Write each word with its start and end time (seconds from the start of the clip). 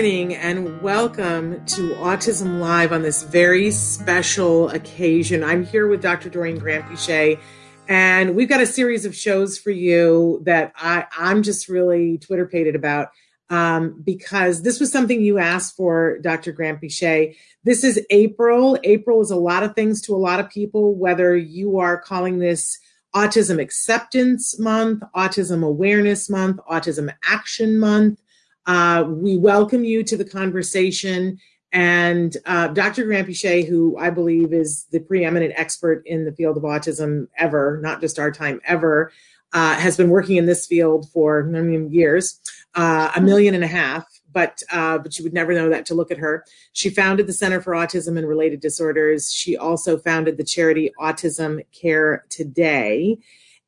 Morning 0.00 0.34
and 0.34 0.80
welcome 0.80 1.62
to 1.66 1.90
Autism 1.96 2.58
Live 2.58 2.90
on 2.90 3.02
this 3.02 3.22
very 3.22 3.70
special 3.70 4.70
occasion. 4.70 5.44
I'm 5.44 5.66
here 5.66 5.88
with 5.88 6.00
Dr. 6.00 6.30
Doreen 6.30 6.58
Granpeesheh, 6.58 7.38
and 7.86 8.34
we've 8.34 8.48
got 8.48 8.62
a 8.62 8.66
series 8.66 9.04
of 9.04 9.14
shows 9.14 9.58
for 9.58 9.70
you 9.70 10.40
that 10.46 10.72
I, 10.74 11.04
I'm 11.18 11.42
just 11.42 11.68
really 11.68 12.16
Twitter 12.16 12.46
pated 12.46 12.76
about 12.76 13.08
um, 13.50 14.00
because 14.02 14.62
this 14.62 14.80
was 14.80 14.90
something 14.90 15.20
you 15.20 15.36
asked 15.36 15.76
for, 15.76 16.16
Dr. 16.20 16.54
Granpeesheh. 16.54 17.36
This 17.64 17.84
is 17.84 18.00
April. 18.08 18.78
April 18.84 19.20
is 19.20 19.30
a 19.30 19.36
lot 19.36 19.64
of 19.64 19.74
things 19.74 20.00
to 20.06 20.14
a 20.14 20.16
lot 20.16 20.40
of 20.40 20.48
people, 20.48 20.94
whether 20.94 21.36
you 21.36 21.78
are 21.78 22.00
calling 22.00 22.38
this 22.38 22.78
Autism 23.14 23.60
Acceptance 23.60 24.58
Month, 24.58 25.02
Autism 25.14 25.62
Awareness 25.62 26.30
Month, 26.30 26.58
Autism 26.70 27.14
Action 27.22 27.78
Month 27.78 28.18
uh, 28.66 29.04
we 29.08 29.36
welcome 29.36 29.84
you 29.84 30.02
to 30.04 30.16
the 30.16 30.24
conversation. 30.24 31.38
And 31.72 32.36
uh, 32.46 32.68
Dr. 32.68 33.06
Granpeesheh, 33.06 33.68
who 33.68 33.96
I 33.96 34.10
believe 34.10 34.52
is 34.52 34.86
the 34.90 35.00
preeminent 35.00 35.52
expert 35.56 36.02
in 36.04 36.24
the 36.24 36.32
field 36.32 36.56
of 36.56 36.64
autism 36.64 37.28
ever, 37.36 37.78
not 37.82 38.00
just 38.00 38.18
our 38.18 38.30
time 38.30 38.60
ever, 38.64 39.12
uh, 39.52 39.74
has 39.74 39.96
been 39.96 40.10
working 40.10 40.36
in 40.36 40.46
this 40.46 40.66
field 40.66 41.08
for 41.10 41.40
I 41.40 41.60
mean, 41.60 41.90
years, 41.90 42.40
uh, 42.74 43.10
a 43.14 43.20
million 43.20 43.54
and 43.54 43.64
a 43.64 43.68
half. 43.68 44.06
But 44.32 44.62
uh, 44.70 44.98
but 44.98 45.18
you 45.18 45.24
would 45.24 45.34
never 45.34 45.52
know 45.54 45.68
that 45.70 45.86
to 45.86 45.94
look 45.94 46.12
at 46.12 46.18
her. 46.18 46.44
She 46.72 46.88
founded 46.88 47.26
the 47.26 47.32
Center 47.32 47.60
for 47.60 47.72
Autism 47.72 48.16
and 48.16 48.28
Related 48.28 48.60
Disorders. 48.60 49.32
She 49.32 49.56
also 49.56 49.98
founded 49.98 50.36
the 50.36 50.44
charity 50.44 50.92
Autism 51.00 51.64
Care 51.72 52.24
Today, 52.28 53.18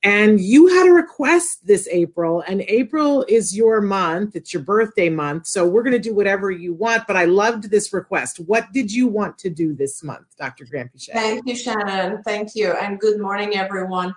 and 0.02 0.40
you 0.40 0.66
had 0.66 0.88
a 0.88 0.92
request 0.92 1.64
this 1.64 1.86
April, 1.88 2.42
and 2.48 2.62
April 2.62 3.24
is 3.28 3.56
your 3.56 3.80
month. 3.80 4.34
It's 4.34 4.52
your 4.52 4.62
birthday 4.62 5.08
month. 5.08 5.46
So 5.46 5.66
we're 5.66 5.84
going 5.84 5.92
to 5.92 5.98
do 5.98 6.14
whatever 6.14 6.50
you 6.50 6.74
want. 6.74 7.06
But 7.06 7.16
I 7.16 7.26
loved 7.26 7.70
this 7.70 7.92
request. 7.92 8.40
What 8.40 8.72
did 8.72 8.92
you 8.92 9.06
want 9.06 9.38
to 9.38 9.50
do 9.50 9.74
this 9.74 10.02
month, 10.02 10.26
Dr. 10.36 10.64
Granpeesheh? 10.64 11.12
Thank 11.12 11.46
you, 11.46 11.54
Shannon. 11.54 12.22
Thank 12.24 12.56
you. 12.56 12.72
And 12.72 12.98
good 12.98 13.20
morning, 13.20 13.54
everyone. 13.56 14.12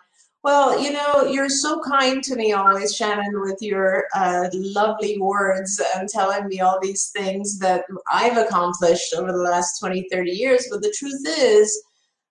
Well, 0.45 0.79
you 0.79 0.91
know, 0.91 1.25
you're 1.25 1.49
so 1.49 1.81
kind 1.81 2.23
to 2.23 2.35
me 2.35 2.53
always, 2.53 2.95
Shannon, 2.95 3.41
with 3.41 3.57
your 3.61 4.05
uh, 4.15 4.47
lovely 4.53 5.17
words 5.19 5.81
and 5.95 6.07
telling 6.07 6.47
me 6.47 6.59
all 6.61 6.79
these 6.79 7.09
things 7.15 7.57
that 7.59 7.85
I've 8.11 8.37
accomplished 8.37 9.13
over 9.15 9.31
the 9.31 9.39
last 9.39 9.79
20, 9.79 10.07
30 10.11 10.31
years. 10.31 10.67
But 10.69 10.83
the 10.83 10.93
truth 10.95 11.21
is, 11.25 11.84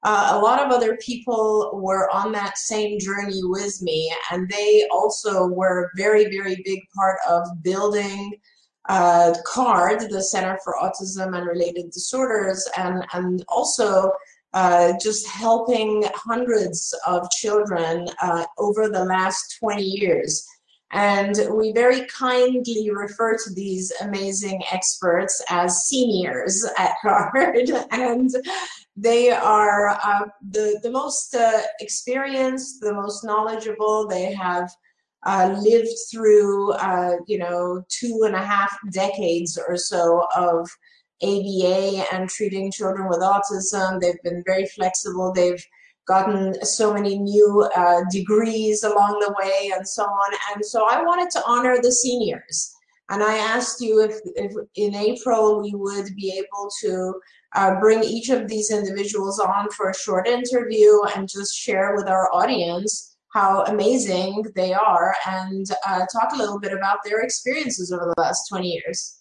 uh, 0.05 0.33
a 0.33 0.39
lot 0.39 0.61
of 0.61 0.71
other 0.71 0.97
people 0.99 1.71
were 1.75 2.11
on 2.11 2.31
that 2.33 2.59
same 2.59 2.99
journey 2.99 3.41
with 3.43 3.81
me, 3.81 4.15
and 4.31 4.49
they 4.51 4.87
also 4.93 5.47
were 5.47 5.85
a 5.85 5.91
very, 5.97 6.25
very 6.25 6.63
big 6.65 6.81
part 6.95 7.19
of 7.29 7.43
building 7.63 8.35
uh, 8.89 9.35
CARD, 9.47 10.11
the 10.11 10.23
Center 10.23 10.59
for 10.63 10.75
Autism 10.83 11.37
and 11.37 11.47
Related 11.47 11.91
Disorders, 11.91 12.69
and, 12.77 13.07
and 13.15 13.45
also 13.49 14.13
uh, 14.53 14.93
just 15.03 15.27
helping 15.27 16.05
hundreds 16.15 16.95
of 17.07 17.31
children 17.31 18.07
uh, 18.21 18.45
over 18.59 18.89
the 18.91 19.05
last 19.05 19.57
20 19.59 19.83
years. 19.83 20.47
And 20.93 21.35
we 21.53 21.73
very 21.73 22.07
kindly 22.07 22.91
refer 22.93 23.37
to 23.37 23.55
these 23.55 23.93
amazing 24.01 24.63
experts 24.71 25.43
as 25.51 25.87
seniors 25.87 26.65
at 26.79 26.93
CARD. 27.03 27.71
and 27.91 28.31
they 28.97 29.31
are 29.31 29.89
uh, 29.89 30.27
the, 30.51 30.79
the 30.83 30.91
most 30.91 31.35
uh, 31.35 31.63
experienced, 31.81 32.81
the 32.81 32.95
most 32.95 33.25
knowledgeable. 33.25 34.07
They 34.07 34.33
have 34.33 34.71
uh, 35.27 35.57
lived 35.59 35.97
through, 36.13 36.73
uh, 36.73 37.17
you 37.27 37.39
know, 37.39 37.83
two 37.89 38.23
and 38.25 38.37
a 38.37 38.45
half 38.45 38.77
decades 38.93 39.59
or 39.69 39.77
so 39.77 40.27
of 40.37 40.69
ABA 41.23 42.05
and 42.13 42.29
treating 42.29 42.71
children 42.71 43.09
with 43.09 43.21
autism. 43.21 44.01
They've 44.01 44.23
been 44.23 44.43
very 44.47 44.67
flexible. 44.67 45.33
They've 45.33 45.65
gotten 46.07 46.55
so 46.65 46.93
many 46.93 47.19
new 47.19 47.69
uh, 47.75 48.03
degrees 48.11 48.85
along 48.85 49.21
the 49.21 49.35
way 49.39 49.73
and 49.75 49.89
so 49.89 50.05
on. 50.05 50.35
And 50.55 50.65
so 50.65 50.87
I 50.87 51.03
wanted 51.03 51.31
to 51.31 51.43
honor 51.47 51.79
the 51.81 51.93
seniors. 51.93 52.75
And 53.11 53.23
I 53.23 53.37
asked 53.37 53.81
you 53.81 54.03
if, 54.03 54.19
if 54.35 54.53
in 54.77 54.95
April 54.95 55.61
we 55.61 55.73
would 55.75 56.15
be 56.17 56.33
able 56.39 56.71
to 56.83 57.15
uh, 57.55 57.79
bring 57.81 58.03
each 58.03 58.31
of 58.31 58.49
these 58.49 58.71
individuals 58.71 59.39
on 59.39 59.71
for 59.71 59.91
a 59.91 59.95
short 59.95 60.27
interview 60.27 61.03
and 61.15 61.29
just 61.29 61.55
share 61.55 61.95
with 61.97 62.09
our 62.09 62.29
audience 62.35 63.17
how 63.33 63.65
amazing 63.65 64.45
they 64.55 64.73
are 64.73 65.15
and 65.27 65.67
uh, 65.87 66.07
talk 66.13 66.33
a 66.33 66.37
little 66.37 66.61
bit 66.61 66.73
about 66.73 66.99
their 67.05 67.21
experiences 67.21 67.93
over 67.93 68.13
the 68.15 68.21
last 68.21 68.49
20 68.49 68.69
years. 68.69 69.21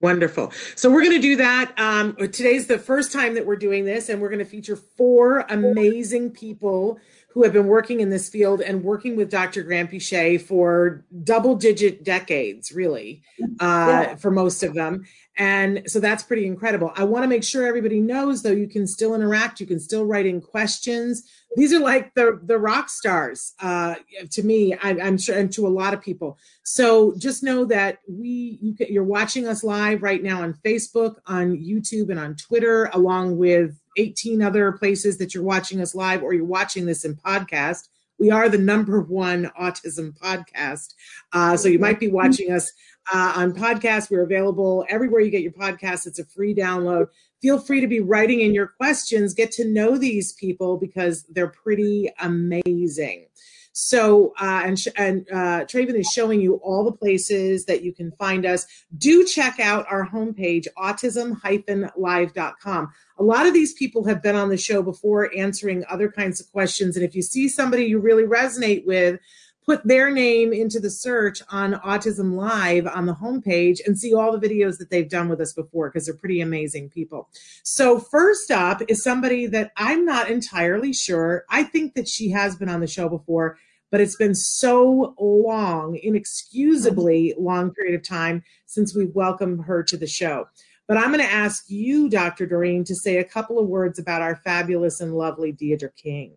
Wonderful. 0.00 0.52
So 0.76 0.90
we're 0.90 1.00
going 1.00 1.16
to 1.16 1.22
do 1.22 1.36
that. 1.36 1.72
Um, 1.78 2.14
today's 2.16 2.66
the 2.66 2.78
first 2.78 3.10
time 3.10 3.34
that 3.34 3.46
we're 3.46 3.56
doing 3.56 3.84
this, 3.84 4.08
and 4.08 4.20
we're 4.20 4.28
going 4.28 4.40
to 4.40 4.44
feature 4.44 4.76
four 4.76 5.46
amazing 5.48 6.30
people 6.30 6.98
who 7.34 7.42
have 7.42 7.52
been 7.52 7.66
working 7.66 7.98
in 7.98 8.10
this 8.10 8.28
field 8.28 8.60
and 8.60 8.84
working 8.84 9.16
with 9.16 9.28
Dr. 9.28 9.64
Granpeesheh 9.64 10.40
for 10.40 11.04
double 11.24 11.56
digit 11.56 12.04
decades, 12.04 12.70
really, 12.70 13.22
uh, 13.58 14.06
yeah. 14.06 14.14
for 14.14 14.30
most 14.30 14.62
of 14.62 14.72
them. 14.72 15.04
And 15.36 15.82
so 15.90 15.98
that's 15.98 16.22
pretty 16.22 16.46
incredible. 16.46 16.92
I 16.94 17.02
want 17.02 17.24
to 17.24 17.28
make 17.28 17.42
sure 17.42 17.66
everybody 17.66 17.98
knows, 17.98 18.44
though, 18.44 18.52
you 18.52 18.68
can 18.68 18.86
still 18.86 19.16
interact, 19.16 19.58
you 19.58 19.66
can 19.66 19.80
still 19.80 20.06
write 20.06 20.26
in 20.26 20.40
questions. 20.40 21.28
These 21.56 21.72
are 21.72 21.80
like 21.80 22.14
the 22.14 22.40
the 22.44 22.58
rock 22.58 22.88
stars 22.88 23.54
uh, 23.60 23.96
to 24.30 24.42
me. 24.44 24.74
I, 24.74 24.90
am 24.90 25.18
sure, 25.18 25.36
and 25.36 25.52
to 25.54 25.66
a 25.66 25.68
lot 25.68 25.92
of 25.92 26.00
people. 26.00 26.38
So 26.62 27.16
just 27.16 27.42
know 27.42 27.64
that 27.64 27.98
we 28.08 28.58
you 28.60 28.76
can, 28.76 28.92
you're 28.92 29.02
watching 29.02 29.48
us 29.48 29.64
live 29.64 30.02
right 30.04 30.22
now 30.22 30.42
on 30.42 30.54
Facebook, 30.64 31.16
on 31.26 31.56
YouTube, 31.56 32.10
and 32.10 32.18
on 32.18 32.36
Twitter, 32.36 32.90
along 32.92 33.36
with 33.36 33.76
18 33.96 34.42
other 34.42 34.72
places 34.72 35.18
that 35.18 35.34
you're 35.34 35.44
watching 35.44 35.80
us 35.80 35.94
live 35.94 36.22
or 36.22 36.34
you're 36.34 36.44
watching 36.44 36.86
this 36.86 37.04
in 37.04 37.14
podcast. 37.16 37.88
We 38.18 38.30
are 38.30 38.48
the 38.48 38.58
number 38.58 39.00
one 39.00 39.50
autism 39.60 40.16
podcast. 40.18 40.94
Uh, 41.32 41.56
so 41.56 41.68
you 41.68 41.78
might 41.78 41.98
be 41.98 42.08
watching 42.08 42.52
us 42.52 42.72
uh, 43.12 43.32
on 43.36 43.52
podcast. 43.52 44.10
We're 44.10 44.22
available 44.22 44.84
everywhere 44.88 45.20
you 45.20 45.30
get 45.30 45.42
your 45.42 45.52
podcast. 45.52 46.06
It's 46.06 46.18
a 46.18 46.24
free 46.24 46.54
download. 46.54 47.08
Feel 47.42 47.58
free 47.58 47.80
to 47.80 47.88
be 47.88 48.00
writing 48.00 48.40
in 48.40 48.54
your 48.54 48.68
questions. 48.68 49.34
Get 49.34 49.52
to 49.52 49.68
know 49.68 49.98
these 49.98 50.32
people 50.32 50.78
because 50.78 51.24
they're 51.24 51.48
pretty 51.48 52.10
amazing. 52.20 53.26
So, 53.76 54.34
uh, 54.40 54.62
and, 54.64 54.78
and 54.96 55.26
uh, 55.32 55.64
Traven 55.64 55.96
is 55.96 56.08
showing 56.14 56.40
you 56.40 56.60
all 56.62 56.84
the 56.84 56.92
places 56.92 57.64
that 57.64 57.82
you 57.82 57.92
can 57.92 58.12
find 58.12 58.46
us. 58.46 58.68
Do 58.96 59.26
check 59.26 59.58
out 59.58 59.84
our 59.90 60.08
homepage, 60.08 60.68
autism-live.com. 60.78 62.92
A 63.18 63.22
lot 63.22 63.46
of 63.46 63.52
these 63.52 63.72
people 63.72 64.04
have 64.04 64.22
been 64.22 64.36
on 64.36 64.48
the 64.48 64.56
show 64.56 64.80
before 64.80 65.28
answering 65.36 65.82
other 65.90 66.08
kinds 66.08 66.40
of 66.40 66.48
questions. 66.52 66.96
And 66.96 67.04
if 67.04 67.16
you 67.16 67.22
see 67.22 67.48
somebody 67.48 67.86
you 67.86 67.98
really 67.98 68.22
resonate 68.22 68.86
with, 68.86 69.18
put 69.64 69.86
their 69.86 70.10
name 70.10 70.52
into 70.52 70.78
the 70.78 70.90
search 70.90 71.42
on 71.50 71.74
Autism 71.74 72.34
Live 72.34 72.86
on 72.86 73.06
the 73.06 73.14
homepage 73.14 73.78
and 73.86 73.98
see 73.98 74.14
all 74.14 74.36
the 74.36 74.48
videos 74.48 74.78
that 74.78 74.90
they've 74.90 75.08
done 75.08 75.28
with 75.28 75.40
us 75.40 75.52
before 75.52 75.88
because 75.88 76.06
they're 76.06 76.14
pretty 76.14 76.40
amazing 76.40 76.90
people. 76.90 77.28
So, 77.62 77.98
first 77.98 78.50
up 78.50 78.82
is 78.88 79.02
somebody 79.02 79.46
that 79.46 79.72
I'm 79.76 80.04
not 80.04 80.30
entirely 80.30 80.92
sure. 80.92 81.44
I 81.50 81.62
think 81.62 81.94
that 81.94 82.08
she 82.08 82.30
has 82.30 82.56
been 82.56 82.68
on 82.68 82.80
the 82.80 82.86
show 82.86 83.08
before, 83.08 83.58
but 83.90 84.00
it's 84.00 84.16
been 84.16 84.34
so 84.34 85.14
long, 85.18 85.96
inexcusably 86.02 87.34
long 87.38 87.72
period 87.72 87.94
of 87.94 88.06
time 88.06 88.42
since 88.66 88.94
we've 88.94 89.14
welcomed 89.14 89.64
her 89.64 89.82
to 89.84 89.96
the 89.96 90.06
show. 90.06 90.46
But 90.86 90.98
I'm 90.98 91.12
going 91.12 91.24
to 91.24 91.32
ask 91.32 91.64
you, 91.68 92.10
Dr. 92.10 92.46
Doreen, 92.46 92.84
to 92.84 92.94
say 92.94 93.16
a 93.16 93.24
couple 93.24 93.58
of 93.58 93.68
words 93.68 93.98
about 93.98 94.20
our 94.20 94.36
fabulous 94.36 95.00
and 95.00 95.14
lovely 95.14 95.52
Deidre 95.52 95.96
King. 95.96 96.34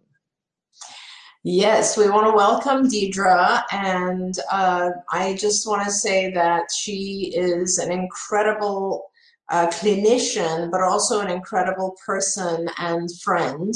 Yes, 1.50 1.98
we 1.98 2.10
want 2.10 2.28
to 2.28 2.36
welcome 2.36 2.90
Deidre, 2.90 3.64
and 3.72 4.38
uh, 4.52 4.90
I 5.14 5.34
just 5.36 5.66
want 5.66 5.82
to 5.86 5.90
say 5.90 6.30
that 6.32 6.64
she 6.78 7.32
is 7.34 7.78
an 7.78 7.90
incredible 7.90 9.10
uh, 9.50 9.68
clinician, 9.68 10.70
but 10.70 10.82
also 10.82 11.22
an 11.22 11.30
incredible 11.30 11.96
person 12.06 12.68
and 12.80 13.10
friend. 13.24 13.74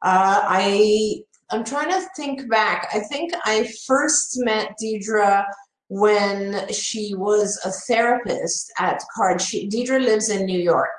Uh, 0.00 0.40
I 0.44 1.16
I'm 1.50 1.62
trying 1.62 1.90
to 1.90 2.08
think 2.16 2.48
back. 2.48 2.88
I 2.94 3.00
think 3.00 3.32
I 3.44 3.70
first 3.86 4.36
met 4.38 4.72
Deidre 4.82 5.44
when 5.88 6.72
she 6.72 7.14
was 7.16 7.60
a 7.66 7.70
therapist 7.92 8.72
at 8.78 9.02
Card. 9.14 9.42
She, 9.42 9.68
Deidre 9.68 10.00
lives 10.00 10.30
in 10.30 10.46
New 10.46 10.58
York, 10.58 10.96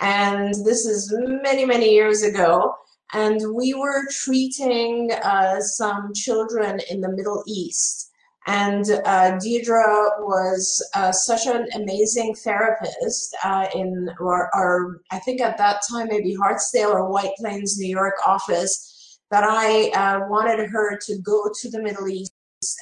and 0.00 0.54
this 0.64 0.86
is 0.86 1.14
many 1.42 1.66
many 1.66 1.90
years 1.92 2.22
ago 2.22 2.76
and 3.12 3.40
we 3.54 3.74
were 3.74 4.06
treating 4.10 5.10
uh, 5.22 5.60
some 5.60 6.12
children 6.14 6.80
in 6.90 7.00
the 7.00 7.10
Middle 7.10 7.42
East. 7.46 8.10
And 8.46 8.84
uh, 9.04 9.38
Deidre 9.38 10.20
was 10.20 10.88
uh, 10.94 11.12
such 11.12 11.46
an 11.46 11.66
amazing 11.74 12.34
therapist 12.36 13.36
uh, 13.44 13.66
in 13.74 14.08
our, 14.20 14.50
our, 14.54 15.00
I 15.10 15.18
think 15.18 15.40
at 15.40 15.58
that 15.58 15.82
time, 15.88 16.08
maybe 16.08 16.34
Hartsdale 16.34 16.94
or 16.94 17.10
White 17.10 17.32
Plains, 17.36 17.78
New 17.78 17.90
York 17.90 18.14
office, 18.26 19.18
that 19.30 19.44
I 19.44 19.90
uh, 19.90 20.26
wanted 20.28 20.68
her 20.70 20.98
to 20.98 21.18
go 21.18 21.50
to 21.60 21.70
the 21.70 21.82
Middle 21.82 22.08
East 22.08 22.32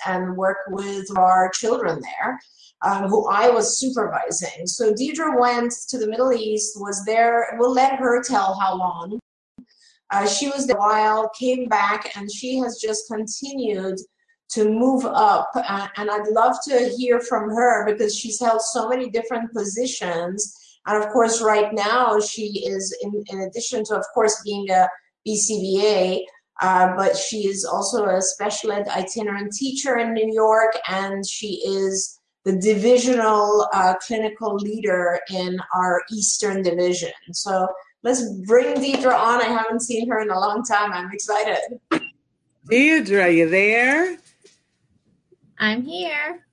and 0.07 0.37
work 0.37 0.59
with 0.69 1.07
our 1.17 1.51
children 1.51 2.01
there. 2.01 2.39
Um, 2.81 3.09
who 3.09 3.29
I 3.29 3.51
was 3.51 3.81
supervising. 3.81 4.65
So 4.67 4.93
Deidre 4.93 5.41
went 5.41 5.75
to 5.89 5.99
the 5.99 6.07
Middle 6.07 6.33
East, 6.33 6.81
was 6.81 7.05
there, 7.05 7.57
we'll 7.59 7.73
let 7.73 7.99
her 7.99 8.23
tell 8.23 8.57
how 8.61 8.77
long, 8.77 9.19
uh, 10.11 10.27
she 10.27 10.49
was 10.49 10.67
there 10.67 10.77
a 10.77 10.81
while, 10.81 11.31
came 11.39 11.69
back, 11.69 12.17
and 12.17 12.31
she 12.31 12.57
has 12.59 12.81
just 12.81 13.09
continued 13.09 13.99
to 14.51 14.69
move 14.69 15.05
up. 15.05 15.51
Uh, 15.55 15.89
and 15.97 16.11
I'd 16.11 16.29
love 16.29 16.57
to 16.69 16.95
hear 16.97 17.21
from 17.21 17.51
her 17.51 17.85
because 17.85 18.17
she's 18.17 18.41
held 18.41 18.63
so 18.63 18.89
many 18.89 19.11
different 19.11 19.53
positions. 19.53 20.55
And 20.87 21.03
of 21.03 21.11
course, 21.11 21.43
right 21.43 21.73
now 21.73 22.19
she 22.21 22.65
is, 22.67 22.97
in, 23.03 23.23
in 23.31 23.41
addition 23.41 23.85
to, 23.85 23.97
of 23.97 24.05
course, 24.15 24.41
being 24.45 24.71
a 24.71 24.89
BCBA, 25.27 26.23
uh, 26.61 26.97
but 26.97 27.17
she 27.17 27.47
is 27.47 27.65
also 27.65 28.07
a 28.07 28.23
special 28.23 28.73
ed 28.73 28.89
itinerant 28.89 29.53
teacher 29.53 29.99
in 29.99 30.15
New 30.15 30.33
York, 30.33 30.77
and 30.89 31.29
she 31.29 31.61
is 31.67 32.19
the 32.45 32.57
divisional 32.57 33.69
uh, 33.75 33.95
clinical 34.01 34.55
leader 34.57 35.21
in 35.31 35.61
our 35.75 36.01
Eastern 36.11 36.63
Division. 36.63 37.13
So 37.33 37.69
Let's 38.09 38.27
bring 38.27 38.75
Deidre 38.77 39.15
on. 39.15 39.43
I 39.43 39.49
haven't 39.49 39.81
seen 39.81 40.09
her 40.09 40.23
in 40.23 40.31
a 40.31 40.41
long 40.41 40.65
time. 40.65 40.95
I'm 40.95 41.13
excited. 41.13 41.79
Deidre, 42.71 43.23
are 43.23 43.29
you 43.29 43.51
there? 43.51 44.17
I'm 45.59 45.83
here. 45.83 46.47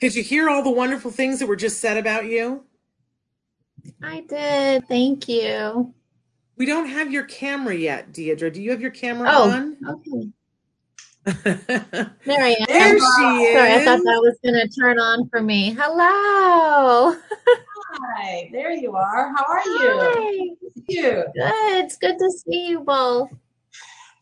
Did 0.00 0.16
you 0.16 0.24
hear 0.24 0.50
all 0.50 0.64
the 0.64 0.70
wonderful 0.70 1.12
things 1.12 1.38
that 1.38 1.46
were 1.46 1.54
just 1.54 1.78
said 1.78 1.96
about 1.96 2.26
you? 2.26 2.64
I 4.02 4.22
did. 4.22 4.88
Thank 4.88 5.28
you. 5.28 5.94
We 6.56 6.66
don't 6.66 6.88
have 6.88 7.12
your 7.12 7.22
camera 7.22 7.76
yet, 7.76 8.12
Deidre. 8.12 8.52
Do 8.52 8.60
you 8.60 8.72
have 8.72 8.80
your 8.80 8.90
camera 8.90 9.28
oh, 9.30 9.48
on? 9.48 9.76
Okay. 9.88 10.28
there 12.24 12.42
I 12.42 12.56
am. 12.58 12.66
There 12.66 12.98
she 12.98 13.44
is. 13.44 13.56
Sorry, 13.56 13.72
I 13.74 13.84
thought 13.84 14.02
that 14.02 14.20
was 14.22 14.36
going 14.42 14.54
to 14.54 14.68
turn 14.68 14.98
on 14.98 15.28
for 15.28 15.40
me. 15.40 15.70
Hello. 15.78 17.14
Hi, 17.98 18.48
there 18.52 18.72
you 18.72 18.94
are. 18.94 19.34
How 19.34 19.44
are 19.48 19.64
you? 19.64 19.78
Hi. 19.80 20.70
You. 20.88 21.24
Good. 21.34 21.34
It's 21.34 21.96
good 21.96 22.18
to 22.18 22.30
see 22.30 22.68
you 22.68 22.80
both. 22.80 23.30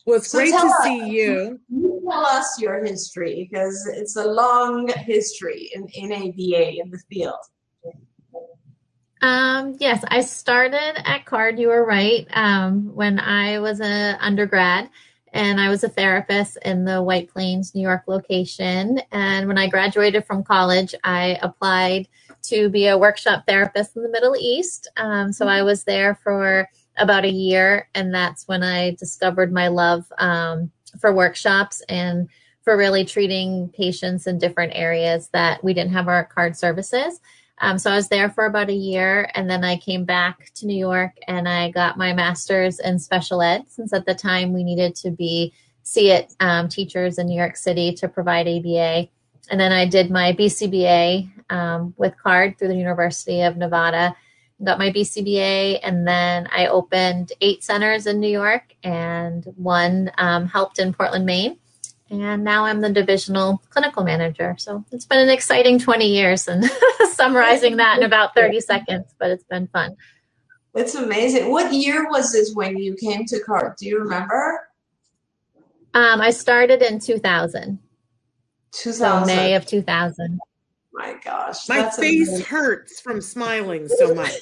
Well, 0.05 0.17
it's 0.17 0.29
so 0.29 0.37
great 0.37 0.51
to 0.51 0.57
us, 0.57 0.83
see 0.83 1.09
you. 1.09 1.59
You 1.69 2.01
tell 2.07 2.25
us 2.25 2.59
your 2.59 2.83
history 2.83 3.47
because 3.49 3.87
it's 3.93 4.15
a 4.15 4.25
long 4.25 4.87
history 4.87 5.71
in, 5.73 5.87
in 5.89 6.13
ABA 6.13 6.79
in 6.79 6.91
the 6.91 6.99
field. 7.09 7.33
Um, 9.21 9.75
yes, 9.79 10.03
I 10.07 10.21
started 10.21 11.01
at 11.09 11.25
CARD. 11.25 11.59
You 11.59 11.69
were 11.69 11.85
right. 11.85 12.27
Um, 12.33 12.93
when 12.95 13.19
I 13.19 13.59
was 13.59 13.79
an 13.81 14.17
undergrad, 14.21 14.89
and 15.35 15.59
I 15.59 15.67
was 15.67 15.83
a 15.83 15.89
therapist 15.89 16.57
in 16.63 16.85
the 16.85 17.03
White 17.03 17.29
Plains, 17.29 17.75
New 17.75 17.81
York 17.81 18.03
location. 18.07 19.01
And 19.11 19.49
when 19.49 19.57
I 19.57 19.67
graduated 19.67 20.25
from 20.25 20.45
college, 20.45 20.95
I 21.03 21.37
applied 21.41 22.07
to 22.49 22.69
be 22.69 22.87
a 22.87 22.97
workshop 22.97 23.43
therapist 23.47 23.95
in 23.95 24.03
the 24.03 24.09
Middle 24.09 24.35
East. 24.37 24.89
Um, 24.97 25.31
so 25.31 25.47
I 25.47 25.63
was 25.63 25.83
there 25.83 26.15
for 26.23 26.69
about 26.97 27.25
a 27.25 27.31
year, 27.31 27.89
and 27.95 28.13
that's 28.13 28.47
when 28.47 28.63
I 28.63 28.95
discovered 28.95 29.51
my 29.51 29.67
love 29.67 30.05
um, 30.17 30.71
for 30.99 31.13
workshops 31.13 31.81
and 31.89 32.29
for 32.63 32.77
really 32.77 33.05
treating 33.05 33.69
patients 33.69 34.27
in 34.27 34.39
different 34.39 34.73
areas 34.75 35.29
that 35.33 35.63
we 35.63 35.73
didn't 35.73 35.93
have 35.93 36.07
our 36.07 36.25
card 36.25 36.57
services. 36.57 37.19
Um, 37.59 37.77
so 37.77 37.89
I 37.89 37.95
was 37.95 38.09
there 38.09 38.29
for 38.29 38.45
about 38.45 38.69
a 38.69 38.73
year, 38.73 39.29
and 39.35 39.49
then 39.49 39.63
I 39.63 39.77
came 39.77 40.03
back 40.03 40.51
to 40.55 40.65
New 40.65 40.77
York 40.77 41.13
and 41.27 41.47
I 41.47 41.71
got 41.71 41.97
my 41.97 42.11
master's 42.13 42.79
in 42.79 42.99
special 42.99 43.41
ed. 43.41 43.65
Since 43.69 43.93
at 43.93 44.05
the 44.05 44.15
time 44.15 44.51
we 44.51 44.63
needed 44.63 44.95
to 44.97 45.11
be 45.11 45.53
SEIT 45.83 46.35
um, 46.39 46.67
teachers 46.67 47.17
in 47.17 47.27
New 47.27 47.37
York 47.37 47.55
City 47.55 47.93
to 47.93 48.09
provide 48.09 48.47
ABA, 48.47 49.07
and 49.49 49.59
then 49.59 49.71
I 49.71 49.85
did 49.85 50.11
my 50.11 50.33
BCBA 50.33 51.51
um, 51.51 51.93
with 51.97 52.13
CARD 52.21 52.57
through 52.57 52.69
the 52.69 52.75
University 52.75 53.41
of 53.41 53.57
Nevada. 53.57 54.15
Got 54.63 54.79
my 54.79 54.89
BCBA, 54.89 55.79
and 55.83 56.07
then 56.07 56.47
I 56.51 56.67
opened 56.67 57.33
eight 57.41 57.63
centers 57.63 58.07
in 58.07 58.19
New 58.19 58.29
York, 58.29 58.73
and 58.83 59.43
one 59.57 60.11
um, 60.17 60.47
helped 60.47 60.79
in 60.79 60.93
Portland, 60.93 61.25
Maine 61.25 61.57
and 62.09 62.43
now 62.43 62.65
I'm 62.65 62.81
the 62.81 62.91
divisional 62.91 63.61
clinical 63.69 64.03
manager. 64.03 64.55
So 64.59 64.85
it's 64.91 65.05
been 65.05 65.19
an 65.19 65.29
exciting 65.29 65.79
20 65.79 66.07
years 66.07 66.47
and 66.47 66.63
summarizing 67.13 67.77
that 67.77 67.97
in 67.97 68.03
about 68.03 68.35
30 68.35 68.61
seconds, 68.61 69.13
but 69.19 69.31
it's 69.31 69.43
been 69.43 69.67
fun. 69.67 69.95
It's 70.75 70.95
amazing. 70.95 71.51
What 71.51 71.73
year 71.73 72.09
was 72.09 72.33
this 72.33 72.53
when 72.53 72.77
you 72.77 72.95
came 72.95 73.25
to 73.25 73.39
CARD? 73.39 73.77
Do 73.77 73.87
you 73.87 73.99
remember? 73.99 74.67
Um, 75.93 76.19
I 76.21 76.31
started 76.31 76.81
in 76.81 76.99
2000. 76.99 77.79
2000. 78.75 79.27
So 79.27 79.35
May 79.35 79.55
of 79.55 79.65
2000. 79.65 80.39
My 80.93 81.15
gosh. 81.23 81.67
My 81.67 81.89
face 81.89 82.29
amazing. 82.29 82.45
hurts 82.45 83.01
from 83.01 83.21
smiling 83.21 83.87
so 83.87 84.15
much 84.15 84.39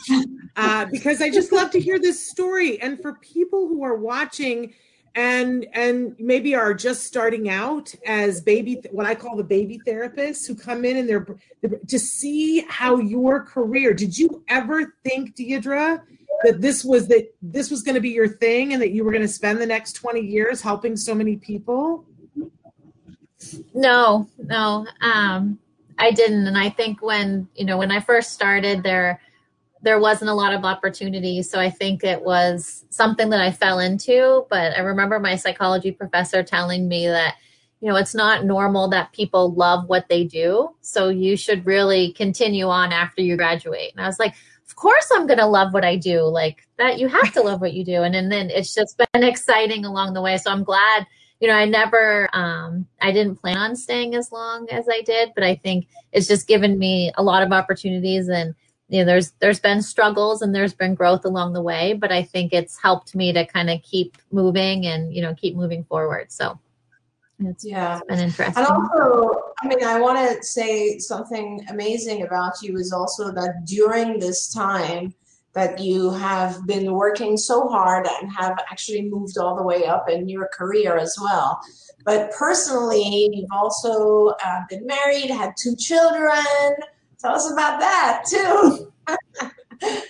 uh, 0.56 0.86
because 0.92 1.22
I 1.22 1.30
just 1.30 1.52
love 1.52 1.72
to 1.72 1.80
hear 1.80 2.00
this 2.00 2.30
story. 2.30 2.80
And 2.82 3.02
for 3.02 3.13
people 3.16 3.68
who 3.68 3.84
are 3.84 3.96
watching, 3.96 4.74
and 5.16 5.68
and 5.74 6.16
maybe 6.18 6.56
are 6.56 6.74
just 6.74 7.04
starting 7.04 7.50
out 7.50 7.94
as 8.06 8.42
baby 8.42 8.82
what 8.92 9.06
i 9.06 9.13
call 9.13 9.36
the 9.36 9.44
baby 9.44 9.80
therapists 9.86 10.48
who 10.48 10.56
come 10.56 10.84
in 10.84 10.98
and 10.98 11.08
they're 11.08 11.28
to 11.88 12.00
see 12.00 12.66
how 12.68 12.98
your 12.98 13.44
career 13.44 13.94
did 13.94 14.18
you 14.18 14.44
ever 14.48 14.96
think 15.04 15.36
deidre 15.36 16.02
that 16.44 16.62
this 16.62 16.84
was 16.84 17.08
that 17.08 17.32
this 17.42 17.70
was 17.70 17.84
going 17.84 17.96
to 17.96 18.02
be 18.02 18.10
your 18.10 18.28
thing 18.28 18.74
and 18.74 18.82
that 18.82 18.92
you 18.92 19.04
were 19.04 19.12
going 19.12 19.22
to 19.22 19.28
spend 19.28 19.62
the 19.62 19.66
next 19.66 19.94
20 19.94 20.20
years 20.20 20.62
helping 20.62 20.98
so 20.98 21.13
many 21.13 21.38
people 21.38 22.06
no 23.74 24.28
no 24.38 24.86
um 25.02 25.58
i 25.98 26.12
didn't 26.12 26.48
and 26.48 26.58
i 26.58 26.70
think 26.70 27.02
when 27.02 27.48
you 27.56 27.66
know 27.66 27.78
when 27.78 27.92
i 27.92 28.00
first 28.00 28.32
started 28.32 28.84
there 28.84 29.20
there 29.84 30.00
wasn't 30.00 30.32
a 30.32 30.34
lot 30.34 30.54
of 30.54 30.64
opportunity. 30.64 31.44
So 31.44 31.60
I 31.60 31.70
think 31.70 32.04
it 32.04 32.24
was 32.24 32.86
something 32.90 33.30
that 33.30 33.42
I 33.42 33.52
fell 33.52 33.80
into. 33.80 34.48
But 34.50 34.76
I 34.78 34.80
remember 34.80 35.20
my 35.20 35.36
psychology 35.36 35.92
professor 35.92 36.42
telling 36.42 36.88
me 36.88 37.06
that, 37.08 37.36
you 37.82 37.90
know, 37.90 37.98
it's 37.98 38.16
not 38.16 38.46
normal 38.46 38.88
that 38.90 39.12
people 39.12 39.54
love 39.54 39.90
what 39.90 40.08
they 40.08 40.24
do. 40.24 40.70
So 40.80 41.10
you 41.10 41.36
should 41.36 41.66
really 41.66 42.14
continue 42.14 42.68
on 42.68 42.94
after 42.94 43.22
you 43.22 43.36
graduate. 43.36 43.92
And 43.92 44.02
I 44.02 44.08
was 44.08 44.20
like, 44.20 44.36
of 44.66 44.76
course 44.78 45.10
I'm 45.14 45.28
going 45.28 45.40
to 45.40 45.46
love 45.46 45.74
what 45.74 45.84
I 45.84 45.98
do. 45.98 46.22
Like 46.22 46.66
that, 46.78 46.98
you 46.98 47.10
have 47.10 47.34
to 47.34 47.42
love 47.42 47.60
what 47.60 47.74
you 47.74 47.84
do. 47.84 48.04
And, 48.04 48.16
and 48.16 48.32
then 48.32 48.50
it's 48.50 48.74
just 48.74 48.98
been 48.98 49.24
exciting 49.24 49.84
along 49.84 50.14
the 50.14 50.22
way. 50.22 50.38
So 50.38 50.50
I'm 50.50 50.64
glad 50.64 51.06
you 51.44 51.50
know, 51.50 51.56
I 51.56 51.66
never, 51.66 52.30
um, 52.32 52.88
I 53.02 53.12
didn't 53.12 53.36
plan 53.36 53.58
on 53.58 53.76
staying 53.76 54.16
as 54.16 54.32
long 54.32 54.70
as 54.70 54.88
I 54.90 55.02
did, 55.02 55.34
but 55.36 55.44
I 55.44 55.56
think 55.56 55.88
it's 56.14 56.26
just 56.26 56.48
given 56.48 56.80
me 56.80 57.12
a 57.18 57.22
lot 57.22 57.44
of 57.44 57.52
opportunities 57.52 58.30
and 58.30 58.56
you 58.88 59.00
know 59.00 59.06
there's 59.06 59.32
there's 59.42 59.60
been 59.60 59.82
struggles 59.82 60.42
and 60.42 60.56
there's 60.56 60.74
been 60.74 60.96
growth 60.96 61.26
along 61.26 61.54
the 61.54 61.62
way 61.62 61.94
but 61.94 62.12
i 62.12 62.22
think 62.22 62.52
it's 62.52 62.78
helped 62.78 63.16
me 63.16 63.32
to 63.32 63.46
kind 63.46 63.70
of 63.70 63.82
keep 63.82 64.18
moving 64.32 64.86
and 64.86 65.14
you 65.16 65.22
know 65.22 65.34
keep 65.34 65.56
moving 65.56 65.84
forward. 65.86 66.32
So 66.32 66.60
it's, 67.40 67.66
yeah. 67.66 67.98
it's 67.98 68.06
been 68.08 68.20
interesting. 68.20 68.64
And 68.64 68.68
also 68.68 69.42
i 69.62 69.68
mean 69.68 69.84
i 69.84 70.00
want 70.00 70.18
to 70.20 70.44
say 70.44 70.98
something 70.98 71.66
amazing 71.70 72.24
about 72.24 72.54
you 72.62 72.78
is 72.78 72.94
also 72.94 73.32
that 73.32 73.66
during 73.66 74.20
this 74.20 74.48
time 74.54 75.14
that 75.54 75.80
you 75.80 76.10
have 76.10 76.66
been 76.66 76.94
working 76.94 77.38
so 77.38 77.68
hard 77.68 78.08
and 78.08 78.32
have 78.32 78.58
actually 78.72 79.04
moved 79.10 79.38
all 79.38 79.56
the 79.56 79.64
way 79.64 79.86
up 79.86 80.10
in 80.10 80.28
your 80.28 80.50
career 80.54 80.98
as 80.98 81.16
well 81.22 81.60
but 82.06 82.32
personally 82.32 83.30
you've 83.32 83.52
also 83.52 84.34
uh, 84.44 84.62
been 84.70 84.86
married 84.86 85.30
had 85.30 85.54
two 85.62 85.76
children 85.76 86.76
Tell 87.24 87.36
us 87.36 87.50
about 87.50 87.80
that 87.80 88.24
too. 88.30 88.92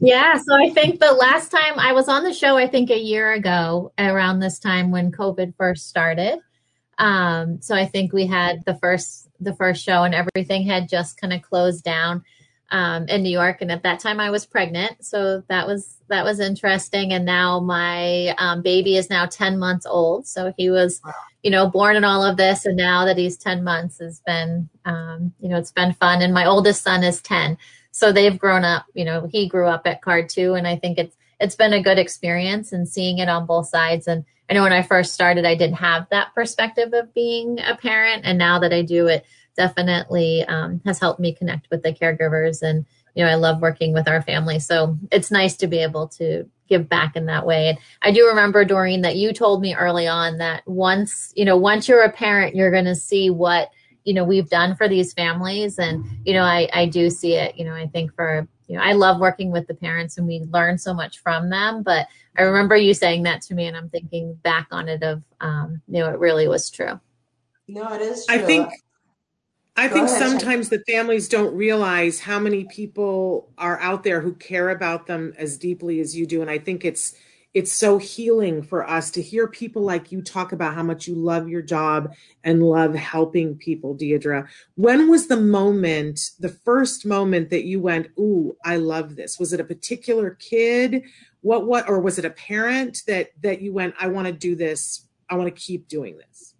Yeah, 0.00 0.36
so 0.36 0.54
I 0.54 0.70
think 0.70 1.00
the 1.00 1.10
last 1.10 1.50
time 1.50 1.76
I 1.76 1.92
was 1.92 2.08
on 2.08 2.22
the 2.22 2.32
show, 2.32 2.56
I 2.56 2.68
think 2.68 2.88
a 2.88 2.96
year 2.96 3.32
ago, 3.32 3.92
around 3.98 4.38
this 4.38 4.60
time 4.60 4.92
when 4.92 5.10
COVID 5.10 5.56
first 5.56 5.88
started. 5.88 6.38
Um, 6.98 7.60
so 7.60 7.74
I 7.74 7.84
think 7.84 8.12
we 8.12 8.24
had 8.24 8.64
the 8.64 8.76
first 8.76 9.28
the 9.40 9.56
first 9.56 9.82
show, 9.82 10.04
and 10.04 10.14
everything 10.14 10.64
had 10.64 10.88
just 10.88 11.20
kind 11.20 11.32
of 11.32 11.42
closed 11.42 11.82
down 11.82 12.22
um, 12.70 13.08
in 13.08 13.22
New 13.22 13.30
York. 13.30 13.58
And 13.60 13.72
at 13.72 13.82
that 13.82 14.00
time, 14.00 14.20
I 14.20 14.30
was 14.30 14.46
pregnant, 14.46 15.04
so 15.04 15.42
that 15.48 15.66
was 15.66 15.96
that 16.08 16.24
was 16.24 16.40
interesting. 16.40 17.12
And 17.12 17.24
now 17.24 17.60
my 17.60 18.34
um, 18.38 18.62
baby 18.62 18.96
is 18.96 19.10
now 19.10 19.26
ten 19.26 19.58
months 19.58 19.86
old, 19.86 20.26
so 20.26 20.52
he 20.56 20.70
was, 20.70 21.00
you 21.42 21.50
know, 21.50 21.68
born 21.68 21.96
in 21.96 22.04
all 22.04 22.24
of 22.24 22.36
this, 22.36 22.66
and 22.66 22.76
now 22.76 23.04
that 23.04 23.18
he's 23.18 23.36
ten 23.36 23.64
months, 23.64 23.98
has 23.98 24.20
been, 24.26 24.68
um, 24.84 25.32
you 25.40 25.48
know, 25.48 25.56
it's 25.56 25.72
been 25.72 25.92
fun. 25.94 26.22
And 26.22 26.34
my 26.34 26.46
oldest 26.46 26.82
son 26.82 27.02
is 27.02 27.20
ten 27.20 27.58
so 27.98 28.12
they've 28.12 28.38
grown 28.38 28.64
up 28.64 28.86
you 28.94 29.04
know 29.04 29.28
he 29.32 29.48
grew 29.48 29.66
up 29.66 29.82
at 29.86 30.02
card 30.02 30.28
too 30.28 30.54
and 30.54 30.66
i 30.66 30.76
think 30.76 30.98
it's 30.98 31.16
it's 31.40 31.56
been 31.56 31.72
a 31.72 31.82
good 31.82 31.98
experience 31.98 32.72
and 32.72 32.88
seeing 32.88 33.18
it 33.18 33.28
on 33.28 33.44
both 33.44 33.68
sides 33.68 34.06
and 34.06 34.24
i 34.48 34.54
know 34.54 34.62
when 34.62 34.72
i 34.72 34.82
first 34.82 35.12
started 35.12 35.44
i 35.44 35.54
didn't 35.54 35.76
have 35.76 36.06
that 36.10 36.32
perspective 36.34 36.92
of 36.92 37.12
being 37.12 37.58
a 37.60 37.76
parent 37.76 38.22
and 38.24 38.38
now 38.38 38.58
that 38.58 38.72
i 38.72 38.82
do 38.82 39.08
it 39.08 39.26
definitely 39.58 40.44
um, 40.44 40.80
has 40.86 41.00
helped 41.00 41.20
me 41.20 41.34
connect 41.34 41.68
with 41.68 41.82
the 41.82 41.92
caregivers 41.92 42.62
and 42.62 42.86
you 43.14 43.24
know 43.24 43.30
i 43.30 43.34
love 43.34 43.60
working 43.60 43.92
with 43.92 44.08
our 44.08 44.22
family. 44.22 44.58
So 44.60 44.96
it's 45.10 45.30
nice 45.30 45.56
to 45.56 45.66
be 45.66 45.78
able 45.78 46.06
to 46.20 46.48
give 46.68 46.88
back 46.88 47.16
in 47.16 47.26
that 47.26 47.44
way. 47.44 47.68
And 47.70 47.78
i 48.00 48.12
do 48.12 48.28
remember 48.28 48.64
doreen 48.64 49.02
that 49.02 49.16
you 49.16 49.32
told 49.32 49.60
me 49.60 49.74
early 49.74 50.06
on 50.06 50.38
that 50.38 50.62
once 50.66 51.32
you 51.36 51.44
know 51.44 51.56
once 51.56 51.88
you're 51.88 52.04
a 52.04 52.12
parent 52.12 52.54
you're 52.54 52.70
going 52.70 52.84
to 52.84 52.94
see 52.94 53.28
what 53.28 53.70
you 54.04 54.14
know 54.14 54.24
we've 54.24 54.48
done 54.48 54.76
for 54.76 54.88
these 54.88 55.12
families. 55.12 55.78
And 55.78 56.04
you 56.24 56.32
know 56.32 56.44
I, 56.44 56.68
I 56.72 56.86
do 56.86 57.10
see 57.10 57.34
it 57.34 57.58
you 57.58 57.64
know 57.64 57.74
i 57.74 57.88
think 57.88 58.14
for 58.14 58.46
you 58.68 58.76
know 58.76 58.82
i 58.82 58.92
love 58.92 59.18
working 59.18 59.50
with 59.50 59.66
the 59.66 59.74
parents 59.74 60.16
and 60.18 60.26
we 60.26 60.40
learn 60.52 60.78
so 60.78 60.94
much 60.94 61.18
from 61.18 61.50
them. 61.50 61.82
But 61.82 62.06
i 62.38 62.42
remember 62.42 62.76
you 62.76 62.94
saying 62.94 63.24
that 63.24 63.42
to 63.42 63.54
me 63.54 63.66
and 63.66 63.76
i'm 63.76 63.90
thinking 63.90 64.34
back 64.34 64.68
on 64.70 64.88
it 64.88 65.02
of 65.02 65.24
um 65.40 65.82
you 65.88 65.98
know 65.98 66.10
it 66.10 66.20
really 66.20 66.46
was 66.46 66.70
true. 66.70 67.00
No 67.66 67.92
it 67.92 68.00
is 68.00 68.24
true. 68.24 68.36
i 68.36 68.38
think 68.38 68.70
I 69.78 69.86
think 69.86 70.08
ahead, 70.08 70.18
sometimes 70.18 70.68
the 70.68 70.82
families 70.88 71.28
don't 71.28 71.54
realize 71.54 72.18
how 72.18 72.40
many 72.40 72.64
people 72.64 73.52
are 73.58 73.78
out 73.78 74.02
there 74.02 74.20
who 74.20 74.34
care 74.34 74.70
about 74.70 75.06
them 75.06 75.32
as 75.38 75.56
deeply 75.56 76.00
as 76.00 76.16
you 76.16 76.26
do. 76.26 76.42
And 76.42 76.50
I 76.50 76.58
think 76.58 76.84
it's 76.84 77.14
it's 77.54 77.72
so 77.72 77.96
healing 77.96 78.62
for 78.62 78.88
us 78.88 79.10
to 79.12 79.22
hear 79.22 79.48
people 79.48 79.82
like 79.82 80.12
you 80.12 80.20
talk 80.20 80.52
about 80.52 80.74
how 80.74 80.82
much 80.82 81.06
you 81.06 81.14
love 81.14 81.48
your 81.48 81.62
job 81.62 82.12
and 82.44 82.62
love 82.62 82.94
helping 82.94 83.56
people, 83.56 83.96
Deidre. 83.96 84.46
When 84.74 85.08
was 85.08 85.28
the 85.28 85.38
moment, 85.38 86.20
the 86.38 86.50
first 86.50 87.06
moment 87.06 87.48
that 87.50 87.64
you 87.64 87.80
went, 87.80 88.08
"Ooh, 88.18 88.56
I 88.64 88.76
love 88.76 89.14
this"? 89.16 89.38
Was 89.38 89.52
it 89.52 89.60
a 89.60 89.64
particular 89.64 90.30
kid? 90.40 91.04
What 91.40 91.66
what 91.66 91.88
or 91.88 92.00
was 92.00 92.18
it 92.18 92.24
a 92.24 92.30
parent 92.30 93.02
that 93.06 93.30
that 93.42 93.62
you 93.62 93.72
went, 93.72 93.94
"I 93.98 94.08
want 94.08 94.26
to 94.26 94.32
do 94.32 94.56
this. 94.56 95.06
I 95.30 95.36
want 95.36 95.54
to 95.54 95.62
keep 95.62 95.86
doing 95.86 96.16
this"? 96.18 96.54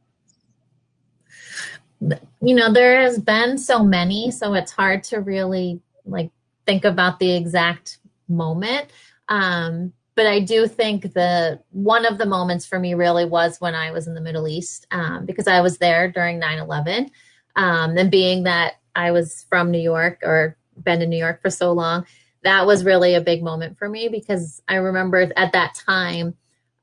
You 2.00 2.54
know, 2.54 2.72
there 2.72 3.00
has 3.00 3.18
been 3.18 3.58
so 3.58 3.82
many, 3.82 4.30
so 4.30 4.54
it's 4.54 4.72
hard 4.72 5.02
to 5.04 5.20
really 5.20 5.80
like 6.04 6.30
think 6.66 6.84
about 6.84 7.18
the 7.18 7.34
exact 7.34 7.98
moment. 8.28 8.90
Um, 9.28 9.92
but 10.14 10.26
I 10.26 10.40
do 10.40 10.66
think 10.66 11.14
the 11.14 11.60
one 11.70 12.04
of 12.04 12.18
the 12.18 12.26
moments 12.26 12.66
for 12.66 12.78
me 12.78 12.94
really 12.94 13.24
was 13.24 13.60
when 13.60 13.74
I 13.74 13.92
was 13.92 14.06
in 14.06 14.14
the 14.14 14.20
Middle 14.20 14.48
East 14.48 14.86
um, 14.90 15.26
because 15.26 15.46
I 15.46 15.60
was 15.60 15.78
there 15.78 16.10
during 16.10 16.38
9 16.38 16.58
11. 16.58 17.10
Um, 17.56 17.96
and 17.96 18.10
being 18.10 18.44
that 18.44 18.74
I 18.96 19.10
was 19.10 19.46
from 19.48 19.70
New 19.70 19.80
York 19.80 20.20
or 20.22 20.56
been 20.82 21.02
in 21.02 21.10
New 21.10 21.18
York 21.18 21.40
for 21.40 21.50
so 21.50 21.72
long, 21.72 22.04
that 22.42 22.66
was 22.66 22.84
really 22.84 23.14
a 23.14 23.20
big 23.20 23.42
moment 23.42 23.78
for 23.78 23.88
me 23.88 24.08
because 24.08 24.62
I 24.68 24.76
remember 24.76 25.30
at 25.36 25.52
that 25.52 25.74
time 25.74 26.34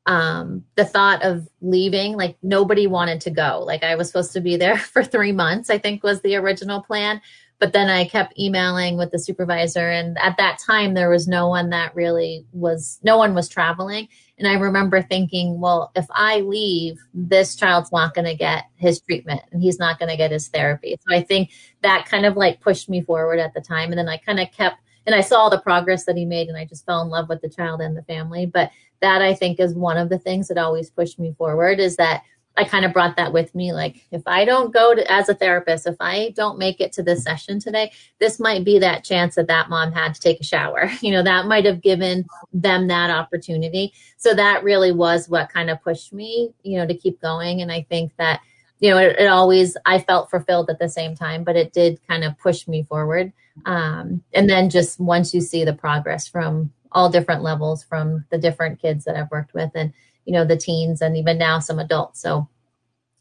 um, 0.05 0.63
the 0.75 0.85
thought 0.85 1.23
of 1.23 1.47
leaving, 1.61 2.15
like 2.15 2.37
nobody 2.43 2.87
wanted 2.87 3.21
to 3.21 3.31
go. 3.31 3.63
Like 3.65 3.83
I 3.83 3.95
was 3.95 4.07
supposed 4.07 4.33
to 4.33 4.41
be 4.41 4.55
there 4.55 4.77
for 4.93 5.03
three 5.03 5.31
months, 5.31 5.69
I 5.69 5.77
think 5.77 6.03
was 6.03 6.21
the 6.21 6.35
original 6.35 6.81
plan. 6.81 7.21
But 7.57 7.71
then 7.71 7.89
I 7.89 8.05
kept 8.05 8.37
emailing 8.37 8.97
with 8.97 9.11
the 9.11 9.19
supervisor. 9.19 9.89
And 9.89 10.17
at 10.17 10.35
that 10.37 10.59
time, 10.59 10.93
there 10.93 11.09
was 11.09 11.25
no 11.25 11.47
one 11.47 11.69
that 11.69 11.95
really 11.95 12.45
was, 12.51 12.99
no 13.01 13.17
one 13.17 13.33
was 13.33 13.47
traveling. 13.47 14.09
And 14.37 14.45
I 14.45 14.55
remember 14.55 15.01
thinking, 15.01 15.61
well, 15.61 15.89
if 15.95 16.05
I 16.11 16.41
leave, 16.41 16.97
this 17.13 17.55
child's 17.55 17.93
not 17.93 18.13
going 18.13 18.25
to 18.25 18.35
get 18.35 18.65
his 18.75 18.99
treatment 18.99 19.41
and 19.51 19.61
he's 19.61 19.79
not 19.79 19.99
going 19.99 20.09
to 20.09 20.17
get 20.17 20.31
his 20.31 20.49
therapy. 20.49 20.97
So 21.07 21.15
I 21.15 21.21
think 21.21 21.51
that 21.81 22.05
kind 22.05 22.25
of 22.25 22.35
like 22.35 22.59
pushed 22.59 22.89
me 22.89 23.01
forward 23.01 23.39
at 23.39 23.53
the 23.53 23.61
time. 23.61 23.89
And 23.89 23.97
then 23.97 24.09
I 24.09 24.17
kind 24.17 24.41
of 24.41 24.51
kept, 24.51 24.75
and 25.05 25.15
I 25.15 25.21
saw 25.21 25.47
the 25.47 25.61
progress 25.61 26.03
that 26.05 26.17
he 26.17 26.25
made 26.25 26.49
and 26.49 26.57
I 26.57 26.65
just 26.65 26.85
fell 26.85 27.01
in 27.03 27.09
love 27.09 27.29
with 27.29 27.41
the 27.41 27.49
child 27.49 27.79
and 27.79 27.95
the 27.95 28.03
family. 28.03 28.45
But 28.45 28.71
that 29.01 29.21
I 29.21 29.33
think 29.33 29.59
is 29.59 29.73
one 29.73 29.97
of 29.97 30.09
the 30.09 30.19
things 30.19 30.47
that 30.47 30.57
always 30.57 30.89
pushed 30.89 31.19
me 31.19 31.33
forward 31.37 31.79
is 31.79 31.97
that 31.97 32.23
I 32.57 32.63
kind 32.63 32.85
of 32.85 32.93
brought 32.93 33.17
that 33.17 33.33
with 33.33 33.53
me. 33.53 33.73
Like, 33.73 34.05
if 34.11 34.21
I 34.25 34.45
don't 34.45 34.73
go 34.73 34.95
to, 34.95 35.11
as 35.11 35.27
a 35.27 35.33
therapist, 35.33 35.87
if 35.87 35.97
I 35.99 36.33
don't 36.35 36.57
make 36.57 36.79
it 36.79 36.93
to 36.93 37.03
this 37.03 37.23
session 37.23 37.59
today, 37.59 37.91
this 38.19 38.39
might 38.39 38.63
be 38.63 38.79
that 38.79 39.03
chance 39.03 39.35
that 39.35 39.47
that 39.47 39.69
mom 39.69 39.91
had 39.91 40.15
to 40.15 40.21
take 40.21 40.39
a 40.39 40.43
shower. 40.43 40.89
You 41.05 41.11
know, 41.11 41.23
that 41.23 41.45
might 41.45 41.65
have 41.65 41.81
given 41.81 42.25
them 42.51 42.87
that 42.87 43.11
opportunity. 43.11 43.93
So 44.17 44.33
that 44.33 44.63
really 44.63 44.91
was 44.91 45.29
what 45.29 45.49
kind 45.49 45.69
of 45.69 45.83
pushed 45.83 46.13
me, 46.13 46.51
you 46.63 46.79
know, 46.79 46.87
to 46.87 46.95
keep 46.95 47.21
going. 47.21 47.61
And 47.61 47.71
I 47.71 47.85
think 47.89 48.15
that, 48.17 48.41
you 48.79 48.89
know, 48.89 48.97
it, 48.97 49.19
it 49.19 49.27
always, 49.27 49.77
I 49.85 49.99
felt 49.99 50.31
fulfilled 50.31 50.71
at 50.71 50.79
the 50.79 50.89
same 50.89 51.15
time, 51.15 51.43
but 51.43 51.55
it 51.55 51.73
did 51.73 51.99
kind 52.07 52.23
of 52.23 52.39
push 52.39 52.67
me 52.67 52.83
forward. 52.83 53.33
Um, 53.65 54.23
and 54.33 54.49
then 54.49 54.71
just 54.71 54.99
once 54.99 55.33
you 55.33 55.41
see 55.41 55.63
the 55.63 55.73
progress 55.73 56.27
from 56.27 56.71
all 56.91 57.09
different 57.09 57.43
levels, 57.43 57.83
from 57.83 58.25
the 58.29 58.37
different 58.37 58.81
kids 58.81 59.05
that 59.05 59.15
I've 59.15 59.31
worked 59.31 59.53
with 59.53 59.71
and, 59.75 59.93
you 60.25 60.33
know 60.33 60.43
the 60.43 60.57
teens 60.57 61.01
and 61.01 61.15
even 61.15 61.37
now 61.37 61.59
some 61.59 61.79
adults. 61.79 62.21
So 62.21 62.49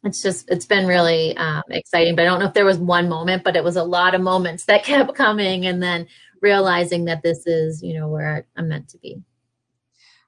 it's 0.02 0.22
just 0.22 0.50
it's 0.50 0.66
been 0.66 0.86
really 0.86 1.34
um, 1.38 1.62
exciting 1.70 2.14
but 2.14 2.22
i 2.22 2.24
don't 2.26 2.38
know 2.38 2.46
if 2.46 2.52
there 2.52 2.66
was 2.66 2.76
one 2.76 3.08
moment 3.08 3.42
but 3.42 3.56
it 3.56 3.64
was 3.64 3.76
a 3.76 3.82
lot 3.82 4.14
of 4.14 4.20
moments 4.20 4.66
that 4.66 4.84
kept 4.84 5.14
coming 5.14 5.66
and 5.66 5.82
then 5.82 6.06
realizing 6.42 7.06
that 7.06 7.22
this 7.22 7.46
is 7.46 7.82
you 7.82 7.94
know 7.98 8.08
where 8.08 8.46
i'm 8.56 8.68
meant 8.68 8.86
to 8.86 8.98
be. 8.98 9.22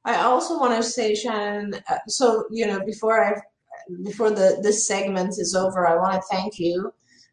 I 0.07 0.23
also 0.23 0.59
want 0.59 0.83
to 0.83 0.89
say 0.89 1.15
shannon 1.15 1.75
uh, 1.91 1.99
so 2.09 2.47
you 2.51 2.67
know 2.67 2.83
before 2.85 3.23
i 3.23 3.39
before 4.03 4.31
the 4.31 4.59
this 4.63 4.87
segment 4.87 5.39
is 5.39 5.55
over 5.55 5.87
i 5.87 5.95
want 5.97 6.15
to 6.15 6.23
thank 6.31 6.59
you 6.59 6.93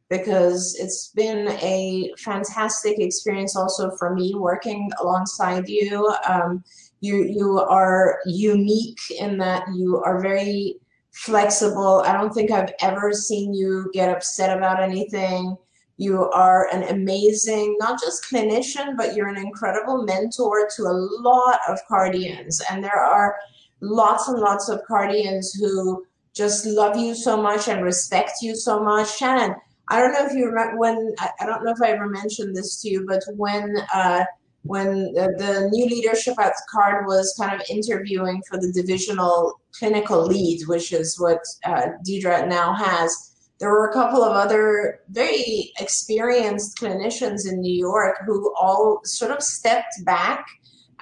because 0.10 0.76
it's 0.80 1.12
been 1.16 1.48
a 1.48 2.12
fantastic 2.20 3.00
experience 3.00 3.56
also 3.56 3.92
for 3.98 4.14
me 4.14 4.34
working 4.36 4.92
alongside 5.02 5.68
you 5.68 6.14
um, 6.30 6.64
you 7.04 7.24
you 7.24 7.60
are 7.60 8.20
unique 8.26 9.02
in 9.20 9.38
that 9.38 9.64
you 9.74 9.98
are 9.98 10.22
very 10.22 10.78
flexible. 11.12 12.02
I 12.06 12.14
don't 12.14 12.34
think 12.34 12.50
I've 12.50 12.74
ever 12.82 13.14
seen 13.14 13.54
you 13.54 13.90
get 13.94 14.10
upset 14.10 14.58
about 14.58 14.82
anything. 14.82 15.56
You 15.98 16.30
are 16.32 16.70
an 16.74 16.84
amazing, 16.84 17.78
not 17.80 18.02
just 18.02 18.26
clinician, 18.26 18.98
but 18.98 19.16
you're 19.16 19.28
an 19.28 19.38
incredible 19.38 20.04
mentor 20.04 20.68
to 20.76 20.84
a 20.84 21.00
lot 21.22 21.60
of 21.70 21.78
cardians. 21.88 22.62
And 22.70 22.84
there 22.84 23.00
are 23.00 23.36
lots 23.82 24.28
and 24.28 24.40
lots 24.40 24.70
of 24.70 24.82
cardians 24.88 25.54
who 25.54 26.06
just 26.34 26.66
love 26.66 26.98
you 26.98 27.14
so 27.14 27.40
much 27.40 27.68
and 27.68 27.84
respect 27.84 28.42
you 28.42 28.56
so 28.56 28.84
much. 28.84 29.18
Shannon, 29.18 29.56
I 29.90 30.00
don't 30.00 30.14
know 30.14 30.26
if 30.26 30.34
you 30.34 30.48
remember 30.48 30.78
when, 30.78 31.14
I 31.20 31.46
don't 31.46 31.64
know 31.64 31.72
if 31.72 31.82
I 31.82 31.92
ever 31.92 32.08
mentioned 32.08 32.56
this 32.56 32.82
to 32.82 32.90
you, 32.90 33.06
but 33.08 33.22
when 33.36 33.76
uh, 33.94 34.24
when 34.64 35.12
the, 35.14 35.34
the 35.38 35.70
new 35.72 35.86
leadership 35.88 36.36
at 36.40 36.54
CARD 36.72 37.06
was 37.06 37.36
kind 37.38 37.54
of 37.54 37.68
interviewing 37.70 38.42
for 38.50 38.58
the 38.58 38.72
divisional 38.72 39.60
clinical 39.78 40.26
lead, 40.26 40.62
which 40.68 40.94
is 40.94 41.20
what 41.20 41.40
uh, 41.66 41.88
Deidre 42.08 42.48
now 42.48 42.74
has, 42.74 43.34
there 43.60 43.70
were 43.70 43.90
a 43.90 43.94
couple 43.94 44.24
of 44.24 44.32
other 44.32 45.02
very 45.10 45.72
experienced 45.80 46.78
clinicians 46.78 47.48
in 47.48 47.60
New 47.60 47.74
York 47.74 48.18
who 48.26 48.54
all 48.60 49.02
sort 49.04 49.32
of 49.32 49.44
stepped 49.44 49.94
back 50.06 50.46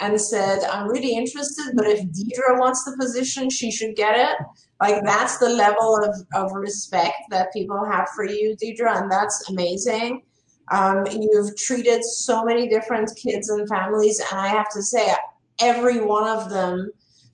and 0.01 0.19
said, 0.19 0.63
I'm 0.63 0.87
really 0.87 1.15
interested, 1.15 1.73
but 1.75 1.85
if 1.85 1.99
Deidre 2.07 2.59
wants 2.59 2.83
the 2.83 2.97
position, 2.99 3.49
she 3.49 3.71
should 3.71 3.95
get 3.95 4.17
it. 4.17 4.35
Like 4.81 5.03
that's 5.05 5.37
the 5.37 5.49
level 5.49 5.97
of, 6.03 6.15
of 6.33 6.51
respect 6.53 7.15
that 7.29 7.53
people 7.53 7.85
have 7.85 8.09
for 8.15 8.25
you, 8.25 8.55
Deidre, 8.61 9.01
and 9.01 9.11
that's 9.11 9.49
amazing. 9.49 10.23
Um, 10.71 11.05
you've 11.05 11.55
treated 11.55 12.03
so 12.03 12.43
many 12.43 12.67
different 12.67 13.11
kids 13.15 13.49
and 13.49 13.67
families, 13.69 14.19
and 14.19 14.39
I 14.39 14.47
have 14.47 14.69
to 14.69 14.81
say, 14.81 15.13
every 15.59 16.01
one 16.01 16.27
of 16.27 16.49
them 16.49 16.91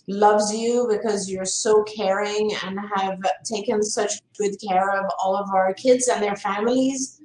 loves 0.08 0.54
you 0.54 0.88
because 0.90 1.30
you're 1.30 1.46
so 1.46 1.84
caring 1.84 2.52
and 2.66 2.80
have 2.96 3.20
taken 3.44 3.84
such 3.84 4.14
good 4.38 4.56
care 4.68 4.92
of 4.92 5.06
all 5.22 5.36
of 5.36 5.50
our 5.54 5.74
kids 5.74 6.08
and 6.08 6.22
their 6.22 6.36
families. 6.36 7.17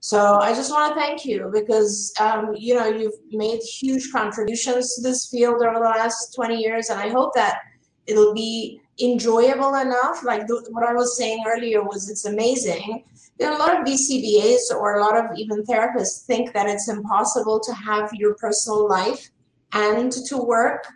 So 0.00 0.36
I 0.36 0.54
just 0.54 0.70
want 0.70 0.94
to 0.94 1.00
thank 1.00 1.26
you 1.26 1.50
because 1.52 2.12
um, 2.18 2.54
you 2.56 2.74
know 2.74 2.86
you've 2.86 3.12
made 3.30 3.60
huge 3.60 4.10
contributions 4.10 4.94
to 4.94 5.02
this 5.02 5.28
field 5.28 5.62
over 5.62 5.74
the 5.74 5.80
last 5.80 6.34
20 6.34 6.56
years, 6.56 6.88
and 6.88 6.98
I 6.98 7.10
hope 7.10 7.34
that 7.34 7.58
it'll 8.06 8.32
be 8.32 8.80
enjoyable 9.02 9.74
enough. 9.74 10.24
Like 10.24 10.46
the, 10.46 10.66
what 10.70 10.84
I 10.84 10.94
was 10.94 11.18
saying 11.18 11.44
earlier 11.46 11.82
was 11.82 12.08
it's 12.08 12.24
amazing. 12.24 13.04
A 13.42 13.50
lot 13.50 13.78
of 13.78 13.86
BCBAs 13.86 14.74
or 14.74 14.96
a 14.96 15.04
lot 15.04 15.18
of 15.18 15.26
even 15.36 15.62
therapists 15.64 16.24
think 16.26 16.54
that 16.54 16.66
it's 16.66 16.88
impossible 16.88 17.60
to 17.60 17.72
have 17.74 18.10
your 18.14 18.34
personal 18.34 18.88
life 18.88 19.30
and 19.72 20.12
to 20.12 20.38
work. 20.38 20.86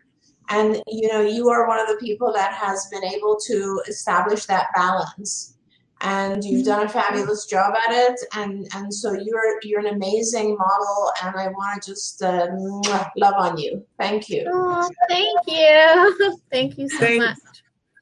And 0.48 0.82
you 0.86 1.08
know, 1.08 1.20
you 1.20 1.50
are 1.50 1.68
one 1.68 1.80
of 1.80 1.88
the 1.88 1.96
people 1.96 2.32
that 2.32 2.54
has 2.54 2.88
been 2.90 3.04
able 3.04 3.38
to 3.48 3.82
establish 3.86 4.46
that 4.46 4.68
balance 4.74 5.53
and 6.04 6.44
you've 6.44 6.66
done 6.66 6.84
a 6.84 6.88
fabulous 6.88 7.46
job 7.46 7.74
at 7.88 7.92
it. 7.92 8.20
And 8.34 8.66
and 8.74 8.92
so 8.92 9.12
you're 9.12 9.58
you're 9.62 9.80
an 9.80 9.94
amazing 9.94 10.56
model 10.56 11.10
and 11.22 11.36
i 11.36 11.48
want 11.48 11.82
to 11.82 11.90
just 11.90 12.22
uh, 12.22 12.48
love 13.16 13.34
on 13.38 13.58
you. 13.58 13.84
Thank 13.98 14.28
you. 14.28 14.44
Oh, 14.46 14.88
thank 15.08 15.40
you. 15.46 16.38
Thank 16.50 16.78
you 16.78 16.88
so 16.88 16.98
thank, 16.98 17.22
much. 17.22 17.38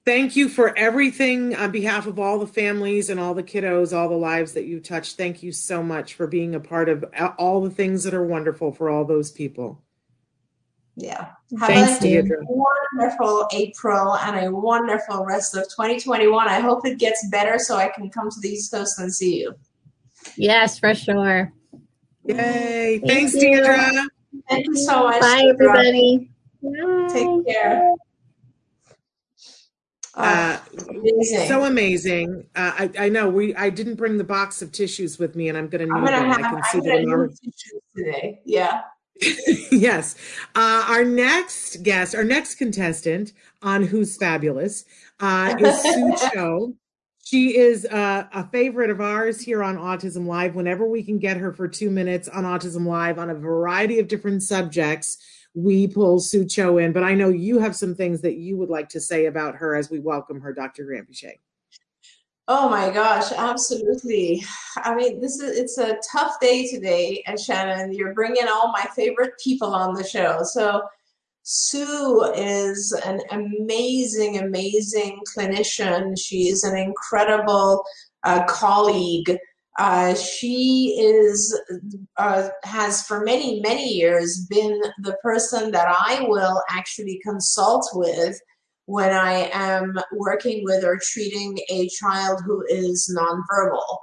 thank 0.04 0.36
you 0.36 0.48
for 0.48 0.76
everything 0.76 1.54
on 1.54 1.70
behalf 1.70 2.06
of 2.06 2.18
all 2.18 2.38
the 2.38 2.46
families 2.46 3.08
and 3.08 3.18
all 3.18 3.34
the 3.34 3.42
kiddos 3.42 3.96
all 3.96 4.08
the 4.08 4.14
lives 4.14 4.52
that 4.52 4.64
you 4.64 4.80
touched. 4.80 5.16
Thank 5.16 5.42
you 5.42 5.52
so 5.52 5.82
much 5.82 6.14
for 6.14 6.26
being 6.26 6.54
a 6.54 6.60
part 6.60 6.88
of 6.88 7.04
all 7.38 7.62
the 7.62 7.70
things 7.70 8.04
that 8.04 8.14
are 8.14 8.26
wonderful 8.26 8.72
for 8.72 8.90
all 8.90 9.04
those 9.04 9.30
people 9.30 9.82
yeah. 10.96 11.30
Have 11.58 11.68
Thanks, 11.68 12.02
a 12.02 12.06
Deidre. 12.06 12.36
wonderful 12.40 13.46
April 13.52 14.16
and 14.16 14.46
a 14.46 14.50
wonderful 14.50 15.24
rest 15.24 15.56
of 15.56 15.64
2021. 15.64 16.48
I 16.48 16.60
hope 16.60 16.86
it 16.86 16.98
gets 16.98 17.26
better 17.30 17.58
so 17.58 17.76
I 17.76 17.88
can 17.88 18.10
come 18.10 18.30
to 18.30 18.40
the 18.40 18.48
East 18.48 18.72
Coast 18.72 18.98
and 18.98 19.12
see 19.12 19.40
you. 19.40 19.54
Yes, 20.36 20.78
for 20.78 20.94
sure. 20.94 21.52
Yay. 22.24 23.00
Thank 23.00 23.06
Thanks, 23.06 23.34
you. 23.34 23.60
Deidre. 23.60 24.06
Thank 24.48 24.66
you 24.66 24.76
so 24.76 25.04
much. 25.04 25.20
Bye, 25.20 25.42
Deidre. 25.44 25.50
everybody. 25.50 26.30
Bye. 26.62 27.08
Take 27.12 27.46
care. 27.46 27.92
Uh, 30.14 30.58
amazing. 30.90 31.48
So 31.48 31.64
amazing. 31.64 32.44
Uh, 32.54 32.72
I, 32.78 32.90
I 32.98 33.08
know 33.08 33.30
we. 33.30 33.54
I 33.54 33.70
didn't 33.70 33.94
bring 33.94 34.18
the 34.18 34.24
box 34.24 34.60
of 34.60 34.70
tissues 34.70 35.18
with 35.18 35.34
me, 35.34 35.48
and 35.48 35.56
I'm 35.56 35.68
going 35.68 35.88
to 35.88 35.92
need 35.92 36.06
them. 36.06 36.30
Have, 36.30 36.38
I 36.38 36.50
can 36.50 36.62
see 36.64 36.80
them. 36.80 37.28
tissues 37.30 37.82
today. 37.96 38.42
Yeah. 38.44 38.82
yes. 39.70 40.16
Uh, 40.54 40.84
our 40.88 41.04
next 41.04 41.82
guest, 41.82 42.14
our 42.14 42.24
next 42.24 42.56
contestant 42.56 43.32
on 43.62 43.82
Who's 43.82 44.16
Fabulous 44.16 44.84
uh, 45.20 45.54
is 45.58 45.82
Sue 45.82 46.14
Cho. 46.32 46.74
She 47.24 47.56
is 47.56 47.86
uh, 47.86 48.26
a 48.32 48.48
favorite 48.48 48.90
of 48.90 49.00
ours 49.00 49.40
here 49.40 49.62
on 49.62 49.76
Autism 49.76 50.26
Live. 50.26 50.54
Whenever 50.54 50.86
we 50.86 51.02
can 51.02 51.18
get 51.18 51.36
her 51.36 51.52
for 51.52 51.68
two 51.68 51.88
minutes 51.88 52.28
on 52.28 52.44
Autism 52.44 52.86
Live 52.86 53.18
on 53.18 53.30
a 53.30 53.34
variety 53.34 54.00
of 54.00 54.08
different 54.08 54.42
subjects, 54.42 55.18
we 55.54 55.86
pull 55.86 56.18
Sue 56.18 56.44
Cho 56.44 56.78
in. 56.78 56.92
But 56.92 57.04
I 57.04 57.14
know 57.14 57.28
you 57.28 57.58
have 57.60 57.76
some 57.76 57.94
things 57.94 58.22
that 58.22 58.34
you 58.34 58.56
would 58.56 58.70
like 58.70 58.88
to 58.90 59.00
say 59.00 59.26
about 59.26 59.54
her 59.56 59.76
as 59.76 59.88
we 59.88 60.00
welcome 60.00 60.40
her, 60.40 60.52
Dr. 60.52 60.84
Granpeesheh. 60.84 61.38
Oh 62.54 62.68
my 62.68 62.90
gosh, 62.90 63.32
absolutely. 63.32 64.44
I 64.76 64.94
mean, 64.94 65.22
this 65.22 65.40
is 65.40 65.56
it's 65.56 65.78
a 65.78 65.96
tough 66.12 66.38
day 66.38 66.68
today, 66.68 67.22
and 67.26 67.40
Shannon, 67.40 67.94
you're 67.94 68.12
bringing 68.12 68.46
all 68.46 68.70
my 68.72 68.86
favorite 68.94 69.32
people 69.42 69.74
on 69.74 69.94
the 69.94 70.04
show. 70.04 70.40
So 70.42 70.82
Sue 71.44 72.30
is 72.36 72.92
an 73.06 73.22
amazing, 73.30 74.36
amazing 74.36 75.20
clinician. 75.34 76.12
She 76.22 76.48
is 76.48 76.62
an 76.62 76.76
incredible 76.76 77.82
uh, 78.22 78.44
colleague. 78.44 79.34
Uh, 79.78 80.14
she 80.14 80.98
is 81.00 81.58
uh, 82.18 82.50
has 82.64 83.00
for 83.06 83.24
many 83.24 83.60
many 83.60 83.94
years 83.94 84.46
been 84.50 84.78
the 84.98 85.16
person 85.22 85.70
that 85.70 85.88
I 85.88 86.26
will 86.28 86.60
actually 86.68 87.18
consult 87.24 87.88
with 87.94 88.38
when 88.92 89.10
I 89.10 89.48
am 89.54 89.98
working 90.12 90.64
with 90.64 90.84
or 90.84 91.00
treating 91.00 91.58
a 91.70 91.88
child 91.88 92.42
who 92.44 92.62
is 92.68 93.16
nonverbal. 93.18 93.96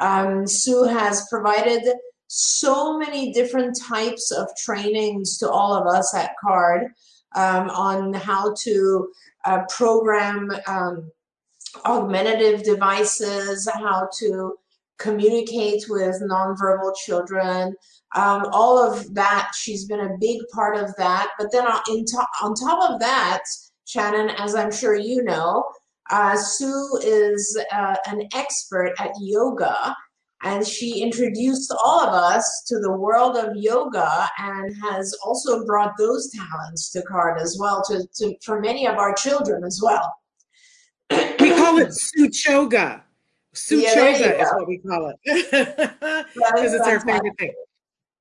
Um, 0.00 0.48
Sue 0.48 0.82
has 0.82 1.28
provided 1.30 1.84
so 2.26 2.98
many 2.98 3.32
different 3.32 3.78
types 3.80 4.32
of 4.32 4.48
trainings 4.56 5.38
to 5.38 5.48
all 5.48 5.74
of 5.74 5.86
us 5.86 6.12
at 6.12 6.32
CARD 6.42 6.88
um, 7.36 7.70
on 7.70 8.14
how 8.14 8.52
to 8.62 9.12
uh, 9.44 9.60
program 9.68 10.50
um, 10.66 11.08
augmentative 11.84 12.64
devices, 12.64 13.68
how 13.72 14.08
to 14.18 14.56
communicate 14.98 15.84
with 15.88 16.20
nonverbal 16.20 16.92
children. 17.06 17.76
Um, 18.16 18.46
all 18.50 18.76
of 18.76 19.14
that, 19.14 19.52
she's 19.56 19.84
been 19.84 20.00
a 20.00 20.18
big 20.18 20.40
part 20.52 20.76
of 20.76 20.92
that. 20.96 21.28
But 21.38 21.52
then 21.52 21.64
on, 21.64 22.04
to- 22.06 22.26
on 22.42 22.54
top 22.54 22.90
of 22.90 22.98
that, 22.98 23.44
Shannon, 23.92 24.30
as 24.38 24.54
I'm 24.54 24.72
sure 24.72 24.94
you 24.94 25.22
know, 25.22 25.64
uh, 26.10 26.36
Sue 26.36 26.98
is 27.02 27.58
uh, 27.70 27.96
an 28.06 28.26
expert 28.34 28.94
at 28.98 29.10
yoga, 29.20 29.94
and 30.42 30.66
she 30.66 31.02
introduced 31.02 31.72
all 31.84 32.00
of 32.00 32.14
us 32.14 32.64
to 32.68 32.80
the 32.80 32.90
world 32.90 33.36
of 33.36 33.54
yoga 33.54 34.28
and 34.38 34.74
has 34.82 35.14
also 35.24 35.64
brought 35.66 35.92
those 35.98 36.30
talents 36.30 36.90
to 36.92 37.02
CARD 37.02 37.40
as 37.40 37.58
well, 37.60 37.82
to, 37.88 38.06
to 38.16 38.34
for 38.44 38.60
many 38.60 38.86
of 38.86 38.96
our 38.96 39.14
children 39.14 39.62
as 39.62 39.80
well. 39.82 40.14
We 41.10 41.54
call 41.54 41.78
it 41.78 41.88
Suchoga. 41.88 43.02
Suchoga 43.54 44.20
yeah, 44.20 44.42
is 44.42 44.52
what 44.54 44.66
we 44.66 44.78
call 44.78 45.12
it 45.12 45.16
because 46.34 46.72
it's 46.72 46.86
our 46.86 47.00
favorite 47.00 47.38
thing. 47.38 47.52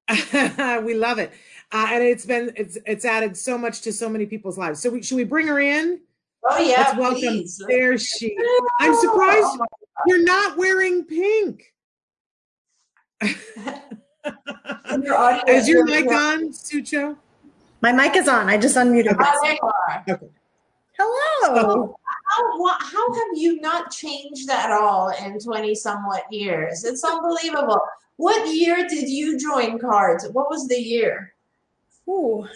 we 0.86 0.94
love 0.94 1.20
it 1.20 1.32
uh, 1.72 1.88
and 1.92 2.04
it's 2.04 2.26
been 2.26 2.52
it's 2.56 2.78
it's 2.86 3.06
added 3.06 3.38
so 3.38 3.58
much 3.58 3.82
to 3.82 3.94
so 3.94 4.10
many 4.10 4.26
people's 4.26 4.58
lives. 4.58 4.82
So 4.82 4.90
we, 4.90 5.02
should 5.02 5.16
we 5.16 5.24
bring 5.24 5.48
her 5.48 5.60
in? 5.60 6.02
Oh 6.50 6.58
yeah, 6.58 6.82
Let's 6.82 6.98
welcome. 6.98 7.20
Please. 7.20 7.62
There 7.68 7.98
she. 7.98 8.36
I'm 8.80 8.96
surprised 8.96 9.46
oh, 9.46 9.66
you're 10.08 10.24
not 10.24 10.58
wearing 10.58 11.06
pink. 11.06 11.74
is 15.48 15.68
your 15.68 15.86
mic 15.86 16.08
on, 16.08 16.50
Sucho? 16.52 17.16
My 17.82 17.92
mic 17.92 18.16
is 18.16 18.28
on. 18.28 18.50
I 18.50 18.58
just 18.58 18.76
unmuted. 18.76 19.16
Oh, 19.20 20.02
okay. 20.10 20.18
Hello. 20.98 21.98
how, 22.26 22.78
how 22.80 23.14
have 23.14 23.28
you 23.36 23.60
not 23.62 23.92
changed 23.92 24.50
at 24.50 24.72
all 24.72 25.10
in 25.24 25.40
20 25.40 25.74
somewhat 25.76 26.24
years? 26.32 26.84
It's 26.84 27.04
unbelievable. 27.04 27.80
What 28.18 28.54
year 28.54 28.88
did 28.88 29.10
you 29.10 29.40
join 29.40 29.80
cards? 29.80 30.28
What 30.32 30.50
was 30.50 30.68
the 30.68 30.80
year? 30.80 31.31
Ooh, 32.08 32.48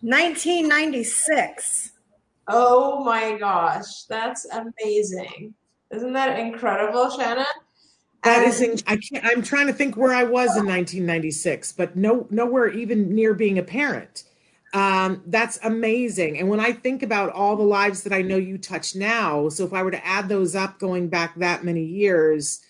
1996. 0.00 1.92
Oh 2.48 3.04
my 3.04 3.36
gosh, 3.38 4.04
that's 4.04 4.46
amazing. 4.46 5.54
Isn't 5.90 6.12
that 6.12 6.38
incredible, 6.38 7.10
Shannon? 7.10 7.44
That 8.24 8.44
is, 8.44 8.60
in, 8.60 8.78
I 8.86 8.96
can't, 8.96 9.24
I'm 9.24 9.42
trying 9.42 9.68
to 9.68 9.72
think 9.72 9.96
where 9.96 10.12
I 10.12 10.24
was 10.24 10.56
in 10.56 10.66
1996, 10.66 11.72
but 11.72 11.96
no, 11.96 12.26
nowhere 12.30 12.68
even 12.68 13.14
near 13.14 13.32
being 13.32 13.58
a 13.58 13.62
parent. 13.62 14.24
Um, 14.74 15.22
that's 15.26 15.58
amazing. 15.62 16.38
And 16.38 16.48
when 16.48 16.60
I 16.60 16.72
think 16.72 17.02
about 17.02 17.30
all 17.30 17.56
the 17.56 17.62
lives 17.62 18.02
that 18.02 18.12
I 18.12 18.22
know 18.22 18.36
you 18.36 18.58
touch 18.58 18.94
now, 18.94 19.48
so 19.48 19.64
if 19.64 19.72
I 19.72 19.82
were 19.82 19.90
to 19.90 20.06
add 20.06 20.28
those 20.28 20.54
up 20.54 20.78
going 20.78 21.08
back 21.08 21.36
that 21.36 21.64
many 21.64 21.84
years, 21.84 22.60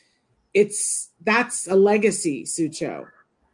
it's 0.54 1.10
that's 1.24 1.66
a 1.66 1.74
legacy, 1.74 2.44
Sucho. 2.44 3.06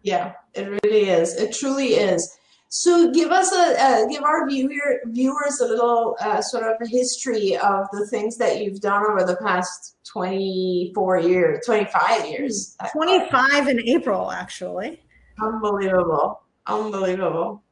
Yeah, 0.03 0.33
it 0.53 0.81
really 0.85 1.09
is. 1.09 1.35
It 1.37 1.55
truly 1.55 1.95
is. 1.95 2.37
So 2.77 3.13
give 3.13 3.31
us 3.31 3.53
a 3.53 3.81
uh, 3.81 4.07
give 4.07 4.25
our 4.25 4.49
viewer 4.49 5.01
viewers 5.05 5.61
a 5.61 5.65
little 5.65 6.17
uh, 6.21 6.43
sort 6.43 6.65
of 6.65 6.75
a 6.83 6.89
history 6.89 7.57
of 7.57 7.87
the 7.93 8.05
things 8.09 8.37
that 8.39 8.61
you've 8.61 8.81
done 8.81 9.05
over 9.09 9.23
the 9.23 9.37
past 9.37 9.95
24 10.03 11.21
years, 11.21 11.65
25 11.65 12.27
years. 12.29 12.77
25 12.91 13.69
in 13.69 13.81
April, 13.89 14.33
actually. 14.33 15.01
Unbelievable. 15.41 16.43
Unbelievable. 16.67 17.63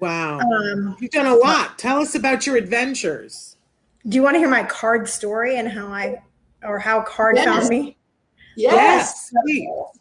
Wow. 0.00 0.38
Um, 0.38 0.96
You've 0.98 1.10
done 1.10 1.26
a 1.26 1.34
lot. 1.34 1.78
Tell 1.78 1.98
us 1.98 2.14
about 2.14 2.46
your 2.46 2.56
adventures. 2.56 3.58
Do 4.08 4.14
you 4.14 4.22
want 4.22 4.36
to 4.36 4.38
hear 4.38 4.48
my 4.48 4.64
card 4.64 5.06
story 5.06 5.58
and 5.58 5.68
how 5.68 5.88
I 5.88 6.22
or 6.62 6.78
how 6.78 7.02
card 7.02 7.36
yes. 7.36 7.44
found 7.44 7.68
me? 7.68 7.98
Yes. 8.56 9.30
yes. 9.46 9.98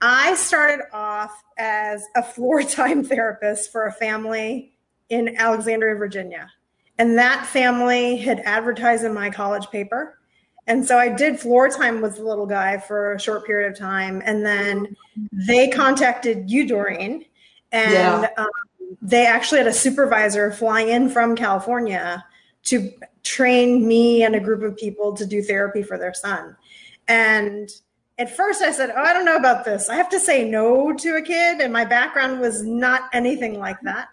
I 0.00 0.34
started 0.34 0.84
off 0.92 1.42
as 1.58 2.06
a 2.16 2.22
floor 2.22 2.62
time 2.62 3.04
therapist 3.08 3.72
for 3.72 3.86
a 3.86 3.92
family 3.92 4.72
in 5.08 5.36
Alexandria, 5.36 5.94
Virginia. 5.96 6.50
And 6.98 7.16
that 7.18 7.46
family 7.46 8.16
had 8.16 8.40
advertised 8.40 9.04
in 9.04 9.14
my 9.14 9.30
college 9.30 9.68
paper. 9.70 10.18
And 10.66 10.86
so 10.86 10.98
I 10.98 11.08
did 11.08 11.40
floor 11.40 11.68
time 11.68 12.02
with 12.02 12.16
the 12.16 12.24
little 12.24 12.44
guy 12.44 12.76
for 12.78 13.14
a 13.14 13.20
short 13.20 13.46
period 13.46 13.72
of 13.72 13.78
time. 13.78 14.20
And 14.24 14.44
then 14.44 14.96
they 15.32 15.68
contacted 15.68 16.50
you, 16.50 16.66
Doreen. 16.66 17.24
And 17.72 17.92
yeah. 18.24 18.28
um, 18.36 18.48
they 19.00 19.26
actually 19.26 19.58
had 19.58 19.66
a 19.66 19.72
supervisor 19.72 20.52
flying 20.52 20.88
in 20.88 21.08
from 21.08 21.36
California 21.36 22.24
to 22.64 22.92
train 23.22 23.86
me 23.86 24.22
and 24.24 24.34
a 24.34 24.40
group 24.40 24.62
of 24.62 24.76
people 24.76 25.14
to 25.14 25.24
do 25.24 25.40
therapy 25.40 25.82
for 25.82 25.96
their 25.96 26.12
son. 26.12 26.56
And 27.06 27.70
at 28.18 28.34
first 28.36 28.62
I 28.62 28.72
said, 28.72 28.90
Oh, 28.90 29.02
I 29.02 29.12
don't 29.12 29.24
know 29.24 29.36
about 29.36 29.64
this. 29.64 29.88
I 29.88 29.94
have 29.94 30.08
to 30.10 30.20
say 30.20 30.48
no 30.48 30.92
to 30.92 31.16
a 31.16 31.22
kid. 31.22 31.60
And 31.60 31.72
my 31.72 31.84
background 31.84 32.40
was 32.40 32.62
not 32.62 33.08
anything 33.12 33.58
like 33.58 33.80
that. 33.82 34.08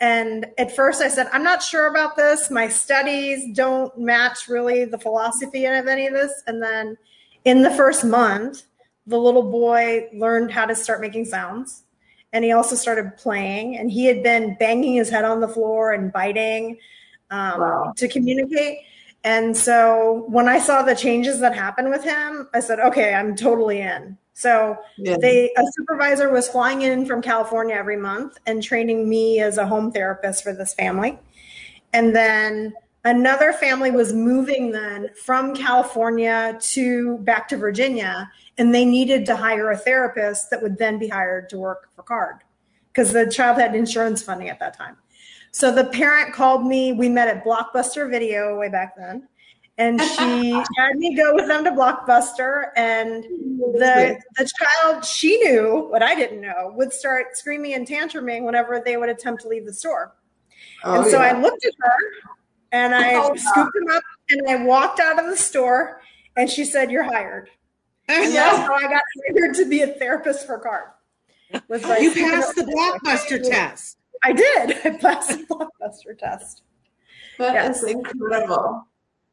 And 0.00 0.46
at 0.58 0.74
first 0.74 1.00
I 1.00 1.08
said, 1.08 1.28
I'm 1.32 1.44
not 1.44 1.62
sure 1.62 1.88
about 1.88 2.16
this. 2.16 2.50
My 2.50 2.68
studies 2.68 3.54
don't 3.54 3.96
match 3.96 4.48
really 4.48 4.84
the 4.84 4.98
philosophy 4.98 5.64
of 5.66 5.86
any 5.86 6.06
of 6.06 6.12
this. 6.12 6.42
And 6.46 6.62
then 6.62 6.98
in 7.44 7.62
the 7.62 7.70
first 7.70 8.04
month, 8.04 8.64
the 9.06 9.18
little 9.18 9.50
boy 9.50 10.08
learned 10.12 10.50
how 10.50 10.66
to 10.66 10.74
start 10.74 11.00
making 11.00 11.26
sounds. 11.26 11.84
And 12.32 12.44
he 12.44 12.50
also 12.50 12.74
started 12.74 13.16
playing. 13.16 13.76
And 13.78 13.90
he 13.90 14.06
had 14.06 14.22
been 14.24 14.56
banging 14.58 14.94
his 14.94 15.08
head 15.08 15.24
on 15.24 15.40
the 15.40 15.48
floor 15.48 15.92
and 15.92 16.12
biting 16.12 16.76
um, 17.30 17.60
wow. 17.60 17.92
to 17.96 18.08
communicate. 18.08 18.78
And 19.24 19.56
so 19.56 20.26
when 20.28 20.48
I 20.48 20.58
saw 20.58 20.82
the 20.82 20.94
changes 20.94 21.40
that 21.40 21.54
happened 21.54 21.88
with 21.88 22.04
him, 22.04 22.46
I 22.52 22.60
said, 22.60 22.78
okay, 22.78 23.14
I'm 23.14 23.34
totally 23.34 23.80
in. 23.80 24.18
So 24.34 24.76
yeah. 24.98 25.16
they 25.18 25.50
a 25.56 25.62
supervisor 25.78 26.30
was 26.30 26.46
flying 26.48 26.82
in 26.82 27.06
from 27.06 27.22
California 27.22 27.74
every 27.74 27.96
month 27.96 28.36
and 28.46 28.62
training 28.62 29.08
me 29.08 29.40
as 29.40 29.56
a 29.56 29.66
home 29.66 29.92
therapist 29.92 30.42
for 30.42 30.52
this 30.52 30.74
family. 30.74 31.18
And 31.92 32.14
then 32.14 32.74
another 33.04 33.52
family 33.52 33.90
was 33.90 34.12
moving 34.12 34.72
then 34.72 35.08
from 35.24 35.54
California 35.54 36.58
to 36.60 37.18
back 37.18 37.48
to 37.48 37.56
Virginia 37.56 38.30
and 38.58 38.74
they 38.74 38.84
needed 38.84 39.24
to 39.26 39.36
hire 39.36 39.70
a 39.70 39.76
therapist 39.76 40.50
that 40.50 40.60
would 40.62 40.78
then 40.78 40.98
be 40.98 41.08
hired 41.08 41.48
to 41.50 41.58
work 41.58 41.88
for 41.94 42.02
card 42.02 42.36
because 42.92 43.12
the 43.12 43.30
child 43.30 43.58
had 43.58 43.74
insurance 43.74 44.22
funding 44.22 44.48
at 44.48 44.58
that 44.60 44.76
time. 44.76 44.96
So 45.54 45.70
the 45.70 45.84
parent 45.84 46.34
called 46.34 46.66
me. 46.66 46.92
We 46.92 47.08
met 47.08 47.28
at 47.28 47.44
Blockbuster 47.44 48.10
Video 48.10 48.58
way 48.58 48.68
back 48.68 48.96
then. 48.96 49.28
And 49.78 50.00
she 50.00 50.50
had 50.76 50.96
me 50.96 51.14
go 51.14 51.32
with 51.32 51.46
them 51.46 51.62
to 51.62 51.70
Blockbuster. 51.70 52.70
And 52.76 53.22
the, 53.22 54.20
the 54.36 54.50
child, 54.58 55.04
she 55.04 55.38
knew 55.38 55.86
what 55.90 56.02
I 56.02 56.16
didn't 56.16 56.40
know, 56.40 56.72
would 56.74 56.92
start 56.92 57.36
screaming 57.36 57.74
and 57.74 57.86
tantruming 57.86 58.42
whenever 58.42 58.82
they 58.84 58.96
would 58.96 59.08
attempt 59.08 59.42
to 59.42 59.48
leave 59.48 59.64
the 59.64 59.72
store. 59.72 60.16
Oh, 60.82 61.02
and 61.02 61.04
so 61.08 61.20
yeah. 61.20 61.36
I 61.36 61.40
looked 61.40 61.64
at 61.64 61.72
her 61.78 61.96
and 62.72 62.92
I 62.92 63.14
oh, 63.14 63.32
scooped 63.36 63.76
him 63.76 63.94
up 63.94 64.02
and 64.30 64.48
I 64.48 64.64
walked 64.64 64.98
out 64.98 65.20
of 65.22 65.30
the 65.30 65.36
store. 65.36 66.00
And 66.36 66.50
she 66.50 66.64
said, 66.64 66.90
You're 66.90 67.04
hired. 67.04 67.48
And 68.08 68.32
that's 68.34 68.58
how 68.58 68.74
I 68.74 68.82
got 68.82 69.02
hired 69.28 69.54
to 69.54 69.68
be 69.68 69.82
a 69.82 69.86
therapist 69.86 70.46
for 70.46 70.58
card. 70.58 70.86
you 71.52 72.12
passed 72.12 72.56
the 72.56 72.98
Blockbuster 73.04 73.40
test. 73.48 73.98
I 74.24 74.32
did. 74.32 74.78
I 74.84 74.98
passed 74.98 75.28
the 75.30 75.44
blockbuster 75.44 76.18
test. 76.18 76.62
That 77.38 77.54
yes. 77.54 77.82
is 77.82 77.90
incredible. 77.90 78.86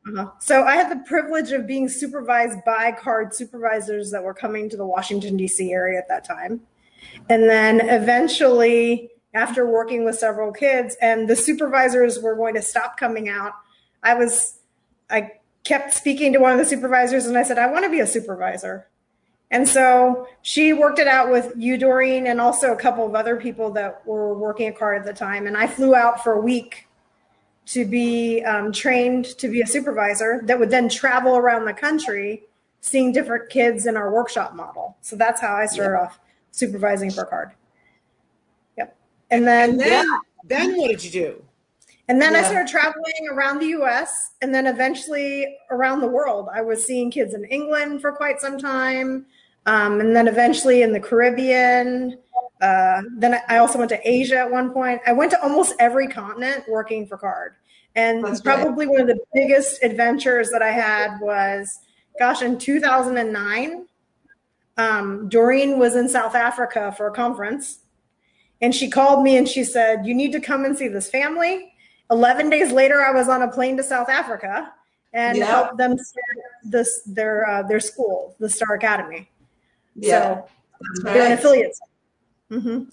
Uh-huh. 0.07 0.31
So 0.39 0.63
I 0.63 0.75
had 0.75 0.91
the 0.91 1.03
privilege 1.05 1.51
of 1.51 1.67
being 1.67 1.87
supervised 1.87 2.59
by 2.65 2.91
card 2.91 3.33
supervisors 3.33 4.11
that 4.11 4.23
were 4.23 4.33
coming 4.33 4.69
to 4.69 4.77
the 4.77 4.85
Washington 4.85 5.37
D.C. 5.37 5.71
area 5.71 5.99
at 5.99 6.07
that 6.07 6.25
time, 6.25 6.61
and 7.29 7.43
then 7.43 7.81
eventually, 7.81 9.11
after 9.35 9.67
working 9.67 10.03
with 10.03 10.17
several 10.17 10.51
kids, 10.51 10.97
and 11.01 11.27
the 11.27 11.35
supervisors 11.35 12.19
were 12.19 12.35
going 12.35 12.55
to 12.55 12.63
stop 12.63 12.97
coming 12.97 13.29
out, 13.29 13.53
I 14.01 14.15
was, 14.15 14.59
I 15.09 15.33
kept 15.63 15.93
speaking 15.93 16.33
to 16.33 16.39
one 16.39 16.51
of 16.51 16.57
the 16.57 16.65
supervisors, 16.65 17.27
and 17.27 17.37
I 17.37 17.43
said, 17.43 17.59
I 17.59 17.71
want 17.71 17.85
to 17.85 17.91
be 17.91 17.99
a 17.99 18.07
supervisor. 18.07 18.87
And 19.51 19.67
so 19.67 20.27
she 20.41 20.71
worked 20.71 20.97
it 20.97 21.07
out 21.07 21.29
with 21.29 21.53
you, 21.57 21.77
Doreen, 21.77 22.25
and 22.27 22.39
also 22.39 22.71
a 22.71 22.75
couple 22.75 23.05
of 23.05 23.15
other 23.15 23.35
people 23.35 23.69
that 23.71 24.05
were 24.07 24.33
working 24.33 24.67
at 24.67 24.77
CARD 24.77 24.99
at 24.99 25.05
the 25.05 25.13
time. 25.13 25.45
And 25.45 25.57
I 25.57 25.67
flew 25.67 25.93
out 25.93 26.23
for 26.23 26.33
a 26.33 26.41
week 26.41 26.87
to 27.67 27.85
be 27.85 28.41
um, 28.43 28.71
trained 28.71 29.25
to 29.37 29.49
be 29.49 29.61
a 29.61 29.67
supervisor 29.67 30.41
that 30.45 30.57
would 30.57 30.69
then 30.69 30.89
travel 30.89 31.37
around 31.37 31.65
the 31.65 31.73
country 31.73 32.43
seeing 32.79 33.11
different 33.11 33.49
kids 33.49 33.85
in 33.85 33.95
our 33.95 34.11
workshop 34.11 34.55
model. 34.55 34.97
So 35.01 35.15
that's 35.15 35.39
how 35.39 35.53
I 35.53 35.65
started 35.67 35.97
yep. 35.97 36.01
off 36.01 36.19
supervising 36.51 37.11
for 37.11 37.25
CARD. 37.25 37.51
Yep. 38.77 38.97
And 39.29 39.45
then, 39.45 39.71
and 39.71 39.79
then, 39.79 40.07
then 40.45 40.77
what 40.77 40.87
did 40.87 41.03
you 41.03 41.11
do? 41.11 41.43
And 42.07 42.21
then 42.21 42.33
yeah. 42.33 42.39
I 42.39 42.43
started 42.43 42.67
traveling 42.69 43.29
around 43.31 43.59
the 43.59 43.67
US 43.67 44.31
and 44.41 44.53
then 44.53 44.65
eventually 44.65 45.57
around 45.69 46.01
the 46.01 46.07
world. 46.07 46.49
I 46.53 46.61
was 46.61 46.85
seeing 46.85 47.11
kids 47.11 47.33
in 47.33 47.45
England 47.45 48.01
for 48.01 48.11
quite 48.11 48.41
some 48.41 48.57
time. 48.57 49.25
Um, 49.65 49.99
and 49.99 50.15
then 50.15 50.27
eventually 50.27 50.81
in 50.81 50.91
the 50.91 50.99
Caribbean. 50.99 52.17
Uh, 52.61 53.01
then 53.17 53.39
I 53.47 53.57
also 53.57 53.79
went 53.79 53.89
to 53.89 53.99
Asia 54.07 54.37
at 54.37 54.51
one 54.51 54.71
point. 54.71 55.01
I 55.05 55.13
went 55.13 55.31
to 55.31 55.41
almost 55.41 55.73
every 55.79 56.07
continent 56.07 56.63
working 56.67 57.07
for 57.07 57.17
Card. 57.17 57.55
And 57.95 58.23
That's 58.23 58.41
probably 58.41 58.87
one 58.87 59.01
of 59.01 59.07
the 59.07 59.19
biggest 59.33 59.83
adventures 59.83 60.49
that 60.51 60.61
I 60.61 60.71
had 60.71 61.19
was, 61.19 61.79
gosh, 62.17 62.41
in 62.41 62.57
2009, 62.57 63.85
um, 64.77 65.27
Doreen 65.27 65.77
was 65.77 65.95
in 65.95 66.07
South 66.07 66.35
Africa 66.35 66.93
for 66.95 67.07
a 67.07 67.11
conference. 67.11 67.79
And 68.61 68.73
she 68.73 68.89
called 68.89 69.23
me 69.23 69.37
and 69.37 69.47
she 69.47 69.63
said, 69.63 70.05
You 70.05 70.13
need 70.13 70.31
to 70.33 70.39
come 70.39 70.65
and 70.65 70.77
see 70.77 70.87
this 70.87 71.09
family. 71.09 71.73
11 72.11 72.49
days 72.49 72.71
later, 72.71 73.01
I 73.01 73.11
was 73.11 73.27
on 73.27 73.41
a 73.41 73.47
plane 73.47 73.75
to 73.77 73.83
South 73.83 74.09
Africa 74.09 74.71
and 75.13 75.37
yep. 75.37 75.47
helped 75.47 75.77
them 75.77 75.97
start 75.97 76.37
this, 76.63 77.01
their, 77.05 77.49
uh, 77.49 77.63
their 77.63 77.79
school, 77.79 78.35
the 78.39 78.49
Star 78.49 78.75
Academy. 78.75 79.30
Yeah. 80.01 80.41
So 80.41 81.03
they're 81.03 81.25
an 81.27 81.31
affiliate. 81.33 81.77
Mm-hmm. 82.51 82.83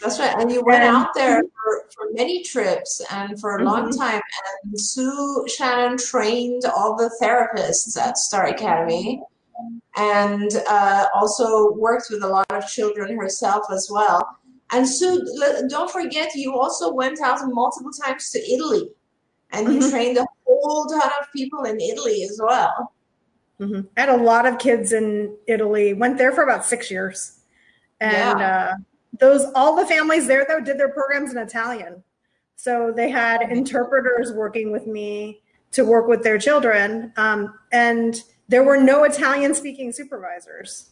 That's 0.00 0.18
right. 0.18 0.34
And 0.38 0.50
you 0.50 0.62
went 0.64 0.82
and, 0.82 0.96
out 0.96 1.14
there 1.14 1.42
for, 1.42 1.86
for, 1.94 2.12
many 2.12 2.42
trips 2.42 3.00
and 3.10 3.40
for 3.40 3.56
a 3.56 3.58
mm-hmm. 3.58 3.66
long 3.66 3.96
time. 3.96 4.20
And 4.64 4.80
Sue 4.80 5.46
Shannon 5.48 5.96
trained 5.96 6.62
all 6.76 6.96
the 6.96 7.10
therapists 7.22 7.96
at 7.96 8.18
Star 8.18 8.46
Academy 8.46 9.22
and 9.96 10.50
uh, 10.68 11.06
also 11.14 11.72
worked 11.72 12.08
with 12.10 12.22
a 12.22 12.28
lot 12.28 12.46
of 12.50 12.66
children 12.66 13.16
herself 13.16 13.64
as 13.72 13.88
well. 13.90 14.26
And 14.72 14.88
Sue, 14.88 15.24
don't 15.68 15.90
forget, 15.90 16.34
you 16.34 16.58
also 16.58 16.92
went 16.92 17.20
out 17.20 17.38
multiple 17.44 17.92
times 18.04 18.30
to 18.30 18.40
Italy 18.40 18.90
and 19.52 19.72
you 19.72 19.80
mm-hmm. 19.80 19.90
trained 19.90 20.18
a 20.18 20.26
whole 20.46 20.86
ton 20.86 21.10
of 21.20 21.32
people 21.34 21.62
in 21.64 21.80
Italy 21.80 22.24
as 22.24 22.40
well. 22.42 22.92
Mm-hmm. 23.60 23.86
I 23.96 24.00
had 24.00 24.08
a 24.08 24.16
lot 24.16 24.46
of 24.46 24.58
kids 24.58 24.92
in 24.92 25.36
Italy. 25.46 25.94
Went 25.94 26.18
there 26.18 26.32
for 26.32 26.42
about 26.42 26.64
six 26.64 26.90
years, 26.90 27.40
and 28.00 28.40
yeah. 28.40 28.72
uh, 28.72 28.76
those 29.20 29.44
all 29.54 29.76
the 29.76 29.86
families 29.86 30.26
there 30.26 30.44
though 30.48 30.60
did 30.60 30.78
their 30.78 30.88
programs 30.88 31.30
in 31.30 31.38
Italian. 31.38 32.02
So 32.56 32.92
they 32.94 33.10
had 33.10 33.42
interpreters 33.42 34.32
working 34.32 34.72
with 34.72 34.86
me 34.86 35.42
to 35.72 35.84
work 35.84 36.08
with 36.08 36.22
their 36.22 36.38
children, 36.38 37.12
um, 37.16 37.58
and 37.72 38.20
there 38.48 38.64
were 38.64 38.76
no 38.76 39.04
Italian 39.04 39.54
speaking 39.54 39.92
supervisors. 39.92 40.90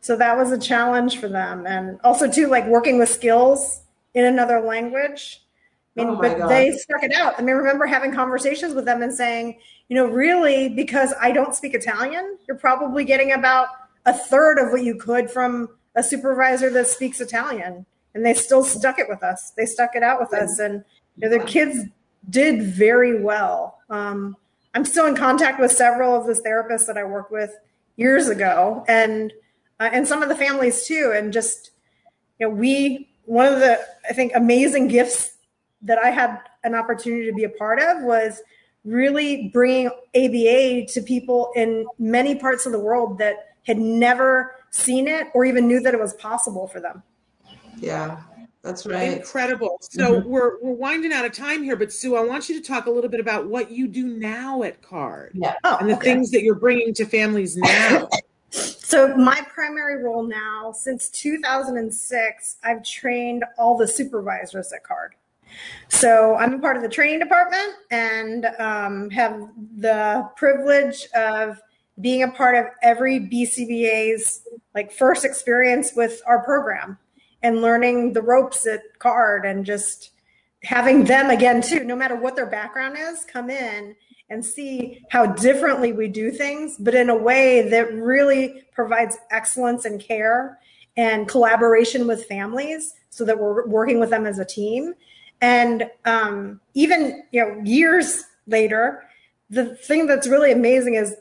So 0.00 0.16
that 0.16 0.36
was 0.36 0.52
a 0.52 0.58
challenge 0.58 1.18
for 1.18 1.28
them, 1.28 1.66
and 1.66 2.00
also 2.04 2.30
too 2.30 2.48
like 2.48 2.66
working 2.66 2.98
with 2.98 3.10
skills 3.10 3.82
in 4.14 4.24
another 4.24 4.60
language. 4.60 5.42
I 5.96 6.04
mean, 6.04 6.14
oh 6.14 6.20
but 6.20 6.38
God. 6.38 6.48
they 6.48 6.70
stuck 6.72 7.02
it 7.02 7.12
out. 7.12 7.34
I 7.38 7.42
mean, 7.42 7.56
remember 7.56 7.86
having 7.86 8.14
conversations 8.14 8.74
with 8.74 8.84
them 8.84 9.02
and 9.02 9.12
saying, 9.12 9.58
you 9.88 9.94
know, 9.96 10.06
really, 10.06 10.68
because 10.68 11.14
I 11.20 11.32
don't 11.32 11.54
speak 11.54 11.74
Italian, 11.74 12.38
you're 12.46 12.58
probably 12.58 13.04
getting 13.04 13.32
about 13.32 13.68
a 14.04 14.12
third 14.12 14.58
of 14.58 14.70
what 14.70 14.82
you 14.82 14.96
could 14.96 15.30
from 15.30 15.68
a 15.94 16.02
supervisor 16.02 16.70
that 16.70 16.86
speaks 16.86 17.20
Italian. 17.20 17.86
And 18.14 18.24
they 18.24 18.34
still 18.34 18.64
stuck 18.64 18.98
it 18.98 19.08
with 19.08 19.22
us. 19.22 19.52
They 19.56 19.66
stuck 19.66 19.94
it 19.94 20.02
out 20.02 20.20
with 20.20 20.32
us. 20.32 20.58
And 20.58 20.84
you 21.16 21.28
know, 21.28 21.38
the 21.38 21.44
kids 21.44 21.84
did 22.28 22.62
very 22.62 23.22
well. 23.22 23.78
Um, 23.90 24.36
I'm 24.74 24.84
still 24.84 25.06
in 25.06 25.16
contact 25.16 25.60
with 25.60 25.72
several 25.72 26.14
of 26.14 26.26
the 26.26 26.34
therapists 26.34 26.86
that 26.86 26.98
I 26.98 27.04
worked 27.04 27.32
with 27.32 27.50
years 27.96 28.28
ago 28.28 28.84
and 28.88 29.32
uh, 29.80 29.90
and 29.92 30.06
some 30.06 30.22
of 30.22 30.28
the 30.28 30.34
families 30.34 30.86
too. 30.86 31.12
And 31.14 31.32
just, 31.32 31.70
you 32.38 32.48
know, 32.48 32.54
we, 32.54 33.08
one 33.24 33.46
of 33.46 33.60
the, 33.60 33.80
I 34.08 34.12
think, 34.12 34.32
amazing 34.34 34.88
gifts 34.88 35.36
that 35.82 35.98
I 35.98 36.10
had 36.10 36.40
an 36.64 36.74
opportunity 36.74 37.26
to 37.26 37.32
be 37.32 37.44
a 37.44 37.48
part 37.48 37.80
of 37.80 38.02
was 38.02 38.42
really 38.88 39.48
bringing 39.48 39.86
ABA 40.16 40.86
to 40.92 41.02
people 41.02 41.52
in 41.54 41.86
many 41.98 42.34
parts 42.34 42.66
of 42.66 42.72
the 42.72 42.78
world 42.78 43.18
that 43.18 43.56
had 43.66 43.78
never 43.78 44.56
seen 44.70 45.06
it 45.06 45.28
or 45.34 45.44
even 45.44 45.68
knew 45.68 45.80
that 45.80 45.94
it 45.94 46.00
was 46.00 46.14
possible 46.14 46.66
for 46.66 46.80
them. 46.80 47.02
Yeah, 47.76 48.22
that's 48.62 48.86
right. 48.86 49.18
Incredible. 49.18 49.78
So 49.80 50.20
mm-hmm. 50.20 50.28
we're 50.28 50.60
we're 50.62 50.72
winding 50.72 51.12
out 51.12 51.24
of 51.24 51.32
time 51.32 51.62
here, 51.62 51.76
but 51.76 51.92
Sue, 51.92 52.16
I 52.16 52.24
want 52.24 52.48
you 52.48 52.60
to 52.60 52.66
talk 52.66 52.86
a 52.86 52.90
little 52.90 53.10
bit 53.10 53.20
about 53.20 53.46
what 53.46 53.70
you 53.70 53.86
do 53.86 54.06
now 54.06 54.62
at 54.62 54.82
Card. 54.82 55.32
Yeah. 55.34 55.54
Oh, 55.64 55.76
and 55.80 55.88
the 55.88 55.96
okay. 55.96 56.12
things 56.12 56.30
that 56.32 56.42
you're 56.42 56.54
bringing 56.54 56.92
to 56.94 57.04
families 57.04 57.56
now. 57.56 58.08
so 58.50 59.14
my 59.16 59.40
primary 59.52 60.02
role 60.02 60.26
now 60.26 60.72
since 60.72 61.08
2006, 61.10 62.56
I've 62.64 62.82
trained 62.82 63.44
all 63.58 63.76
the 63.76 63.86
supervisors 63.86 64.72
at 64.72 64.82
Card. 64.82 65.14
So 65.88 66.36
I'm 66.36 66.54
a 66.54 66.58
part 66.58 66.76
of 66.76 66.82
the 66.82 66.88
training 66.88 67.18
department 67.18 67.74
and 67.90 68.46
um, 68.58 69.10
have 69.10 69.48
the 69.76 70.28
privilege 70.36 71.06
of 71.16 71.60
being 72.00 72.22
a 72.22 72.30
part 72.30 72.54
of 72.54 72.66
every 72.82 73.20
BCBA's 73.20 74.42
like 74.74 74.92
first 74.92 75.24
experience 75.24 75.92
with 75.96 76.22
our 76.26 76.44
program 76.44 76.98
and 77.42 77.62
learning 77.62 78.12
the 78.12 78.22
ropes 78.22 78.66
at 78.66 78.80
card 78.98 79.44
and 79.44 79.64
just 79.64 80.10
having 80.64 81.04
them 81.04 81.30
again 81.30 81.62
too 81.62 81.84
no 81.84 81.94
matter 81.94 82.16
what 82.16 82.34
their 82.34 82.46
background 82.46 82.96
is 82.98 83.24
come 83.24 83.48
in 83.48 83.94
and 84.30 84.44
see 84.44 85.00
how 85.10 85.24
differently 85.24 85.92
we 85.92 86.08
do 86.08 86.30
things 86.32 86.76
but 86.78 86.94
in 86.94 87.10
a 87.10 87.16
way 87.16 87.68
that 87.68 87.92
really 87.94 88.64
provides 88.72 89.16
excellence 89.30 89.84
and 89.84 90.00
care 90.00 90.58
and 90.96 91.28
collaboration 91.28 92.08
with 92.08 92.26
families 92.26 92.94
so 93.10 93.24
that 93.24 93.38
we're 93.38 93.66
working 93.68 94.00
with 94.00 94.10
them 94.10 94.26
as 94.26 94.40
a 94.40 94.44
team 94.44 94.94
And 95.40 95.90
um, 96.04 96.60
even 96.74 97.22
you 97.30 97.40
know 97.44 97.60
years 97.64 98.24
later, 98.46 99.04
the 99.50 99.76
thing 99.76 100.06
that's 100.06 100.26
really 100.26 100.52
amazing 100.52 100.94
is 100.94 101.14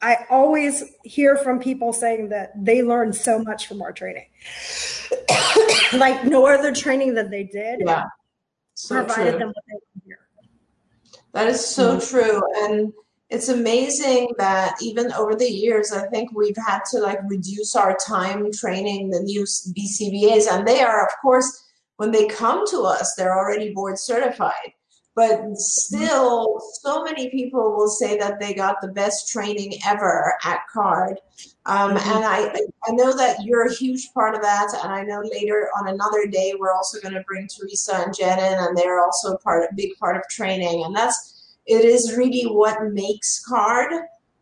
I 0.00 0.26
always 0.30 0.84
hear 1.02 1.36
from 1.36 1.58
people 1.58 1.92
saying 1.92 2.28
that 2.28 2.52
they 2.56 2.82
learned 2.82 3.16
so 3.16 3.38
much 3.40 3.66
from 3.66 3.82
our 3.82 3.92
training, 3.92 4.26
like 5.94 6.24
no 6.24 6.46
other 6.46 6.72
training 6.72 7.14
that 7.14 7.30
they 7.30 7.44
did. 7.44 7.80
Yeah, 7.84 8.04
so 8.74 9.04
provided 9.04 9.30
true. 9.32 9.38
them 9.40 9.48
what 9.48 9.64
they 9.66 9.72
could 9.74 10.02
hear. 10.06 10.18
That 11.32 11.48
is 11.48 11.64
so 11.64 11.96
Mm-hmm. 11.96 12.16
true. 12.16 12.42
And 12.64 12.92
it's 13.30 13.48
amazing 13.48 14.30
that 14.38 14.76
even 14.80 15.12
over 15.12 15.34
the 15.34 15.48
years, 15.48 15.92
I 15.92 16.06
think 16.08 16.30
we've 16.32 16.56
had 16.56 16.80
to 16.92 16.98
like 16.98 17.18
reduce 17.26 17.76
our 17.76 17.96
time 17.96 18.50
training 18.52 19.10
the 19.10 19.20
new 19.20 19.42
BCBAs. 19.42 20.46
And 20.50 20.66
they 20.66 20.80
are, 20.80 21.04
of 21.04 21.12
course, 21.20 21.64
when 21.98 22.10
they 22.10 22.26
come 22.26 22.66
to 22.68 22.82
us, 22.82 23.14
they're 23.14 23.36
already 23.36 23.72
board 23.72 23.98
certified. 23.98 24.72
But 25.14 25.56
still, 25.56 26.60
so 26.80 27.02
many 27.02 27.28
people 27.28 27.74
will 27.74 27.88
say 27.88 28.16
that 28.18 28.38
they 28.38 28.54
got 28.54 28.80
the 28.80 28.92
best 28.92 29.32
training 29.32 29.74
ever 29.84 30.34
at 30.44 30.60
CARD. 30.72 31.18
Um, 31.66 31.96
Mhm. 31.96 32.16
And 32.16 32.24
I, 32.24 32.38
I 32.86 32.92
know 32.92 33.16
that 33.16 33.42
you're 33.42 33.66
a 33.66 33.74
huge 33.74 34.12
part 34.14 34.36
of 34.36 34.42
that. 34.42 34.68
And 34.82 34.92
I 34.92 35.02
know 35.02 35.20
later 35.22 35.70
on 35.76 35.88
another 35.88 36.26
day, 36.26 36.54
we're 36.56 36.72
also 36.72 37.00
going 37.00 37.14
to 37.14 37.24
bring 37.26 37.48
Teresa 37.48 37.96
and 37.96 38.14
Jen 38.14 38.38
in, 38.38 38.58
and 38.64 38.76
they're 38.76 39.02
also 39.04 39.36
part, 39.38 39.64
a 39.64 39.74
big 39.74 39.90
part 39.98 40.16
of 40.16 40.22
training. 40.30 40.84
And 40.84 40.94
that's 40.94 41.56
it 41.66 41.84
is 41.84 42.16
really 42.16 42.44
what 42.44 42.92
makes 42.92 43.44
card 43.44 43.92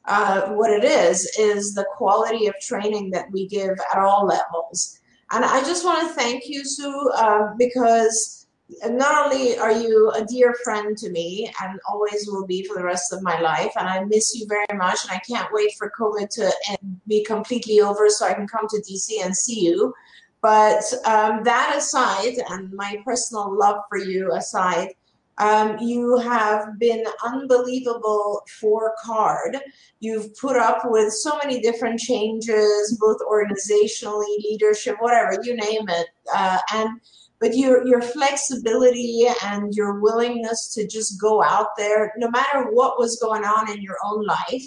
uh, 0.07 0.51
what 0.51 0.71
it 0.71 0.85
is 0.85 1.25
is 1.39 1.75
the 1.75 1.87
quality 1.97 2.47
of 2.47 2.55
training 2.61 3.11
that 3.11 3.27
we 3.33 3.49
give 3.49 3.77
at 3.93 3.99
all 3.99 4.27
levels 4.27 5.01
and 5.33 5.45
i 5.45 5.61
just 5.61 5.85
want 5.85 6.07
to 6.07 6.15
thank 6.15 6.45
you 6.47 6.65
sue 6.65 7.11
uh, 7.17 7.49
because 7.59 8.47
not 8.91 9.25
only 9.25 9.57
are 9.59 9.73
you 9.73 10.11
a 10.17 10.25
dear 10.25 10.53
friend 10.65 10.99
to 10.99 11.09
me 11.11 11.49
and 11.63 11.79
always 11.89 12.27
will 12.27 12.47
be 12.47 12.65
for 12.65 12.77
the 12.77 12.85
rest 12.85 13.13
of 13.13 13.23
my 13.23 13.39
life 13.41 13.71
and 13.79 13.89
i 13.89 14.03
miss 14.05 14.35
you 14.35 14.47
very 14.49 14.67
much 14.75 14.99
and 15.05 15.13
i 15.13 15.21
can't 15.21 15.49
wait 15.53 15.73
for 15.79 15.93
covid 15.99 16.29
to 16.29 16.51
end, 16.69 17.01
be 17.07 17.25
completely 17.25 17.81
over 17.81 18.09
so 18.09 18.27
i 18.27 18.35
can 18.35 18.47
come 18.47 18.67
to 18.69 18.83
dc 18.83 19.09
and 19.25 19.37
see 19.37 19.61
you. 19.61 19.95
But 20.43 20.85
um, 21.05 21.43
that 21.43 21.75
aside 21.77 22.37
and 22.51 22.73
my 22.73 23.03
personal 23.05 23.57
love 23.57 23.81
for 23.89 23.99
you 23.99 24.33
aside 24.33 24.95
um, 25.39 25.79
you 25.79 26.19
have 26.19 26.79
been 26.79 27.05
unbelievable 27.25 28.43
for 28.61 28.95
card. 29.03 29.59
You've 30.01 30.35
put 30.37 30.57
up 30.57 30.83
with 30.85 31.13
so 31.13 31.39
many 31.43 31.61
different 31.61 32.01
changes 32.01 32.99
both 33.01 33.19
organizationally 33.31 34.25
leadership 34.45 34.97
whatever 35.01 35.39
you 35.43 35.55
name 35.57 35.89
it 35.89 36.07
uh, 36.35 36.59
and 36.73 37.01
but 37.39 37.57
your 37.57 37.87
your 37.87 38.01
flexibility 38.01 39.27
and 39.45 39.75
your 39.75 40.01
willingness 40.01 40.73
to 40.75 40.87
just 40.87 41.21
go 41.21 41.43
out 41.43 41.69
there 41.77 42.13
no 42.17 42.31
matter 42.31 42.71
what 42.71 42.99
was 42.99 43.19
going 43.21 43.45
on 43.45 43.71
in 43.71 43.83
your 43.83 43.97
own 44.05 44.25
life 44.25 44.65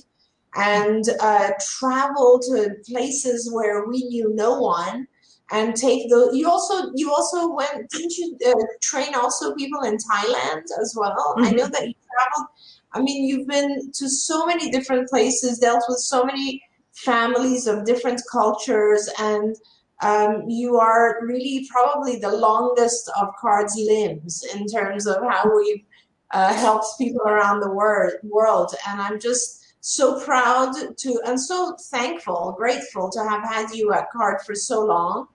and 0.56 1.06
uh, 1.20 1.52
travel 1.80 2.40
to 2.40 2.76
places 2.88 3.52
where 3.54 3.86
we 3.88 4.04
knew 4.06 4.34
no 4.34 4.60
one 4.60 5.08
and 5.52 5.76
take 5.76 6.10
the 6.10 6.30
you 6.34 6.50
also 6.50 6.92
you 6.96 7.12
also 7.12 7.54
went 7.54 7.90
didn't 7.90 8.16
you 8.18 8.38
uh, 8.48 8.54
train 8.82 9.16
also 9.16 9.54
people 9.56 9.82
in 9.82 9.98
thailand 9.98 10.64
as 10.82 10.96
well? 10.98 11.36
I 11.38 11.52
know 11.52 11.68
that 11.68 11.88
you 11.88 11.94
traveled 12.12 12.48
i 12.94 13.02
mean 13.02 13.26
you've 13.26 13.48
been 13.48 13.92
to 13.94 14.10
so 14.10 14.46
many 14.46 14.70
different 14.70 15.10
places 15.10 15.60
dealt 15.60 15.84
with 15.88 16.00
so 16.00 16.24
many 16.24 16.62
families 16.94 17.68
of 17.68 17.86
different 17.86 18.22
cultures 18.32 19.10
and 19.20 19.56
um, 20.02 20.46
you 20.48 20.78
are 20.78 21.18
really 21.22 21.68
probably 21.70 22.20
the 22.20 22.32
longest 22.32 23.12
of 23.20 23.28
cards 23.40 23.76
limbs 23.76 24.46
in 24.56 24.66
terms 24.66 25.06
of 25.06 25.18
how 25.30 25.44
we've 25.58 25.84
uh, 26.32 26.54
helped 26.54 26.86
people 26.98 27.22
around 27.28 27.60
the 27.60 27.70
wor- 27.70 28.20
world. 28.24 28.74
And 28.88 29.02
i'm 29.02 29.20
just 29.20 29.60
so 29.82 30.20
proud 30.24 30.74
to 30.98 31.22
and 31.26 31.40
so 31.40 31.76
thankful 31.90 32.54
grateful 32.58 33.10
to 33.10 33.20
have 33.24 33.44
had 33.44 33.72
you 33.72 33.94
at 33.94 34.12
card 34.12 34.42
for 34.46 34.54
so 34.54 34.84
long 34.84 35.28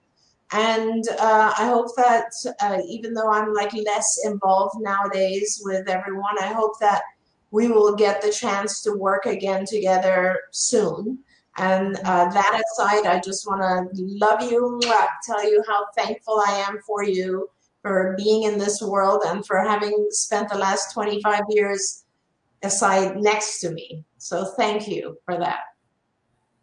and 0.51 1.03
uh, 1.19 1.53
I 1.57 1.67
hope 1.67 1.95
that 1.97 2.31
uh, 2.61 2.79
even 2.87 3.13
though 3.13 3.31
I'm 3.31 3.53
like 3.53 3.73
less 3.73 4.21
involved 4.25 4.75
nowadays 4.79 5.61
with 5.63 5.89
everyone, 5.89 6.35
I 6.39 6.47
hope 6.47 6.79
that 6.79 7.01
we 7.51 7.67
will 7.67 7.95
get 7.95 8.21
the 8.21 8.31
chance 8.31 8.81
to 8.83 8.93
work 8.93 9.25
again 9.25 9.65
together 9.65 10.39
soon. 10.51 11.19
And 11.57 11.95
uh, 12.03 12.29
that 12.29 12.61
aside, 12.73 13.05
I 13.05 13.19
just 13.19 13.47
want 13.47 13.61
to 13.61 14.03
love 14.03 14.41
you, 14.51 14.79
tell 15.25 15.49
you 15.49 15.63
how 15.67 15.85
thankful 15.95 16.43
I 16.45 16.65
am 16.67 16.79
for 16.85 17.03
you 17.03 17.49
for 17.81 18.15
being 18.17 18.43
in 18.43 18.57
this 18.57 18.81
world 18.81 19.23
and 19.25 19.45
for 19.45 19.59
having 19.59 20.07
spent 20.09 20.49
the 20.49 20.57
last 20.57 20.93
25 20.93 21.41
years 21.49 22.03
aside 22.61 23.17
next 23.17 23.59
to 23.59 23.71
me. 23.71 24.03
So 24.17 24.53
thank 24.57 24.87
you 24.87 25.17
for 25.23 25.37
that. 25.37 25.59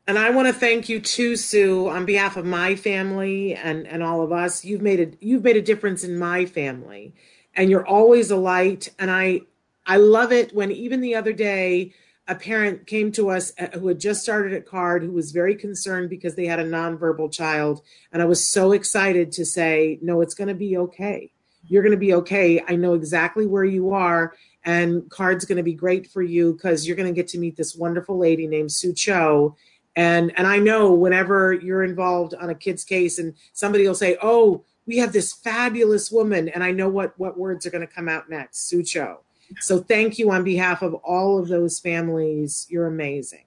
And 0.06 0.18
I 0.18 0.30
want 0.30 0.48
to 0.48 0.52
thank 0.52 0.88
you 0.88 1.00
too, 1.00 1.36
Sue, 1.36 1.88
on 1.88 2.04
behalf 2.04 2.36
of 2.36 2.44
my 2.44 2.74
family 2.74 3.54
and, 3.54 3.86
and 3.86 4.02
all 4.02 4.22
of 4.22 4.32
us. 4.32 4.64
You've 4.64 4.82
made 4.82 5.00
a 5.00 5.24
you've 5.24 5.44
made 5.44 5.56
a 5.56 5.62
difference 5.62 6.02
in 6.02 6.18
my 6.18 6.44
family, 6.44 7.14
and 7.54 7.70
you're 7.70 7.86
always 7.86 8.30
a 8.30 8.36
light. 8.36 8.88
And 8.98 9.10
I 9.10 9.42
I 9.86 9.98
love 9.98 10.32
it 10.32 10.54
when 10.54 10.72
even 10.72 11.00
the 11.00 11.14
other 11.14 11.32
day 11.32 11.92
a 12.26 12.34
parent 12.34 12.86
came 12.86 13.12
to 13.12 13.30
us 13.30 13.52
uh, 13.58 13.78
who 13.78 13.88
had 13.88 14.00
just 14.00 14.22
started 14.22 14.52
at 14.52 14.66
Card 14.66 15.02
who 15.02 15.12
was 15.12 15.32
very 15.32 15.54
concerned 15.54 16.10
because 16.10 16.34
they 16.34 16.46
had 16.46 16.58
a 16.58 16.64
nonverbal 16.64 17.32
child, 17.32 17.82
and 18.12 18.20
I 18.20 18.24
was 18.24 18.44
so 18.44 18.72
excited 18.72 19.30
to 19.32 19.44
say, 19.44 20.00
no, 20.02 20.20
it's 20.20 20.34
going 20.34 20.48
to 20.48 20.54
be 20.54 20.76
okay. 20.78 21.30
You're 21.68 21.82
going 21.82 21.92
to 21.92 21.96
be 21.96 22.14
okay. 22.14 22.60
I 22.66 22.74
know 22.74 22.94
exactly 22.94 23.46
where 23.46 23.64
you 23.64 23.92
are, 23.92 24.34
and 24.64 25.08
Card's 25.10 25.44
going 25.44 25.58
to 25.58 25.62
be 25.62 25.74
great 25.74 26.10
for 26.10 26.22
you 26.22 26.54
because 26.54 26.88
you're 26.88 26.96
going 26.96 27.12
to 27.12 27.14
get 27.14 27.28
to 27.28 27.38
meet 27.38 27.56
this 27.56 27.76
wonderful 27.76 28.18
lady 28.18 28.48
named 28.48 28.72
Sue 28.72 28.92
Cho 28.92 29.56
and 29.96 30.32
and 30.36 30.46
i 30.46 30.58
know 30.58 30.92
whenever 30.92 31.52
you're 31.52 31.84
involved 31.84 32.34
on 32.34 32.50
a 32.50 32.54
kid's 32.54 32.84
case 32.84 33.18
and 33.18 33.34
somebody 33.52 33.86
will 33.86 33.94
say 33.94 34.16
oh 34.22 34.64
we 34.86 34.96
have 34.96 35.12
this 35.12 35.32
fabulous 35.32 36.10
woman 36.10 36.48
and 36.50 36.64
i 36.64 36.70
know 36.70 36.88
what 36.88 37.18
what 37.18 37.38
words 37.38 37.66
are 37.66 37.70
going 37.70 37.86
to 37.86 37.92
come 37.92 38.08
out 38.08 38.28
next 38.30 38.70
sucho 38.70 39.18
so 39.60 39.78
thank 39.78 40.18
you 40.18 40.30
on 40.30 40.42
behalf 40.42 40.82
of 40.82 40.94
all 40.94 41.38
of 41.38 41.48
those 41.48 41.78
families 41.78 42.66
you're 42.70 42.86
amazing 42.86 43.44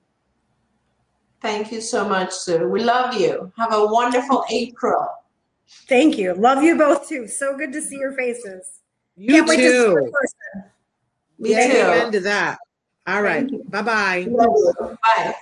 Thank 1.41 1.71
you 1.71 1.79
so 1.79 2.09
much, 2.09 2.31
Sue. 2.33 2.67
We 2.67 2.83
love 2.83 3.13
you. 3.13 3.51
Have 3.55 3.71
a 3.71 3.85
wonderful 3.85 4.45
April. 4.49 5.07
Thank 5.87 6.17
you. 6.17 6.33
Love 6.33 6.63
you 6.63 6.75
both 6.75 7.07
too. 7.07 7.27
So 7.27 7.55
good 7.55 7.71
to 7.73 7.83
see 7.83 7.97
your 7.97 8.13
faces. 8.13 8.79
you 9.15 9.27
Can't 9.35 9.47
wait 9.47 9.57
to 9.57 9.61
see 9.61 9.67
you 9.67 9.85
too 9.85 9.97
in 9.97 10.11
person. 10.11 10.71
Me 11.37 11.51
yeah, 11.51 11.67
too. 11.67 11.77
amen 11.77 12.11
to 12.13 12.19
that 12.21 12.57
all 13.07 13.21
right 13.21 13.47
bye-bye 13.69 14.25
Love 14.27 14.49
you. 14.55 14.97
Bye. 15.03 15.35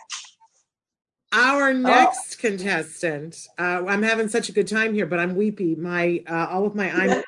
Our 1.34 1.74
next 1.74 2.38
contestant, 2.38 3.48
uh, 3.58 3.84
I'm 3.88 4.04
having 4.04 4.30
such 4.30 4.50
a 4.50 4.52
good 4.52 4.67
time 4.67 4.93
here, 4.93 5.08
but 5.08 5.17
I'm 5.19 5.36
weepy. 5.36 5.74
My 5.74 6.24
uh, 6.30 6.48
all 6.48 6.67
of 6.67 6.76
my 6.76 6.96
eye 6.96 7.24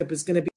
is 0.00 0.24
going 0.24 0.34
to 0.34 0.42
be 0.42 0.50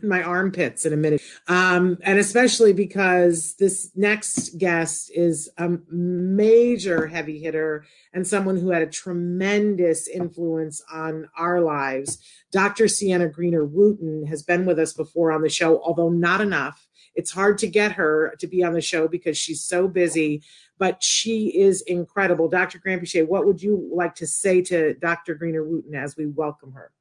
my 0.02 0.20
armpits 0.20 0.84
in 0.84 0.92
a 0.92 0.96
minute, 0.96 1.22
um, 1.46 1.96
and 2.02 2.18
especially 2.18 2.72
because 2.72 3.54
this 3.60 3.92
next 3.94 4.58
guest 4.58 5.12
is 5.14 5.48
a 5.58 5.78
major 5.88 7.06
heavy 7.06 7.38
hitter 7.38 7.84
and 8.12 8.26
someone 8.26 8.56
who 8.56 8.70
had 8.70 8.82
a 8.82 8.86
tremendous 8.86 10.08
influence 10.08 10.82
on 10.92 11.28
our 11.38 11.60
lives. 11.60 12.18
Dr. 12.50 12.88
Sienna 12.88 13.28
Greener 13.28 13.64
Wooten 13.64 14.26
has 14.26 14.42
been 14.42 14.66
with 14.66 14.80
us 14.80 14.92
before 14.92 15.30
on 15.30 15.42
the 15.42 15.48
show, 15.48 15.80
although 15.82 16.10
not 16.10 16.40
enough. 16.40 16.87
It's 17.18 17.30
hard 17.30 17.58
to 17.58 17.66
get 17.66 17.92
her 17.92 18.34
to 18.38 18.46
be 18.46 18.62
on 18.62 18.72
the 18.72 18.80
show 18.80 19.08
because 19.08 19.36
she's 19.36 19.62
so 19.62 19.88
busy 19.88 20.42
but 20.78 21.02
she 21.02 21.48
is 21.48 21.82
incredible. 21.82 22.48
Dr. 22.48 22.78
Granpeesheh, 22.78 23.26
what 23.26 23.44
would 23.46 23.62
you 23.62 23.90
like 23.92 24.14
to 24.16 24.26
say 24.26 24.62
to 24.62 24.94
Dr. 24.94 25.34
Greener 25.34 25.64
Wooten 25.64 25.94
as 25.94 26.16
we 26.16 26.26
welcome 26.26 26.72
her? 26.72 26.92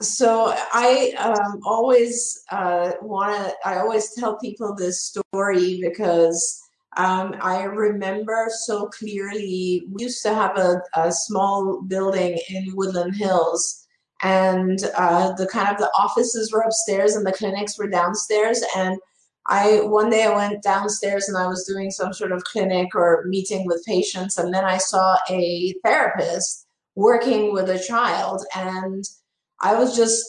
So 0.00 0.52
I 0.72 1.14
um, 1.18 1.60
always 1.64 2.42
uh, 2.50 2.92
want 3.02 3.36
to. 3.36 3.54
I 3.64 3.78
always 3.78 4.12
tell 4.14 4.36
people 4.38 4.74
this 4.74 5.04
story 5.04 5.80
because 5.80 6.60
um, 6.96 7.36
I 7.40 7.64
remember 7.64 8.48
so 8.50 8.86
clearly. 8.86 9.84
We 9.92 10.02
used 10.02 10.22
to 10.24 10.34
have 10.34 10.58
a, 10.58 10.82
a 10.96 11.12
small 11.12 11.82
building 11.82 12.36
in 12.48 12.74
Woodland 12.74 13.14
Hills, 13.14 13.86
and 14.22 14.80
uh, 14.96 15.34
the 15.34 15.46
kind 15.46 15.68
of 15.68 15.78
the 15.78 15.90
offices 15.96 16.52
were 16.52 16.62
upstairs 16.62 17.14
and 17.14 17.24
the 17.24 17.32
clinics 17.32 17.78
were 17.78 17.88
downstairs. 17.88 18.60
And 18.76 18.98
I 19.46 19.80
one 19.82 20.10
day 20.10 20.24
I 20.24 20.34
went 20.34 20.62
downstairs 20.62 21.28
and 21.28 21.36
I 21.36 21.46
was 21.46 21.66
doing 21.66 21.90
some 21.90 22.12
sort 22.12 22.32
of 22.32 22.44
clinic 22.44 22.94
or 22.94 23.24
meeting 23.26 23.66
with 23.66 23.84
patients, 23.86 24.38
and 24.38 24.54
then 24.54 24.64
I 24.64 24.78
saw 24.78 25.16
a 25.28 25.74
therapist 25.84 26.66
working 26.94 27.52
with 27.52 27.68
a 27.68 27.78
child, 27.78 28.44
and 28.54 29.04
I 29.60 29.74
was 29.74 29.96
just 29.96 30.24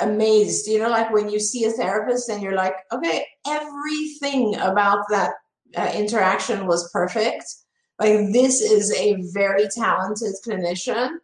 amazed. 0.00 0.68
You 0.68 0.80
know, 0.80 0.90
like 0.90 1.10
when 1.12 1.28
you 1.28 1.40
see 1.40 1.64
a 1.64 1.70
therapist 1.70 2.28
and 2.28 2.42
you're 2.42 2.54
like, 2.54 2.76
okay, 2.92 3.26
everything 3.46 4.56
about 4.56 5.04
that 5.10 5.32
uh, 5.76 5.90
interaction 5.94 6.66
was 6.66 6.90
perfect. 6.92 7.44
Like 7.98 8.32
this 8.32 8.60
is 8.60 8.94
a 8.94 9.16
very 9.32 9.66
talented 9.68 10.34
clinician. 10.46 11.16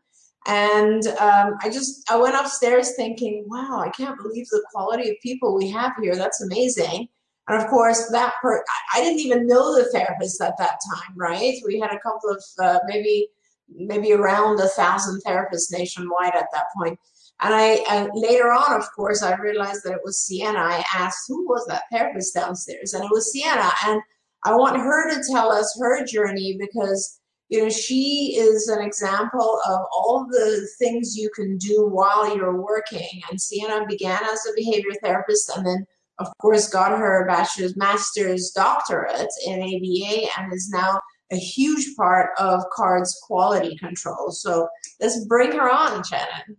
And 0.46 1.06
um, 1.06 1.54
I 1.62 1.70
just 1.72 2.10
I 2.10 2.16
went 2.16 2.36
upstairs 2.36 2.94
thinking, 2.96 3.44
wow, 3.46 3.80
I 3.80 3.90
can't 3.90 4.20
believe 4.20 4.46
the 4.48 4.64
quality 4.72 5.10
of 5.10 5.16
people 5.22 5.54
we 5.54 5.70
have 5.70 5.92
here. 6.00 6.16
That's 6.16 6.42
amazing. 6.42 7.08
And 7.48 7.60
of 7.60 7.68
course, 7.68 8.08
that 8.10 8.34
per- 8.40 8.64
I 8.94 9.00
didn't 9.02 9.20
even 9.20 9.46
know 9.46 9.76
the 9.76 9.90
therapist 9.90 10.40
at 10.40 10.56
that 10.58 10.78
time, 10.94 11.14
right? 11.16 11.56
We 11.66 11.78
had 11.78 11.92
a 11.92 12.00
couple 12.00 12.30
of 12.30 12.42
uh, 12.58 12.78
maybe 12.86 13.28
maybe 13.68 14.12
around 14.12 14.60
a 14.60 14.68
thousand 14.68 15.22
therapists 15.26 15.72
nationwide 15.72 16.34
at 16.34 16.48
that 16.52 16.66
point. 16.76 16.98
And 17.40 17.54
I 17.54 17.84
and 17.90 18.10
later 18.14 18.52
on, 18.52 18.80
of 18.80 18.90
course, 18.94 19.22
I 19.22 19.34
realized 19.36 19.82
that 19.84 19.94
it 19.94 20.04
was 20.04 20.20
Sienna. 20.20 20.58
I 20.58 20.84
asked 20.94 21.24
who 21.28 21.46
was 21.46 21.66
that 21.66 21.82
therapist 21.92 22.34
downstairs, 22.34 22.94
and 22.94 23.04
it 23.04 23.10
was 23.10 23.32
Sienna. 23.32 23.70
And 23.86 24.00
I 24.44 24.54
want 24.54 24.76
her 24.76 25.10
to 25.10 25.32
tell 25.32 25.50
us 25.50 25.76
her 25.80 26.04
journey 26.06 26.56
because 26.58 27.20
you 27.48 27.62
know 27.62 27.68
she 27.68 28.36
is 28.38 28.68
an 28.68 28.80
example 28.80 29.60
of 29.66 29.80
all 29.92 30.26
the 30.30 30.66
things 30.78 31.16
you 31.16 31.28
can 31.34 31.58
do 31.58 31.88
while 31.90 32.34
you're 32.34 32.62
working. 32.62 33.20
And 33.28 33.40
Sienna 33.40 33.84
began 33.86 34.22
as 34.24 34.46
a 34.46 34.54
behavior 34.54 34.92
therapist, 35.02 35.54
and 35.56 35.66
then 35.66 35.86
of 36.18 36.28
course 36.38 36.68
got 36.68 36.96
her 36.96 37.26
bachelor's, 37.26 37.76
master's, 37.76 38.50
doctorate 38.50 39.28
in 39.46 39.62
ABA, 39.62 40.28
and 40.38 40.52
is 40.52 40.70
now 40.70 41.00
a 41.32 41.36
huge 41.36 41.96
part 41.96 42.30
of 42.38 42.62
CARD's 42.76 43.18
quality 43.26 43.76
control. 43.76 44.30
So 44.30 44.68
let's 45.00 45.24
bring 45.26 45.52
her 45.52 45.70
on, 45.70 46.02
Shannon. 46.04 46.56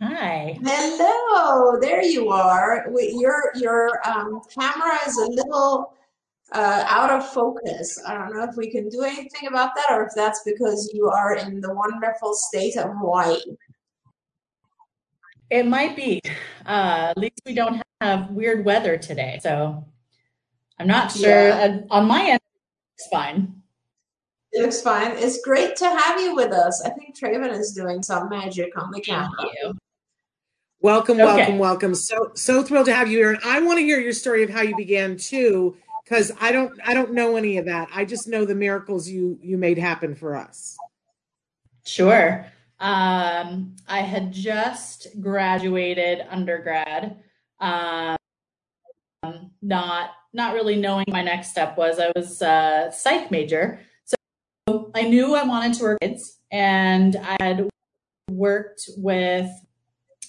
Hi. 0.00 0.56
Hello, 0.64 1.78
there 1.80 2.04
you 2.04 2.28
are. 2.28 2.86
Your 2.96 3.50
your 3.56 4.08
um, 4.08 4.40
camera 4.56 4.96
is 5.08 5.18
a 5.18 5.26
little 5.26 5.92
uh, 6.52 6.84
out 6.88 7.10
of 7.10 7.28
focus. 7.28 8.00
I 8.06 8.14
don't 8.14 8.32
know 8.32 8.44
if 8.44 8.56
we 8.56 8.70
can 8.70 8.88
do 8.88 9.02
anything 9.02 9.48
about 9.48 9.74
that, 9.74 9.86
or 9.90 10.06
if 10.06 10.12
that's 10.14 10.40
because 10.44 10.92
you 10.94 11.08
are 11.08 11.34
in 11.36 11.60
the 11.60 11.74
wonderful 11.74 12.32
state 12.34 12.76
of 12.76 12.90
Hawaii. 12.96 13.40
It 15.50 15.66
might 15.66 15.96
be. 15.96 16.20
Uh, 16.66 17.08
at 17.10 17.18
least 17.18 17.40
we 17.46 17.54
don't 17.54 17.82
have 18.00 18.30
weird 18.30 18.64
weather 18.64 18.96
today, 18.98 19.40
so 19.42 19.84
I'm 20.78 20.86
not 20.86 21.12
sure. 21.12 21.48
Yeah. 21.48 21.78
Uh, 21.90 21.94
on 21.94 22.06
my 22.06 22.22
end, 22.30 22.40
it's 22.96 23.08
fine. 23.08 23.54
It 24.52 24.62
looks 24.62 24.80
fine. 24.80 25.12
It's 25.16 25.40
great 25.42 25.76
to 25.76 25.86
have 25.86 26.20
you 26.20 26.34
with 26.34 26.52
us. 26.52 26.82
I 26.84 26.90
think 26.90 27.16
Traven 27.18 27.50
is 27.58 27.72
doing 27.72 28.02
some 28.02 28.28
magic 28.28 28.76
on 28.80 28.90
the 28.90 29.00
camera. 29.00 29.30
Thank 29.40 29.52
you. 29.62 29.78
Welcome, 30.80 31.16
Okay. 31.20 31.24
welcome, 31.24 31.58
welcome. 31.58 31.94
So 31.94 32.30
so 32.34 32.62
thrilled 32.62 32.86
to 32.86 32.94
have 32.94 33.10
you 33.10 33.18
here. 33.18 33.30
And 33.32 33.40
I 33.44 33.60
want 33.60 33.78
to 33.78 33.84
hear 33.84 33.98
your 33.98 34.12
story 34.12 34.42
of 34.44 34.50
how 34.50 34.62
you 34.62 34.76
began 34.76 35.16
too, 35.16 35.76
because 36.04 36.30
I 36.40 36.52
don't 36.52 36.78
I 36.84 36.94
don't 36.94 37.12
know 37.12 37.36
any 37.36 37.56
of 37.56 37.64
that. 37.66 37.88
I 37.92 38.04
just 38.04 38.28
know 38.28 38.44
the 38.44 38.54
miracles 38.54 39.08
you 39.08 39.38
you 39.42 39.58
made 39.58 39.76
happen 39.78 40.14
for 40.14 40.36
us. 40.36 40.76
Sure. 41.84 42.46
Um, 42.80 43.76
I 43.88 44.00
had 44.00 44.32
just 44.32 45.08
graduated 45.20 46.24
undergrad. 46.30 47.18
Um, 47.60 48.16
not 49.62 50.10
not 50.32 50.54
really 50.54 50.76
knowing 50.76 51.06
my 51.08 51.22
next 51.22 51.50
step 51.50 51.76
was. 51.76 51.98
I 51.98 52.12
was 52.14 52.40
a 52.42 52.90
psych 52.92 53.30
major, 53.30 53.80
so 54.04 54.90
I 54.94 55.02
knew 55.02 55.34
I 55.34 55.42
wanted 55.42 55.74
to 55.74 55.82
work 55.82 55.98
with 56.00 56.10
kids, 56.10 56.38
and 56.52 57.16
I 57.16 57.36
had 57.40 57.68
worked 58.30 58.88
with 58.96 59.50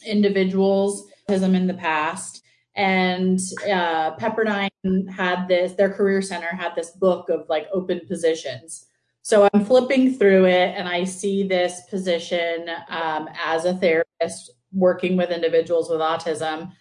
individuals 0.05 1.09
autism 1.29 1.55
in 1.55 1.67
the 1.67 1.73
past. 1.73 2.43
And 2.75 3.39
uh, 3.63 4.15
Pepperdine 4.15 5.09
had 5.11 5.47
this, 5.47 5.73
their 5.73 5.89
career 5.89 6.21
center 6.21 6.47
had 6.47 6.75
this 6.75 6.91
book 6.91 7.29
of 7.29 7.47
like 7.49 7.67
open 7.73 8.01
positions. 8.07 8.85
So 9.29 9.47
I'm 9.53 9.63
flipping 9.63 10.15
through 10.15 10.45
it 10.45 10.73
and 10.75 10.89
I 10.89 11.03
see 11.03 11.43
this 11.43 11.81
position 11.87 12.67
um, 12.89 13.29
as 13.45 13.63
a 13.63 13.75
therapist 13.75 14.49
working 14.73 15.17
with 15.17 15.29
individuals 15.29 15.87
with 15.87 15.99
autism. 15.99 16.71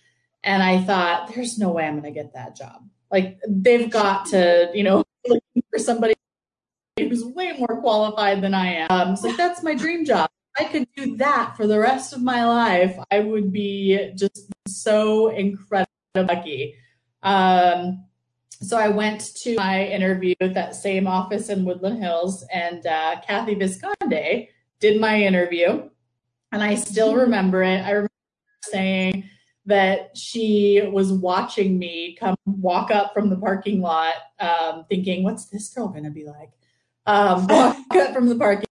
And 0.42 0.62
I 0.62 0.80
thought, 0.80 1.34
there's 1.34 1.58
no 1.58 1.68
way 1.68 1.84
I'm 1.84 2.00
going 2.00 2.04
to 2.04 2.10
get 2.10 2.32
that 2.32 2.56
job. 2.56 2.88
Like 3.10 3.38
they've 3.46 3.90
got 3.90 4.24
to, 4.28 4.70
you 4.72 4.82
know, 4.82 5.04
looking 5.28 5.62
for 5.70 5.78
somebody 5.78 6.14
who's 6.98 7.22
way 7.22 7.52
more 7.52 7.82
qualified 7.82 8.40
than 8.40 8.54
I 8.54 8.68
am. 8.76 8.86
Um, 8.88 9.16
so 9.16 9.30
that's 9.32 9.62
my 9.62 9.74
dream 9.74 10.06
job. 10.06 10.30
I 10.58 10.64
could 10.64 10.88
do 10.96 11.18
that 11.18 11.54
for 11.54 11.66
the 11.66 11.78
rest 11.78 12.14
of 12.14 12.22
my 12.22 12.46
life. 12.46 12.96
I 13.10 13.20
would 13.20 13.52
be 13.52 14.14
just 14.16 14.50
so 14.66 15.28
incredibly 15.28 15.86
lucky. 16.16 16.76
Um, 17.22 18.06
so 18.60 18.76
I 18.76 18.88
went 18.88 19.34
to 19.36 19.54
my 19.56 19.84
interview 19.84 20.34
at 20.40 20.54
that 20.54 20.74
same 20.74 21.06
office 21.06 21.48
in 21.48 21.64
Woodland 21.64 22.02
Hills, 22.02 22.44
and 22.52 22.84
uh, 22.86 23.16
Kathy 23.26 23.54
Visconde 23.54 24.48
did 24.80 25.00
my 25.00 25.22
interview, 25.22 25.88
and 26.50 26.62
I 26.62 26.74
still 26.74 27.14
remember 27.14 27.62
it. 27.62 27.78
I 27.84 27.90
remember 27.90 28.10
saying 28.62 29.24
that 29.66 30.16
she 30.16 30.82
was 30.90 31.12
watching 31.12 31.78
me 31.78 32.16
come 32.18 32.34
walk 32.46 32.90
up 32.90 33.12
from 33.14 33.30
the 33.30 33.36
parking 33.36 33.80
lot, 33.80 34.14
um, 34.40 34.84
thinking, 34.88 35.22
"What's 35.22 35.46
this 35.46 35.68
girl 35.68 35.88
going 35.88 36.04
to 36.04 36.10
be 36.10 36.24
like?" 36.24 36.50
Um, 37.06 37.46
walk 37.48 37.94
up 37.94 38.12
from 38.12 38.28
the 38.28 38.36
parking, 38.36 38.66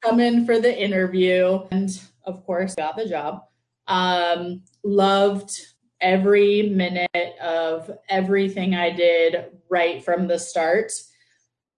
come 0.00 0.20
in 0.20 0.46
for 0.46 0.60
the 0.60 0.80
interview, 0.80 1.60
and 1.72 1.90
of 2.24 2.46
course, 2.46 2.76
got 2.76 2.96
the 2.96 3.08
job. 3.08 3.42
Um, 3.88 4.62
loved 4.84 5.73
every 6.04 6.68
minute 6.68 7.36
of 7.42 7.90
everything 8.10 8.74
I 8.74 8.90
did 8.90 9.46
right 9.70 10.04
from 10.04 10.28
the 10.28 10.38
start. 10.38 10.92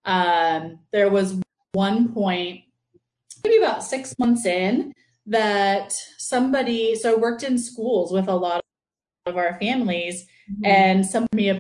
Um, 0.05 0.81
there 0.93 1.09
was 1.09 1.41
one 1.73 2.13
point, 2.13 2.65
maybe 3.45 3.57
about 3.57 3.85
six 3.85 4.19
months 4.19 4.45
in, 4.45 4.93
that 5.27 5.93
somebody, 6.19 6.97
so 6.97 7.15
I 7.15 7.17
worked 7.17 7.45
in 7.45 7.57
schools 7.57 8.13
with 8.13 8.29
a 8.29 8.35
lot 8.35 8.63
of 9.27 9.37
our 9.37 9.59
families, 9.61 10.27
and 10.65 11.05
somebody 11.05 11.59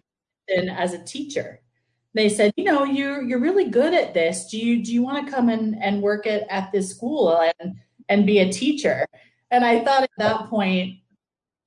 as 0.49 0.93
a 0.93 1.05
teacher. 1.05 1.61
They 2.15 2.29
said, 2.29 2.53
you 2.57 2.65
know, 2.65 2.85
you're 2.85 3.23
you're 3.23 3.41
really 3.41 3.69
good 3.69 3.93
at 3.93 4.15
this. 4.15 4.47
Do 4.47 4.59
you 4.59 4.83
do 4.83 4.93
you 4.93 5.03
want 5.03 5.27
to 5.27 5.33
come 5.33 5.51
in 5.51 5.75
and 5.75 6.03
work 6.03 6.27
at, 6.27 6.47
at 6.49 6.73
this 6.73 6.91
school 6.91 7.39
and 7.61 7.75
and 8.09 8.27
be 8.27 8.39
a 8.39 8.53
teacher? 8.53 9.07
And 9.51 9.65
I 9.65 9.85
thought 9.85 10.05
at 10.05 10.11
that 10.19 10.47
point, 10.47 11.01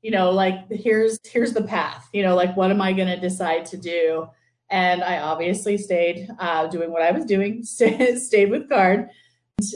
you 0.01 0.11
know, 0.11 0.31
like 0.31 0.69
here's 0.69 1.19
here's 1.25 1.53
the 1.53 1.63
path. 1.63 2.07
You 2.13 2.23
know, 2.23 2.35
like 2.35 2.55
what 2.55 2.71
am 2.71 2.81
I 2.81 2.93
going 2.93 3.07
to 3.07 3.19
decide 3.19 3.65
to 3.67 3.77
do? 3.77 4.27
And 4.69 5.03
I 5.03 5.19
obviously 5.19 5.77
stayed 5.77 6.29
uh, 6.39 6.67
doing 6.67 6.91
what 6.91 7.01
I 7.01 7.11
was 7.11 7.25
doing, 7.25 7.63
stayed 7.63 8.49
with 8.49 8.69
Card. 8.69 9.09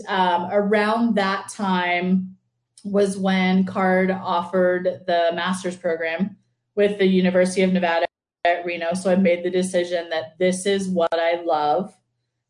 Um, 0.07 0.47
around 0.51 1.15
that 1.15 1.49
time 1.49 2.37
was 2.83 3.17
when 3.17 3.65
Card 3.65 4.11
offered 4.11 5.01
the 5.07 5.31
master's 5.33 5.75
program 5.75 6.37
with 6.75 6.99
the 6.99 7.05
University 7.05 7.63
of 7.63 7.73
Nevada 7.73 8.05
at 8.45 8.65
Reno. 8.65 8.93
So 8.93 9.11
I 9.11 9.15
made 9.15 9.43
the 9.43 9.49
decision 9.49 10.09
that 10.09 10.37
this 10.37 10.65
is 10.65 10.87
what 10.87 11.13
I 11.13 11.41
love. 11.41 11.95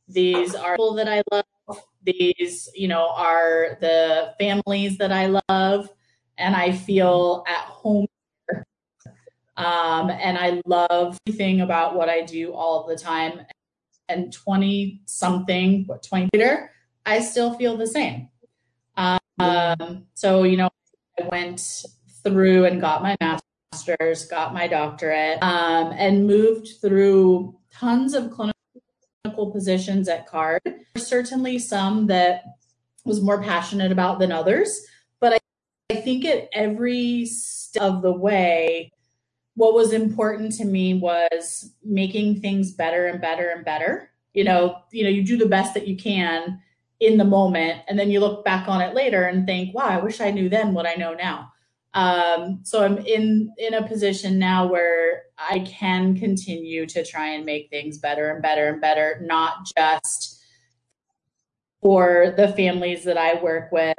These 0.07 0.53
are 0.53 0.73
people 0.73 0.95
that 0.95 1.07
I 1.07 1.23
love. 1.31 1.45
These, 2.03 2.69
you 2.75 2.87
know, 2.87 3.09
are 3.15 3.77
the 3.79 4.33
families 4.37 4.97
that 4.97 5.11
I 5.11 5.39
love 5.49 5.89
and 6.37 6.55
I 6.55 6.71
feel 6.71 7.43
at 7.47 7.65
home. 7.65 8.07
Um, 9.55 10.09
and 10.09 10.37
I 10.37 10.61
love 10.65 11.17
everything 11.27 11.61
about 11.61 11.95
what 11.95 12.09
I 12.09 12.21
do 12.21 12.53
all 12.53 12.87
the 12.87 12.95
time. 12.95 13.41
And 14.09 14.33
20 14.33 15.01
something, 15.05 15.85
what, 15.85 16.03
20 16.03 16.29
later, 16.33 16.71
I 17.05 17.19
still 17.19 17.53
feel 17.53 17.77
the 17.77 17.87
same. 17.87 18.29
Um, 18.97 20.05
so, 20.13 20.43
you 20.43 20.57
know, 20.57 20.69
I 21.19 21.27
went 21.27 21.83
through 22.23 22.65
and 22.65 22.81
got 22.81 23.01
my 23.01 23.15
master's, 23.21 24.25
got 24.25 24.53
my 24.53 24.67
doctorate, 24.67 25.41
um, 25.41 25.93
and 25.97 26.27
moved 26.27 26.69
through 26.81 27.57
tons 27.71 28.13
of 28.13 28.31
clinical 28.31 29.51
positions 29.51 30.07
at 30.07 30.27
CARD. 30.27 30.61
Certainly 30.97 31.59
some 31.59 32.07
that 32.07 32.43
was 33.05 33.21
more 33.21 33.41
passionate 33.41 33.91
about 33.91 34.19
than 34.19 34.31
others, 34.31 34.85
I, 35.97 36.01
think 36.01 36.25
at 36.25 36.49
every 36.53 37.25
step 37.25 37.83
of 37.83 38.01
the 38.01 38.11
way, 38.11 38.91
what 39.55 39.73
was 39.73 39.93
important 39.93 40.53
to 40.53 40.65
me 40.65 40.95
was 40.95 41.71
making 41.83 42.41
things 42.41 42.71
better 42.71 43.07
and 43.07 43.21
better 43.21 43.49
and 43.49 43.63
better. 43.63 44.11
You 44.33 44.43
know, 44.43 44.77
you 44.91 45.03
know, 45.03 45.09
you 45.09 45.23
do 45.23 45.37
the 45.37 45.45
best 45.45 45.73
that 45.75 45.87
you 45.87 45.95
can 45.95 46.59
in 46.99 47.17
the 47.17 47.25
moment, 47.25 47.81
and 47.87 47.99
then 47.99 48.09
you 48.09 48.19
look 48.19 48.43
back 48.45 48.67
on 48.67 48.81
it 48.81 48.95
later 48.95 49.23
and 49.23 49.45
think, 49.45 49.75
"Wow, 49.75 49.83
I 49.83 49.97
wish 49.99 50.21
I 50.21 50.31
knew 50.31 50.49
then 50.49 50.73
what 50.73 50.87
I 50.87 50.95
know 50.95 51.13
now." 51.13 51.51
Um, 51.93 52.61
so 52.63 52.83
I'm 52.83 52.97
in 52.97 53.53
in 53.57 53.75
a 53.75 53.87
position 53.87 54.39
now 54.39 54.65
where 54.65 55.23
I 55.37 55.59
can 55.59 56.17
continue 56.17 56.85
to 56.87 57.05
try 57.05 57.29
and 57.29 57.45
make 57.45 57.69
things 57.69 57.99
better 57.99 58.31
and 58.31 58.41
better 58.41 58.69
and 58.69 58.81
better, 58.81 59.19
not 59.21 59.67
just 59.77 60.41
for 61.81 62.33
the 62.37 62.47
families 62.53 63.03
that 63.03 63.17
I 63.17 63.41
work 63.41 63.71
with, 63.71 63.93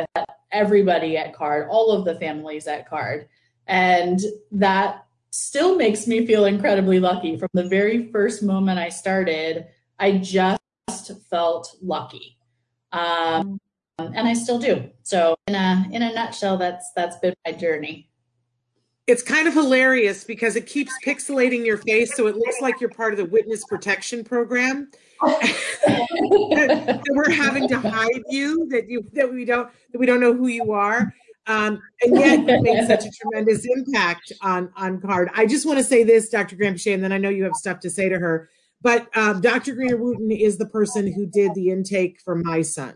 everybody 0.55 1.17
at 1.17 1.35
Card, 1.35 1.69
all 1.71 1.91
of 1.91 2.05
the 2.05 2.15
families 2.15 2.67
at 2.67 2.89
Card. 2.89 3.29
And 3.67 4.21
that 4.53 5.07
still 5.31 5.77
makes 5.77 6.07
me 6.07 6.27
feel 6.27 6.45
incredibly 6.45 7.01
lucky. 7.01 7.37
From 7.37 7.51
the 7.53 7.65
very 7.65 8.11
first 8.13 8.43
moment 8.43 8.79
I 8.79 8.89
started, 8.89 9.67
I 9.99 10.13
just 10.19 10.61
felt 11.29 11.77
lucky. 11.83 12.39
Um, 12.93 13.59
and 13.99 14.29
I 14.29 14.35
still 14.35 14.59
do. 14.59 14.91
So 15.03 15.37
in 15.47 15.55
a 15.55 15.85
in 15.91 16.03
a 16.03 16.13
nutshell, 16.13 16.57
that's 16.57 16.93
that's 16.95 17.17
been 17.19 17.35
my 17.47 17.53
journey. 17.53 18.09
It's 19.07 19.23
kind 19.23 19.47
of 19.47 19.55
hilarious 19.55 20.25
because 20.25 20.57
it 20.57 20.67
keeps 20.67 20.93
pixelating 21.05 21.67
your 21.67 21.77
face 21.77 22.17
so 22.17 22.27
it 22.27 22.37
looks 22.37 22.61
like 22.63 22.81
you're 22.81 22.91
part 22.91 23.13
of 23.13 23.19
the 23.19 23.27
witness 23.27 23.65
protection 23.65 24.25
program. 24.25 24.91
That 25.21 27.03
we're 27.11 27.31
having 27.31 27.69
to 27.69 27.79
hide 27.79 28.23
you 28.29 28.67
that 28.71 28.89
you 28.89 29.09
that 29.13 29.33
we 29.33 29.45
don't 29.45 29.71
that 29.93 29.99
we 29.99 30.07
don't 30.07 30.21
know 30.21 30.35
who 30.35 30.49
you 30.49 30.73
are. 30.73 31.15
Um, 31.47 31.83
and 32.03 32.17
yet 32.17 32.39
you 32.41 32.63
made 32.63 32.87
such 32.87 33.05
a 33.05 33.11
tremendous 33.11 33.67
impact 33.67 34.33
on 34.41 34.71
on 34.77 35.01
card. 35.01 35.31
I 35.35 35.47
just 35.47 35.67
want 35.67 35.79
to 35.79 35.85
say 35.85 36.05
this, 36.05 36.29
Dr. 36.29 36.57
Granpeesheh, 36.57 36.95
and 36.95 37.05
then 37.05 37.13
I 37.13 37.19
know 37.19 37.29
you 37.29 37.45
have 37.45 37.55
stuff 37.55 37.81
to 37.81 37.91
say 37.91 38.09
to 38.09 38.19
her. 38.19 38.49
But 38.81 39.09
um, 39.17 39.41
Dr. 39.41 39.75
Greener 39.75 39.97
Wooten 39.97 40.31
is 40.31 40.59
the 40.59 40.67
person 40.67 41.11
who 41.11 41.27
did 41.27 41.55
the 41.55 41.71
intake 41.71 42.21
for 42.23 42.35
my 42.35 42.63
son. 42.63 42.95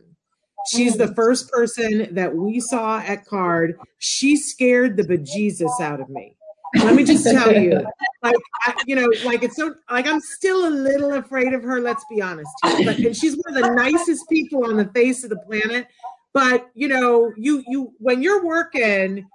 She's 0.70 0.96
the 0.96 1.14
first 1.14 1.50
person 1.50 2.14
that 2.14 2.34
we 2.34 2.60
saw 2.60 2.98
at 2.98 3.24
Card. 3.24 3.78
She 3.98 4.36
scared 4.36 4.96
the 4.96 5.04
bejesus 5.04 5.80
out 5.80 6.00
of 6.00 6.10
me. 6.10 6.36
Let 6.76 6.94
me 6.94 7.04
just 7.04 7.24
tell 7.24 7.52
you, 7.52 7.86
like 8.22 8.36
I, 8.64 8.74
you 8.86 8.94
know, 8.94 9.08
like 9.24 9.42
it's 9.42 9.56
so 9.56 9.74
like 9.90 10.06
I'm 10.06 10.20
still 10.20 10.68
a 10.68 10.70
little 10.70 11.14
afraid 11.14 11.52
of 11.54 11.62
her. 11.62 11.80
Let's 11.80 12.04
be 12.10 12.20
honest, 12.20 12.50
but 12.62 12.98
and 12.98 13.16
she's 13.16 13.36
one 13.36 13.56
of 13.56 13.62
the 13.62 13.74
nicest 13.74 14.28
people 14.28 14.64
on 14.64 14.76
the 14.76 14.86
face 14.86 15.24
of 15.24 15.30
the 15.30 15.38
planet. 15.38 15.88
But 16.34 16.70
you 16.74 16.88
know, 16.88 17.32
you 17.36 17.64
you 17.66 17.92
when 17.98 18.22
you're 18.22 18.44
working, 18.44 19.26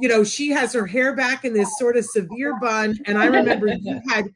you 0.00 0.08
know, 0.08 0.22
she 0.22 0.50
has 0.50 0.72
her 0.74 0.86
hair 0.86 1.16
back 1.16 1.44
in 1.44 1.54
this 1.54 1.78
sort 1.78 1.96
of 1.96 2.04
severe 2.04 2.58
bun, 2.60 2.98
and 3.06 3.16
I 3.16 3.26
remember 3.26 3.68
you 3.68 4.00
had 4.08 4.26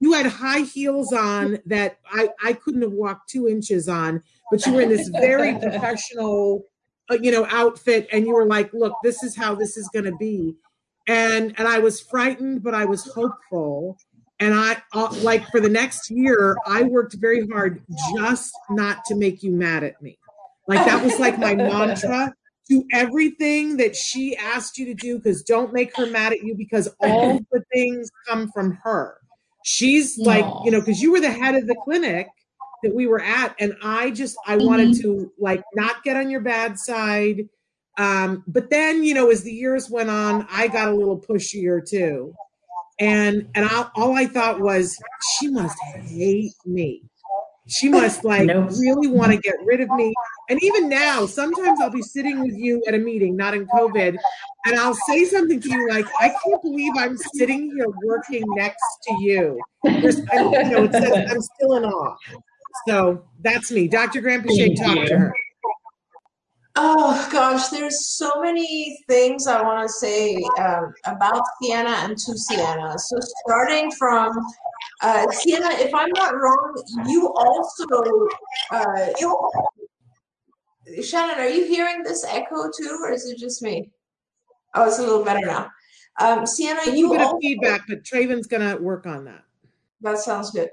you 0.00 0.12
had 0.12 0.26
high 0.26 0.60
heels 0.60 1.12
on 1.12 1.58
that 1.66 1.98
I 2.10 2.30
I 2.42 2.52
couldn't 2.54 2.82
have 2.82 2.92
walked 2.92 3.28
two 3.28 3.48
inches 3.48 3.88
on 3.88 4.22
but 4.50 4.64
you 4.66 4.72
were 4.72 4.80
in 4.80 4.88
this 4.88 5.08
very 5.08 5.54
professional, 5.60 6.64
uh, 7.10 7.16
you 7.20 7.30
know, 7.30 7.46
outfit, 7.50 8.08
and 8.12 8.26
you 8.26 8.32
were 8.32 8.46
like, 8.46 8.72
"Look, 8.72 8.94
this 9.02 9.22
is 9.22 9.36
how 9.36 9.54
this 9.54 9.76
is 9.76 9.88
going 9.88 10.04
to 10.04 10.16
be," 10.16 10.54
and 11.06 11.54
and 11.58 11.68
I 11.68 11.78
was 11.78 12.00
frightened, 12.00 12.62
but 12.62 12.74
I 12.74 12.84
was 12.84 13.04
hopeful. 13.12 13.98
And 14.38 14.54
I 14.54 14.82
uh, 14.92 15.14
like 15.22 15.46
for 15.48 15.60
the 15.60 15.68
next 15.68 16.10
year, 16.10 16.56
I 16.66 16.82
worked 16.82 17.14
very 17.14 17.46
hard 17.48 17.82
just 18.14 18.52
not 18.70 19.04
to 19.06 19.14
make 19.14 19.42
you 19.42 19.52
mad 19.52 19.82
at 19.82 20.00
me. 20.02 20.18
Like 20.68 20.84
that 20.84 21.02
was 21.02 21.18
like 21.18 21.38
my 21.38 21.54
mantra. 21.54 22.34
Do 22.68 22.84
everything 22.92 23.76
that 23.76 23.94
she 23.94 24.36
asked 24.36 24.76
you 24.76 24.86
to 24.86 24.94
do 24.94 25.18
because 25.18 25.42
don't 25.42 25.72
make 25.72 25.96
her 25.96 26.06
mad 26.06 26.32
at 26.32 26.42
you 26.42 26.56
because 26.56 26.88
all 27.00 27.38
the 27.52 27.62
things 27.72 28.10
come 28.26 28.50
from 28.50 28.78
her. 28.82 29.18
She's 29.64 30.18
like, 30.18 30.44
you 30.64 30.70
know, 30.70 30.80
because 30.80 31.00
you 31.00 31.12
were 31.12 31.20
the 31.20 31.30
head 31.30 31.54
of 31.54 31.66
the 31.66 31.76
clinic 31.84 32.28
that 32.82 32.94
we 32.94 33.06
were 33.06 33.22
at 33.22 33.54
and 33.58 33.74
i 33.82 34.10
just 34.10 34.36
i 34.46 34.54
mm-hmm. 34.54 34.66
wanted 34.66 34.94
to 35.00 35.32
like 35.38 35.62
not 35.74 36.04
get 36.04 36.16
on 36.16 36.30
your 36.30 36.40
bad 36.40 36.78
side 36.78 37.48
um 37.98 38.44
but 38.46 38.70
then 38.70 39.02
you 39.02 39.14
know 39.14 39.30
as 39.30 39.42
the 39.42 39.52
years 39.52 39.90
went 39.90 40.10
on 40.10 40.46
i 40.50 40.68
got 40.68 40.88
a 40.88 40.94
little 40.94 41.18
pushier 41.18 41.86
too 41.86 42.34
and 43.00 43.48
and 43.54 43.66
I, 43.66 43.88
all 43.94 44.14
i 44.16 44.26
thought 44.26 44.60
was 44.60 44.96
she 45.38 45.48
must 45.48 45.76
hate 46.04 46.52
me 46.64 47.02
she 47.68 47.88
must 47.88 48.24
like 48.24 48.46
nope. 48.46 48.70
really 48.78 49.08
want 49.08 49.32
to 49.32 49.38
get 49.38 49.54
rid 49.64 49.80
of 49.80 49.90
me 49.90 50.12
and 50.48 50.62
even 50.62 50.88
now 50.88 51.26
sometimes 51.26 51.80
i'll 51.80 51.90
be 51.90 52.02
sitting 52.02 52.40
with 52.40 52.54
you 52.56 52.82
at 52.86 52.94
a 52.94 52.98
meeting 52.98 53.36
not 53.36 53.54
in 53.54 53.66
covid 53.68 54.16
and 54.66 54.78
i'll 54.78 54.94
say 54.94 55.24
something 55.24 55.60
to 55.60 55.68
you 55.70 55.88
like 55.88 56.06
i 56.20 56.28
can't 56.28 56.62
believe 56.62 56.92
i'm 56.96 57.16
sitting 57.34 57.70
here 57.74 57.88
working 58.04 58.44
next 58.56 58.84
to 59.02 59.14
you 59.20 59.58
There's, 59.84 60.16
and, 60.16 60.52
you 60.52 60.64
know, 60.70 60.84
it 60.84 60.92
says 60.92 61.30
i'm 61.30 61.40
still 61.40 61.76
in 61.76 61.84
awe 61.84 62.16
so 62.86 63.24
that's 63.42 63.70
me. 63.70 63.88
Dr. 63.88 64.20
Granpeesheh, 64.20 64.76
talk 64.76 65.06
to 65.06 65.18
her. 65.18 65.34
Oh 66.78 67.28
gosh, 67.32 67.68
there's 67.68 68.06
so 68.16 68.30
many 68.42 69.02
things 69.08 69.46
I 69.46 69.62
want 69.62 69.88
to 69.88 69.92
say 69.92 70.36
um, 70.58 70.92
about 71.06 71.42
Sienna 71.60 71.88
and 71.88 72.18
to 72.18 72.36
Sienna. 72.36 72.98
So 72.98 73.16
starting 73.46 73.90
from 73.92 74.36
uh, 75.00 75.26
Sienna, 75.30 75.68
if 75.70 75.94
I'm 75.94 76.10
not 76.10 76.34
wrong, 76.34 76.82
you 77.08 77.32
also 77.32 77.86
uh, 78.70 79.06
you, 79.18 79.50
Shannon, 81.02 81.38
are 81.38 81.48
you 81.48 81.64
hearing 81.66 82.02
this 82.02 82.24
echo 82.24 82.70
too, 82.76 82.98
or 83.02 83.10
is 83.10 83.24
it 83.24 83.38
just 83.38 83.62
me? 83.62 83.90
Oh, 84.74 84.86
it's 84.86 84.98
a 84.98 85.02
little 85.02 85.24
better 85.24 85.46
now. 85.46 85.70
Um, 86.20 86.44
Sienna, 86.44 86.94
you 86.94 87.08
a 87.08 87.12
bit 87.12 87.22
also, 87.22 87.36
of 87.36 87.40
feedback, 87.40 87.82
but 87.88 88.04
Traven's 88.04 88.46
gonna 88.46 88.76
work 88.76 89.06
on 89.06 89.24
that. 89.24 89.44
That 90.02 90.18
sounds 90.18 90.50
good. 90.50 90.68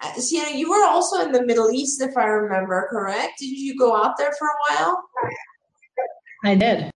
Uh, 0.00 0.12
Sienna, 0.14 0.56
you 0.56 0.70
were 0.70 0.84
also 0.84 1.22
in 1.22 1.32
the 1.32 1.44
Middle 1.44 1.70
East, 1.70 2.02
if 2.02 2.16
I 2.16 2.24
remember 2.24 2.86
correct. 2.90 3.38
Did 3.38 3.46
you 3.46 3.76
go 3.78 3.96
out 3.96 4.16
there 4.18 4.32
for 4.38 4.46
a 4.46 4.74
while? 4.74 5.02
I 6.44 6.54
did. 6.54 6.90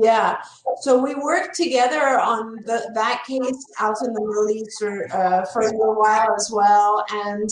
Yeah. 0.00 0.38
So 0.82 1.02
we 1.02 1.14
worked 1.14 1.56
together 1.56 2.18
on 2.18 2.56
the, 2.64 2.90
that 2.94 3.24
case 3.26 3.66
out 3.78 3.96
in 4.02 4.12
the 4.12 4.20
Middle 4.20 4.48
East 4.50 4.78
for, 4.78 5.12
uh, 5.12 5.44
for 5.52 5.62
a 5.62 5.72
little 5.72 5.96
while 5.96 6.34
as 6.34 6.50
well. 6.52 7.04
And, 7.10 7.50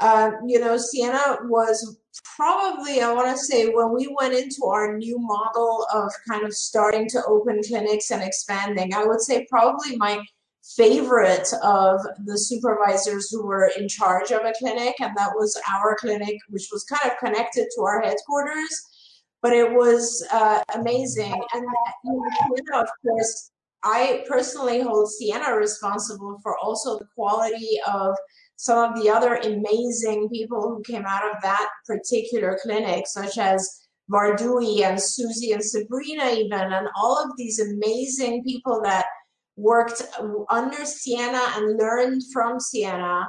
uh, 0.00 0.32
you 0.46 0.58
know, 0.60 0.76
Sienna 0.76 1.38
was 1.44 1.98
probably, 2.36 3.00
I 3.00 3.12
want 3.12 3.34
to 3.34 3.42
say, 3.42 3.68
when 3.68 3.94
we 3.94 4.14
went 4.18 4.34
into 4.34 4.64
our 4.64 4.98
new 4.98 5.18
model 5.18 5.86
of 5.92 6.12
kind 6.28 6.44
of 6.44 6.52
starting 6.52 7.08
to 7.10 7.22
open 7.26 7.62
clinics 7.66 8.10
and 8.10 8.22
expanding, 8.22 8.92
I 8.92 9.04
would 9.04 9.20
say 9.20 9.46
probably 9.48 9.96
my 9.96 10.20
favorite 10.76 11.48
of 11.62 12.00
the 12.24 12.38
supervisors 12.38 13.30
who 13.30 13.46
were 13.46 13.70
in 13.78 13.88
charge 13.88 14.30
of 14.30 14.44
a 14.44 14.52
clinic, 14.58 14.94
and 15.00 15.16
that 15.16 15.30
was 15.34 15.60
our 15.72 15.96
clinic, 15.96 16.36
which 16.48 16.68
was 16.72 16.84
kind 16.84 17.10
of 17.10 17.18
connected 17.18 17.66
to 17.74 17.82
our 17.82 18.02
headquarters. 18.02 18.86
But 19.42 19.52
it 19.52 19.70
was 19.70 20.26
uh, 20.32 20.62
amazing. 20.74 21.40
And 21.54 21.66
of 22.74 22.88
course, 23.02 23.50
I 23.84 24.24
personally 24.28 24.80
hold 24.80 25.10
Sienna 25.12 25.54
responsible 25.54 26.40
for 26.42 26.58
also 26.58 26.98
the 26.98 27.06
quality 27.14 27.78
of 27.86 28.16
some 28.56 28.90
of 28.90 29.00
the 29.00 29.08
other 29.08 29.34
amazing 29.36 30.28
people 30.30 30.62
who 30.62 30.82
came 30.82 31.04
out 31.06 31.22
of 31.24 31.40
that 31.42 31.68
particular 31.86 32.58
clinic, 32.62 33.06
such 33.06 33.38
as 33.38 33.82
Vardui 34.10 34.82
and 34.82 35.00
Susie 35.00 35.52
and 35.52 35.62
Sabrina 35.62 36.30
even, 36.30 36.72
and 36.72 36.88
all 36.96 37.22
of 37.22 37.36
these 37.36 37.60
amazing 37.60 38.42
people 38.42 38.80
that 38.82 39.04
worked 39.56 40.02
under 40.50 40.84
Sienna 40.84 41.42
and 41.56 41.78
learned 41.78 42.22
from 42.32 42.60
Sienna. 42.60 43.28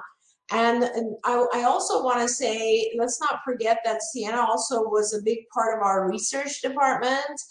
And 0.51 0.85
I, 1.25 1.45
I 1.53 1.63
also 1.63 2.03
want 2.03 2.21
to 2.21 2.27
say, 2.27 2.93
let's 2.97 3.19
not 3.19 3.39
forget 3.43 3.79
that 3.83 4.01
Sienna 4.01 4.39
also 4.39 4.83
was 4.83 5.13
a 5.13 5.23
big 5.23 5.39
part 5.53 5.77
of 5.77 5.83
our 5.83 6.09
research 6.09 6.61
department 6.61 7.41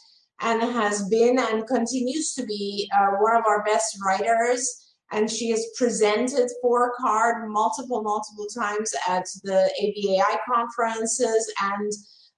and 0.41 0.63
has 0.63 1.09
been 1.09 1.39
and 1.39 1.67
continues 1.67 2.35
to 2.35 2.45
be 2.45 2.91
uh, 2.95 3.17
one 3.21 3.37
of 3.37 3.45
our 3.49 3.65
best 3.65 3.99
writers. 4.05 4.83
And 5.13 5.31
she 5.31 5.51
has 5.51 5.65
presented 5.79 6.51
for 6.61 6.93
CARD 7.01 7.49
multiple, 7.49 8.03
multiple 8.03 8.47
times 8.47 8.93
at 9.09 9.25
the 9.45 9.71
ABAI 9.83 10.39
conferences 10.53 11.53
and 11.63 11.93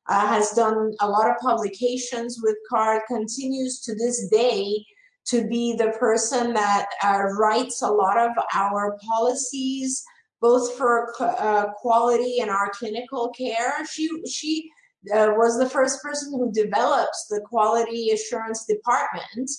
uh, 0.08 0.26
has 0.26 0.52
done 0.52 0.92
a 1.00 1.08
lot 1.08 1.30
of 1.30 1.36
publications 1.40 2.40
with 2.42 2.56
CARD, 2.70 3.02
continues 3.08 3.80
to 3.80 3.94
this 3.94 4.28
day 4.28 4.84
to 5.28 5.46
be 5.46 5.74
the 5.74 5.90
person 5.98 6.52
that 6.54 6.86
uh, 7.04 7.24
writes 7.38 7.82
a 7.82 7.88
lot 7.88 8.18
of 8.18 8.32
our 8.54 8.98
policies, 9.06 10.02
both 10.40 10.76
for 10.76 11.12
uh, 11.20 11.66
quality 11.76 12.40
and 12.40 12.50
our 12.50 12.70
clinical 12.70 13.30
care. 13.30 13.84
She, 13.86 14.08
she 14.26 14.70
uh, 15.14 15.32
was 15.36 15.58
the 15.58 15.68
first 15.68 16.02
person 16.02 16.32
who 16.32 16.52
developed 16.52 17.16
the 17.30 17.40
quality 17.48 18.10
assurance 18.10 18.64
department 18.64 19.50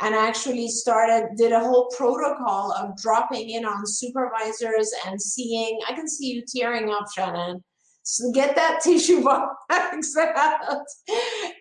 and 0.00 0.14
actually 0.14 0.68
started, 0.68 1.28
did 1.36 1.52
a 1.52 1.60
whole 1.60 1.88
protocol 1.96 2.72
of 2.72 2.96
dropping 2.96 3.50
in 3.50 3.64
on 3.64 3.86
supervisors 3.86 4.90
and 5.06 5.20
seeing, 5.20 5.78
I 5.88 5.92
can 5.92 6.08
see 6.08 6.32
you 6.32 6.42
tearing 6.46 6.90
up, 6.90 7.06
Shannon 7.14 7.62
so 8.02 8.30
get 8.32 8.56
that 8.56 8.80
tissue 8.82 9.22
box 9.24 10.16
out. 10.18 10.84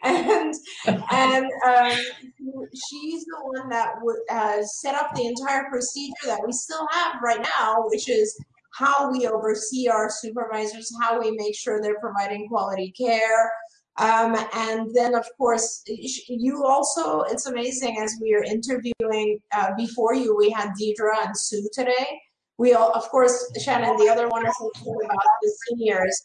and 0.04 0.54
and 1.12 1.46
um, 1.68 1.98
she's 2.90 3.24
the 3.26 3.38
one 3.42 3.70
that 3.70 3.94
would 4.02 4.20
uh, 4.30 4.62
set 4.64 4.96
up 4.96 5.14
the 5.16 5.28
entire 5.28 5.66
procedure 5.70 6.14
that 6.26 6.42
we 6.46 6.52
still 6.52 6.88
have 6.92 7.22
right 7.24 7.46
now, 7.60 7.84
which 7.88 8.10
is 8.10 8.38
how 8.74 9.12
we 9.12 9.28
oversee 9.28 9.88
our 9.88 10.10
supervisors, 10.10 10.92
how 11.02 11.20
we 11.20 11.32
make 11.32 11.56
sure 11.56 11.82
they're 11.82 12.00
providing 12.00 12.48
quality 12.48 12.92
care. 12.98 13.52
Um, 13.98 14.36
and 14.54 14.90
then, 14.96 15.14
of 15.14 15.26
course, 15.38 15.84
you 15.86 16.64
also, 16.66 17.22
it's 17.24 17.46
amazing 17.46 17.98
as 18.00 18.18
we 18.22 18.34
are 18.34 18.44
interviewing 18.44 19.40
uh, 19.54 19.72
before 19.76 20.16
you, 20.16 20.36
we 20.36 20.50
had 20.50 20.70
Deidre 20.70 21.26
and 21.26 21.38
Sue 21.38 21.68
today 21.74 22.22
we 22.62 22.76
all, 22.76 22.92
of 22.94 23.10
course, 23.10 23.52
Shannon, 23.64 23.98
the 23.98 24.08
other 24.08 24.28
wonderful 24.30 24.70
thing 24.76 24.96
about 25.04 25.34
the 25.42 25.52
seniors 25.66 26.22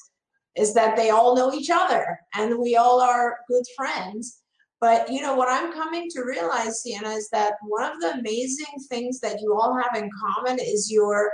is 0.55 0.74
that 0.74 0.95
they 0.95 1.09
all 1.09 1.34
know 1.34 1.51
each 1.51 1.70
other 1.70 2.18
and 2.34 2.59
we 2.59 2.76
all 2.76 3.01
are 3.01 3.39
good 3.49 3.64
friends. 3.74 4.43
But 4.78 5.11
you 5.11 5.22
know 5.22 5.34
what 5.34 5.49
I'm 5.51 5.72
coming 5.72 6.09
to 6.11 6.24
realize, 6.24 6.82
Sienna, 6.82 7.09
is 7.09 7.30
that 7.30 7.55
one 7.62 7.91
of 7.91 7.99
the 8.03 8.18
amazing 8.18 8.74
things 8.91 9.18
that 9.20 9.41
you 9.41 9.55
all 9.59 9.74
have 9.82 9.97
in 9.97 10.11
common 10.24 10.59
is 10.61 10.93
your 10.93 11.32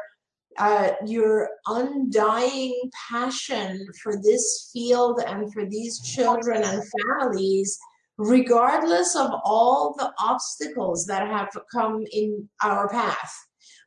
uh, 0.58 0.90
your 1.06 1.48
undying 1.66 2.78
passion 3.10 3.84
for 4.02 4.14
this 4.22 4.70
field 4.72 5.20
and 5.26 5.52
for 5.52 5.64
these 5.66 5.98
children 6.02 6.62
and 6.62 6.82
families, 7.00 7.76
regardless 8.18 9.16
of 9.16 9.30
all 9.44 9.94
the 9.98 10.12
obstacles 10.20 11.06
that 11.06 11.26
have 11.26 11.48
come 11.74 12.04
in 12.12 12.48
our 12.62 12.88
path. 12.88 13.34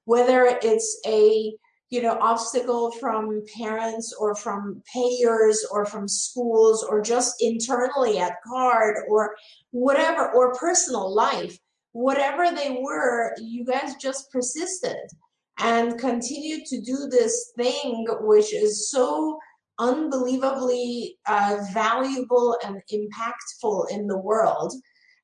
Whether 0.05 0.57
it's 0.61 0.99
a 1.05 1.53
you 1.89 2.01
know 2.01 2.17
obstacle 2.19 2.91
from 2.91 3.43
parents 3.57 4.15
or 4.19 4.35
from 4.35 4.81
payers 4.91 5.65
or 5.71 5.85
from 5.85 6.07
schools 6.07 6.83
or 6.83 7.01
just 7.01 7.35
internally 7.41 8.17
at 8.17 8.41
card 8.45 8.95
or 9.07 9.35
whatever 9.69 10.31
or 10.31 10.55
personal 10.55 11.13
life 11.13 11.57
whatever 11.91 12.51
they 12.51 12.79
were 12.81 13.35
you 13.37 13.63
guys 13.63 13.95
just 14.01 14.31
persisted 14.31 14.97
and 15.59 15.99
continue 15.99 16.57
to 16.65 16.81
do 16.81 17.07
this 17.09 17.53
thing 17.55 18.05
which 18.21 18.51
is 18.51 18.89
so 18.89 19.37
unbelievably 19.79 21.17
uh, 21.27 21.57
valuable 21.73 22.57
and 22.65 22.81
impactful 22.91 23.89
in 23.91 24.07
the 24.07 24.17
world. 24.17 24.73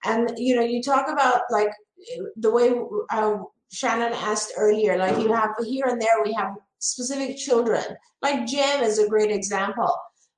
And 0.04 0.32
you 0.38 0.56
know 0.56 0.64
you 0.64 0.82
talk 0.82 1.08
about 1.10 1.42
like 1.52 1.70
the 2.36 2.52
way 2.52 2.74
uh, 3.12 3.38
shannon 3.72 4.14
asked 4.14 4.54
earlier 4.58 4.98
like 4.98 5.18
you 5.18 5.32
have 5.32 5.52
here 5.66 5.86
and 5.88 6.02
there 6.02 6.24
we 6.24 6.34
have 6.34 6.56
specific 6.80 7.38
children 7.38 7.84
like 8.22 8.46
jim 8.46 8.82
is 8.82 9.00
a 9.00 9.08
great 9.08 9.32
example 9.32 9.94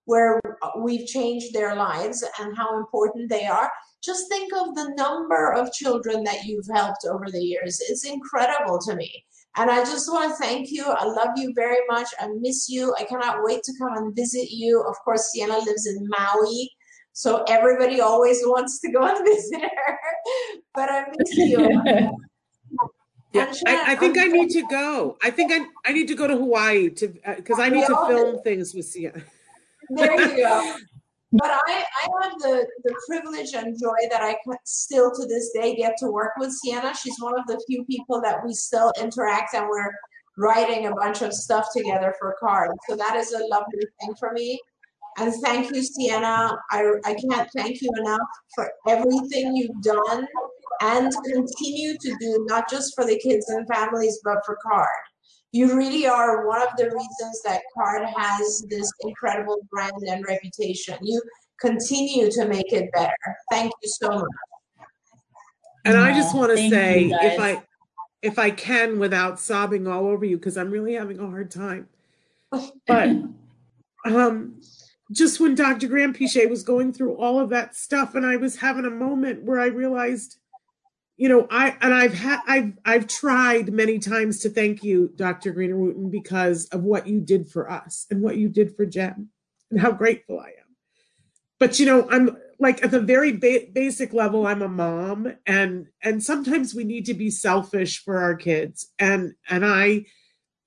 where 0.05 0.41
we've 0.79 1.07
changed 1.07 1.53
their 1.53 1.75
lives 1.75 2.25
and 2.39 2.57
how 2.57 2.77
important 2.77 3.29
they 3.29 3.45
are 3.45 3.71
just 4.03 4.27
think 4.27 4.51
of 4.53 4.75
the 4.75 4.93
number 4.97 5.53
of 5.53 5.71
children 5.71 6.23
that 6.23 6.43
you've 6.43 6.67
helped 6.73 7.05
over 7.09 7.25
the 7.31 7.43
years 7.43 7.79
it's 7.89 8.05
incredible 8.05 8.79
to 8.79 8.95
me 8.95 9.23
and 9.55 9.69
I 9.69 9.83
just 9.83 10.11
want 10.11 10.31
to 10.31 10.43
thank 10.43 10.71
you. 10.71 10.83
I 10.83 11.05
love 11.05 11.29
you 11.35 11.53
very 11.53 11.77
much. 11.87 12.07
I 12.19 12.27
miss 12.39 12.67
you. 12.69 12.93
I 12.99 13.03
cannot 13.03 13.43
wait 13.43 13.61
to 13.63 13.73
come 13.77 13.95
and 13.95 14.15
visit 14.15 14.49
you. 14.49 14.81
Of 14.81 14.95
course, 15.05 15.29
Sienna 15.31 15.59
lives 15.59 15.85
in 15.85 16.07
Maui. 16.09 16.71
So 17.13 17.43
everybody 17.47 18.01
always 18.01 18.41
wants 18.45 18.79
to 18.81 18.91
go 18.91 19.03
and 19.03 19.23
visit 19.25 19.61
her. 19.61 19.99
but 20.73 20.89
I 20.89 21.05
miss 21.15 21.37
you. 21.37 22.11
Yeah, 23.33 23.51
I, 23.65 23.93
I, 23.93 23.95
think 23.95 24.19
I 24.19 24.25
need 24.25 24.51
to 24.51 24.61
go. 24.67 25.17
I 25.23 25.31
think 25.31 25.51
I 25.51 25.65
I 25.85 25.91
need 25.91 26.07
to 26.07 26.15
go 26.15 26.27
to 26.27 26.37
Hawaii 26.37 26.89
to 26.91 27.07
because 27.07 27.57
uh, 27.57 27.63
I 27.63 27.69
need 27.69 27.85
to 27.87 27.95
film 28.07 28.41
things 28.43 28.75
with 28.75 28.85
Sienna. 28.85 29.23
there 29.89 30.21
you 30.21 30.37
go. 30.37 30.75
But 31.35 31.49
I, 31.49 31.83
I 32.03 32.07
have 32.21 32.33
the, 32.41 32.67
the 32.83 32.95
privilege 33.07 33.55
and 33.55 33.75
joy 33.81 33.95
that 34.11 34.21
I 34.21 34.35
still 34.65 35.11
to 35.15 35.25
this 35.25 35.49
day 35.51 35.75
get 35.75 35.95
to 35.97 36.11
work 36.11 36.33
with 36.37 36.51
Sienna. 36.51 36.93
She's 36.93 37.15
one 37.19 37.33
of 37.39 37.47
the 37.47 37.59
few 37.65 37.83
people 37.85 38.21
that 38.21 38.45
we 38.45 38.53
still 38.53 38.93
interact 39.01 39.55
and 39.55 39.67
we're 39.67 39.89
writing 40.37 40.85
a 40.85 40.93
bunch 40.93 41.23
of 41.23 41.33
stuff 41.33 41.69
together 41.75 42.13
for 42.19 42.35
cards. 42.39 42.75
So 42.87 42.95
that 42.95 43.15
is 43.15 43.33
a 43.33 43.47
lovely 43.47 43.79
thing 43.99 44.13
for 44.19 44.31
me. 44.31 44.59
And 45.17 45.33
thank 45.43 45.73
you, 45.75 45.81
Sienna. 45.81 46.55
I, 46.69 46.91
I 47.03 47.15
can't 47.15 47.49
thank 47.55 47.81
you 47.81 47.89
enough 47.97 48.19
for 48.53 48.71
everything 48.87 49.55
you've 49.55 49.81
done 49.81 50.27
and 50.81 51.11
continue 51.33 51.97
to 51.97 52.15
do, 52.19 52.45
not 52.49 52.69
just 52.69 52.93
for 52.95 53.05
the 53.05 53.19
kids 53.19 53.49
and 53.49 53.67
families, 53.67 54.19
but 54.23 54.37
for 54.45 54.57
CARD. 54.63 54.87
You 55.51 55.77
really 55.77 56.07
are 56.07 56.47
one 56.47 56.61
of 56.63 56.69
the 56.77 56.85
reasons 56.85 57.41
that 57.45 57.61
card 57.77 58.07
has 58.17 58.65
this 58.69 58.91
incredible 59.01 59.57
brand 59.71 60.01
and 60.07 60.25
reputation. 60.27 60.97
You 61.01 61.21
continue 61.61 62.31
to 62.31 62.45
make 62.45 62.73
it 62.73 62.91
better. 62.91 63.13
Thank 63.51 63.71
you 63.83 63.89
so 63.89 64.09
much. 64.09 64.27
And 65.85 65.97
i 65.97 66.13
just 66.13 66.35
want 66.35 66.55
to 66.55 66.69
say 66.69 67.11
if 67.11 67.39
i 67.39 67.61
if 68.21 68.39
i 68.39 68.49
can 68.49 68.99
without 68.99 69.39
sobbing 69.39 69.85
all 69.85 70.07
over 70.07 70.23
you 70.23 70.37
because 70.37 70.57
i'm 70.57 70.71
really 70.71 70.93
having 70.93 71.19
a 71.19 71.27
hard 71.27 71.51
time. 71.51 71.87
But 72.87 73.09
um 74.05 74.61
just 75.11 75.39
when 75.39 75.55
dr 75.55 75.85
Granpeesheh 75.87 76.49
was 76.49 76.63
going 76.63 76.93
through 76.93 77.15
all 77.15 77.39
of 77.39 77.49
that 77.49 77.75
stuff 77.75 78.15
and 78.15 78.25
i 78.25 78.37
was 78.37 78.57
having 78.57 78.85
a 78.85 78.89
moment 78.89 79.43
where 79.43 79.59
i 79.59 79.67
realized 79.67 80.37
you 81.17 81.29
know, 81.29 81.47
I 81.49 81.77
and 81.81 81.93
I've 81.93 82.13
had 82.13 82.39
I've 82.47 82.73
I've 82.85 83.07
tried 83.07 83.71
many 83.71 83.99
times 83.99 84.39
to 84.39 84.49
thank 84.49 84.83
you, 84.83 85.11
Dr. 85.15 85.51
Greener 85.51 85.77
Wooten, 85.77 86.09
because 86.09 86.65
of 86.67 86.83
what 86.83 87.07
you 87.07 87.19
did 87.19 87.47
for 87.49 87.69
us 87.69 88.05
and 88.09 88.21
what 88.21 88.37
you 88.37 88.49
did 88.49 88.75
for 88.75 88.85
Jem 88.85 89.29
and 89.69 89.79
how 89.79 89.91
grateful 89.91 90.39
I 90.39 90.47
am. 90.47 90.75
But 91.59 91.79
you 91.79 91.85
know, 91.85 92.09
I'm 92.09 92.37
like 92.59 92.83
at 92.83 92.91
the 92.91 92.99
very 92.99 93.31
ba- 93.31 93.67
basic 93.71 94.13
level, 94.13 94.47
I'm 94.47 94.61
a 94.61 94.67
mom, 94.67 95.33
and 95.45 95.87
and 96.01 96.23
sometimes 96.23 96.73
we 96.73 96.83
need 96.83 97.05
to 97.05 97.13
be 97.13 97.29
selfish 97.29 98.03
for 98.03 98.17
our 98.19 98.35
kids, 98.35 98.91
and 98.97 99.33
and 99.49 99.65
I 99.65 100.05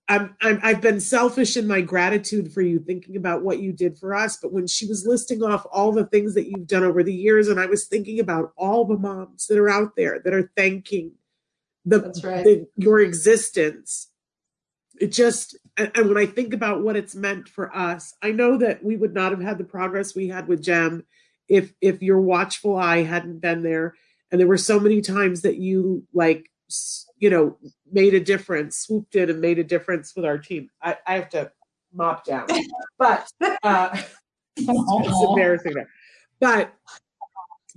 I'm, 0.09 0.37
I'm 0.41 0.61
I've 0.63 0.81
been 0.81 1.01
selfish 1.01 1.57
in 1.57 1.67
my 1.67 1.81
gratitude 1.81 2.53
for 2.53 2.63
you, 2.63 2.79
thinking 2.79 3.17
about 3.17 3.43
what 3.43 3.59
you 3.59 3.73
did 3.73 3.99
for 3.99 4.15
us. 4.15 4.37
But 4.37 4.53
when 4.53 4.67
she 4.67 4.87
was 4.87 5.07
listing 5.07 5.43
off 5.43 5.67
all 5.73 5.93
the 5.93 6.07
things 6.07 6.35
that 6.35 6.47
you've 6.47 6.69
done 6.69 6.85
over 6.85 7.03
the 7.03 7.15
years, 7.15 7.49
and 7.49 7.59
I 7.59 7.67
was 7.67 7.87
thinking 7.87 8.21
about 8.21 8.53
all 8.57 8.85
the 8.85 8.97
moms 8.97 9.47
that 9.49 9.59
are 9.59 9.69
out 9.69 9.97
there 9.97 10.21
that 10.21 10.33
are 10.33 10.51
thanking 10.57 11.13
the, 11.85 12.01
right. 12.23 12.45
the 12.45 12.69
your 12.77 13.01
existence, 13.01 14.09
it 15.01 15.09
just 15.09 15.57
and, 15.77 15.91
and 15.97 16.09
when 16.09 16.19
I 16.19 16.27
think 16.27 16.55
about 16.55 16.83
what 16.83 16.97
it's 16.97 17.17
meant 17.17 17.49
for 17.49 17.75
us, 17.75 18.15
I 18.23 18.31
know 18.31 18.57
that 18.59 18.85
we 18.85 18.97
would 18.97 19.15
not 19.15 19.33
have 19.33 19.43
had 19.43 19.59
the 19.59 19.65
progress 19.65 20.15
we 20.15 20.29
had 20.29 20.47
with 20.47 20.63
Jem 20.63 21.05
if 21.49 21.73
if 21.81 22.01
your 22.01 22.21
watchful 22.21 22.77
eye 22.77 23.03
hadn't 23.03 23.41
been 23.41 23.65
there. 23.65 23.95
And 24.31 24.41
there 24.41 24.49
were 24.49 24.57
so 24.57 24.79
many 24.79 25.01
times 25.01 25.43
that 25.43 25.57
you 25.57 26.05
like 26.13 26.49
you 27.19 27.31
know, 27.31 27.57
made 27.91 28.15
a 28.15 28.21
difference, 28.21 28.79
swooped 28.79 29.17
in 29.17 29.31
and 29.31 29.41
made 29.41 29.59
a 29.59 29.65
difference 29.65 30.15
with 30.15 30.25
our 30.25 30.39
team. 30.39 30.71
I, 30.83 30.97
I 31.07 31.15
have 31.15 31.29
to 31.31 31.51
mop 31.93 32.25
down, 32.25 32.47
but 32.99 33.29
uh, 33.63 34.03
it's 34.57 35.29
embarrassing. 35.29 35.75
There. 35.75 35.89
But 36.41 36.75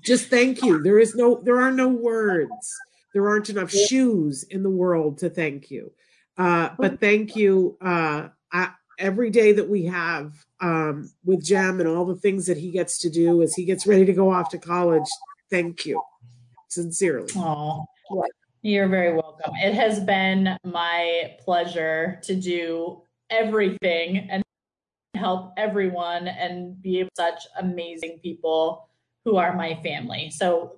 just 0.02 0.30
thank 0.30 0.62
you. 0.64 0.82
There 0.82 1.00
is 1.00 1.16
no, 1.16 1.42
there 1.44 1.62
are 1.62 1.72
no 1.72 1.88
words. 1.88 2.76
There 3.14 3.28
aren't 3.28 3.50
enough 3.50 3.72
shoes 3.72 4.44
in 4.44 4.64
the 4.64 4.70
world 4.70 5.18
to 5.20 5.30
thank 5.30 5.72
you. 5.72 5.92
Uh, 6.38 6.70
but 6.78 7.00
thank 7.00 7.36
you. 7.36 7.78
Uh, 7.82 8.30
I, 8.52 8.72
every 8.98 9.30
day 9.30 9.54
that 9.54 9.70
we 9.70 9.86
have 9.86 10.46
um, 10.62 11.12
with 11.26 11.44
Jem 11.44 11.80
and 11.80 11.90
all 11.90 12.06
the 12.06 12.16
things 12.16 12.46
that 12.46 12.58
he 12.58 12.72
gets 12.72 13.00
to 13.00 13.10
do 13.10 13.42
as 13.42 13.56
he 13.56 13.66
gets 13.66 13.88
ready 13.88 14.06
to 14.06 14.14
go 14.14 14.32
off 14.32 14.50
to 14.52 14.58
college. 14.58 15.10
Thank 15.50 15.86
you, 15.86 16.02
sincerely. 16.68 17.32
Oh, 17.36 17.86
you're 18.62 18.88
very 18.88 19.14
welcome. 19.14 19.54
It 19.64 19.74
has 19.74 20.00
been 20.02 20.58
my 20.64 21.36
pleasure 21.40 22.20
to 22.24 22.36
do 22.36 23.02
everything 23.30 24.28
and 24.30 24.44
help 25.16 25.54
everyone 25.58 26.28
and 26.28 26.82
be 26.82 27.08
such 27.16 27.44
amazing 27.60 28.20
people 28.22 28.90
who 29.26 29.38
are 29.38 29.56
my 29.56 29.76
family. 29.84 30.30
So 30.30 30.78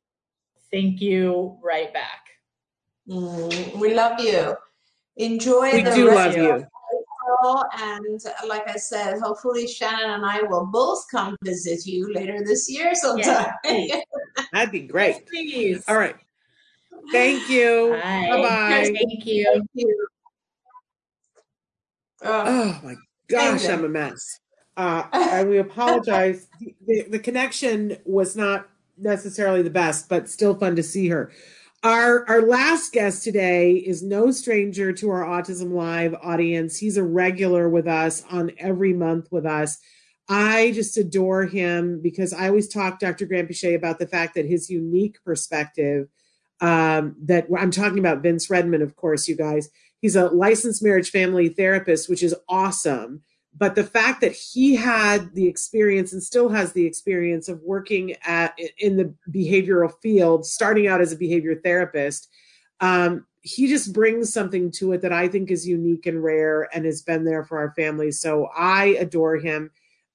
thank 0.72 1.02
you 1.02 1.58
right 1.64 1.94
back. 1.94 2.28
Mm, 3.08 3.76
we 3.78 3.94
love 3.94 4.20
you. 4.20 4.56
Enjoy 5.18 5.72
we 5.74 5.84
the 5.84 5.92
do 5.92 6.14
love 6.14 6.36
you. 6.36 6.66
And 7.44 8.22
like 8.48 8.70
I 8.70 8.78
said, 8.78 9.20
hopefully 9.20 9.68
Shannon 9.68 10.12
and 10.12 10.26
I 10.26 10.42
will 10.44 10.66
both 10.66 11.06
come 11.10 11.36
visit 11.44 11.86
you 11.86 12.14
later 12.14 12.44
this 12.46 12.70
year 12.70 12.94
sometime. 12.94 13.54
Yeah. 13.66 14.02
That'd 14.54 14.72
be 14.72 14.82
great. 14.82 15.28
Please. 15.28 15.84
All 15.88 15.98
right. 15.98 16.16
Thank 17.12 17.50
you. 17.50 17.98
Bye. 18.02 18.28
Bye-bye. 18.30 18.92
Thank 18.94 19.26
you. 19.26 19.46
Thank 19.54 19.70
you. 19.74 20.08
Oh 22.24 22.80
my 22.84 22.96
gosh, 23.28 23.68
I'm 23.68 23.86
a 23.86 23.90
mess. 23.90 24.40
Uh, 24.78 25.04
I, 25.12 25.44
we 25.44 25.58
apologize. 25.58 26.48
the, 26.60 26.76
the, 26.86 27.02
the 27.12 27.20
connection 27.20 27.98
was 28.06 28.36
not 28.36 28.68
necessarily 28.98 29.62
the 29.62 29.70
best, 29.70 30.08
but 30.08 30.30
still 30.30 30.56
fun 30.56 30.76
to 30.76 30.84
see 30.84 31.10
her. 31.10 31.32
Our 31.84 32.30
our 32.30 32.44
last 32.44 32.94
guest 32.94 33.24
today 33.24 33.74
is 33.74 34.04
no 34.04 34.30
stranger 34.30 34.94
to 34.94 35.10
our 35.10 35.24
Autism 35.24 35.72
Live 35.72 36.14
audience. 36.22 36.78
He's 36.78 36.96
a 36.96 37.04
regular 37.04 37.70
with 37.70 37.88
us 37.88 38.24
on 38.30 38.52
every 38.60 38.94
month 38.94 39.32
with 39.32 39.48
us. 39.48 39.80
I 40.30 40.72
just 40.74 40.98
adore 40.98 41.46
him 41.46 42.00
because 42.00 42.34
I 42.34 42.48
always 42.48 42.68
talk 42.68 43.00
Dr. 43.00 43.26
Granpeesheh 43.26 43.76
about 43.76 43.98
the 43.98 44.08
fact 44.08 44.36
that 44.36 44.46
his 44.46 44.70
unique 44.70 45.18
perspective 45.26 46.08
um, 46.62 47.16
that 47.24 47.48
I'm 47.58 47.72
talking 47.72 48.00
about 48.00 48.22
Vince 48.22 48.50
Redmond, 48.50 48.84
of 48.84 48.96
course, 48.96 49.28
you 49.28 49.36
guys. 49.36 49.70
He's 50.00 50.16
a 50.16 50.30
licensed 50.30 50.84
marriage 50.84 51.10
family 51.10 51.50
therapist, 51.50 52.10
which 52.10 52.24
is 52.24 52.36
awesome. 52.48 53.24
But 53.58 53.76
the 53.76 53.84
fact 53.84 54.22
that 54.22 54.32
he 54.32 54.76
had 54.76 55.36
the 55.36 55.48
experience 55.48 56.14
and 56.14 56.24
still 56.24 56.50
has 56.50 56.72
the 56.72 56.86
experience 56.86 57.50
of 57.50 57.62
working 57.62 58.16
at 58.24 58.58
in 58.78 58.96
the 58.96 59.14
behavioral 59.30 59.92
field, 60.02 60.46
starting 60.46 60.88
out 60.88 61.02
as 61.02 61.12
a 61.12 61.18
behavior 61.18 61.56
therapist, 61.56 62.30
um, 62.80 63.26
he 63.42 63.68
just 63.68 63.92
brings 63.92 64.32
something 64.32 64.72
to 64.72 64.94
it 64.94 65.02
that 65.02 65.12
I 65.12 65.28
think 65.28 65.52
is 65.52 65.68
unique 65.68 66.06
and 66.06 66.24
rare 66.24 66.70
and 66.74 66.86
has 66.86 67.02
been 67.02 67.26
there 67.26 67.44
for 67.44 67.58
our 67.58 67.74
family. 67.74 68.12
So 68.12 68.50
I 68.56 68.96
adore 69.00 69.38
him. 69.38 69.72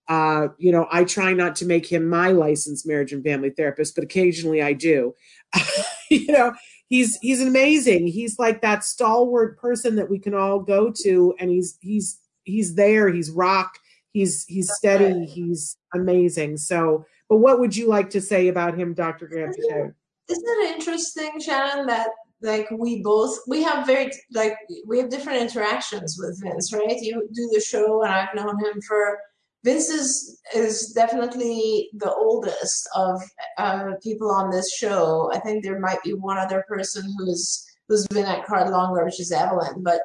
Uh, 0.09 0.49
you 0.59 0.71
know, 0.71 0.87
I 0.91 1.03
try 1.03 1.33
not 1.33 1.57
to 1.57 1.67
make 1.67 1.87
him 1.87 2.09
my 2.09 2.31
licensed 2.31 2.87
marriage 2.87 3.13
and 3.13 3.25
family 3.25 3.51
therapist, 3.51 3.97
but 3.97 4.05
occasionally 4.05 4.63
I 4.63 4.73
do. 4.73 5.15
you 6.11 6.33
know, 6.33 6.55
he's 6.89 7.17
he's 7.19 7.43
amazing. 7.43 8.07
He's 8.07 8.39
like 8.39 8.63
that 8.63 8.85
stalwart 8.85 9.59
person 9.59 9.97
that 9.97 10.11
we 10.11 10.19
can 10.19 10.35
all 10.35 10.61
go 10.61 10.93
to, 11.03 11.35
and 11.39 11.51
he's 11.51 11.79
he's 11.81 12.21
he's 12.45 12.75
there. 12.75 13.09
He's 13.13 13.31
rock. 13.31 13.79
He's 14.13 14.45
he's 14.47 14.73
steady. 14.75 15.27
He's 15.27 15.77
amazing. 15.95 16.57
So, 16.57 17.05
but 17.29 17.39
what 17.39 17.61
would 17.61 17.77
you 17.77 17.89
like 17.89 18.11
to 18.11 18.21
say 18.21 18.49
about 18.49 18.79
him, 18.79 18.95
Dr. 18.95 19.27
Grant? 19.27 19.57
Isn't 19.59 19.95
it 20.29 20.75
interesting, 20.75 21.39
Shannon, 21.41 21.87
that 21.87 22.09
like 22.43 22.69
we 22.71 23.03
both 23.03 23.39
we 23.47 23.63
have 23.63 23.87
very 23.87 24.11
like 24.33 24.57
we 24.87 24.99
have 24.99 25.11
different 25.11 25.41
interactions 25.41 26.19
with 26.19 26.41
Vince, 26.43 26.73
right? 26.73 26.99
You 27.01 27.29
do 27.33 27.51
the 27.53 27.61
show, 27.61 28.03
and 28.03 28.13
I've 28.13 28.35
known 28.35 28.59
him 28.65 28.81
for 28.83 29.19
Vince 29.67 29.89
is 29.89 30.41
is 30.55 30.93
definitely 30.93 31.91
the 31.95 32.15
oldest 32.15 32.89
of 32.95 33.21
uh, 33.59 33.95
people 34.01 34.31
on 34.31 34.49
this 34.49 34.73
show. 34.73 35.29
I 35.35 35.41
think 35.41 35.65
there 35.65 35.81
might 35.81 36.01
be 36.05 36.15
one 36.15 36.39
other 36.39 36.65
person 36.69 37.03
who's 37.19 37.67
who's 37.89 38.07
been 38.07 38.27
at 38.27 38.47
Card 38.47 38.71
longer, 38.71 39.05
which 39.05 39.19
is 39.19 39.33
Evelyn. 39.33 39.83
But 39.83 40.03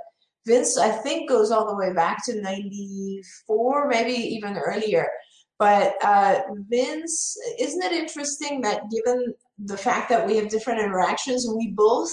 Vince, 0.47 0.79
I 0.79 0.89
think, 0.89 1.29
goes 1.29 1.51
all 1.51 1.67
the 1.67 1.75
way 1.75 1.93
back 1.93 2.25
to 2.25 2.41
'94, 2.41 3.87
maybe 3.87 4.13
even 4.13 4.57
earlier. 4.57 5.07
But 5.59 5.93
uh, 6.03 6.39
Vince, 6.67 7.37
isn't 7.59 7.83
it 7.83 7.91
interesting 7.91 8.61
that 8.61 8.89
given 8.89 9.31
the 9.59 9.77
fact 9.77 10.09
that 10.09 10.25
we 10.25 10.37
have 10.37 10.49
different 10.49 10.81
interactions, 10.81 11.47
we 11.55 11.67
both 11.77 12.11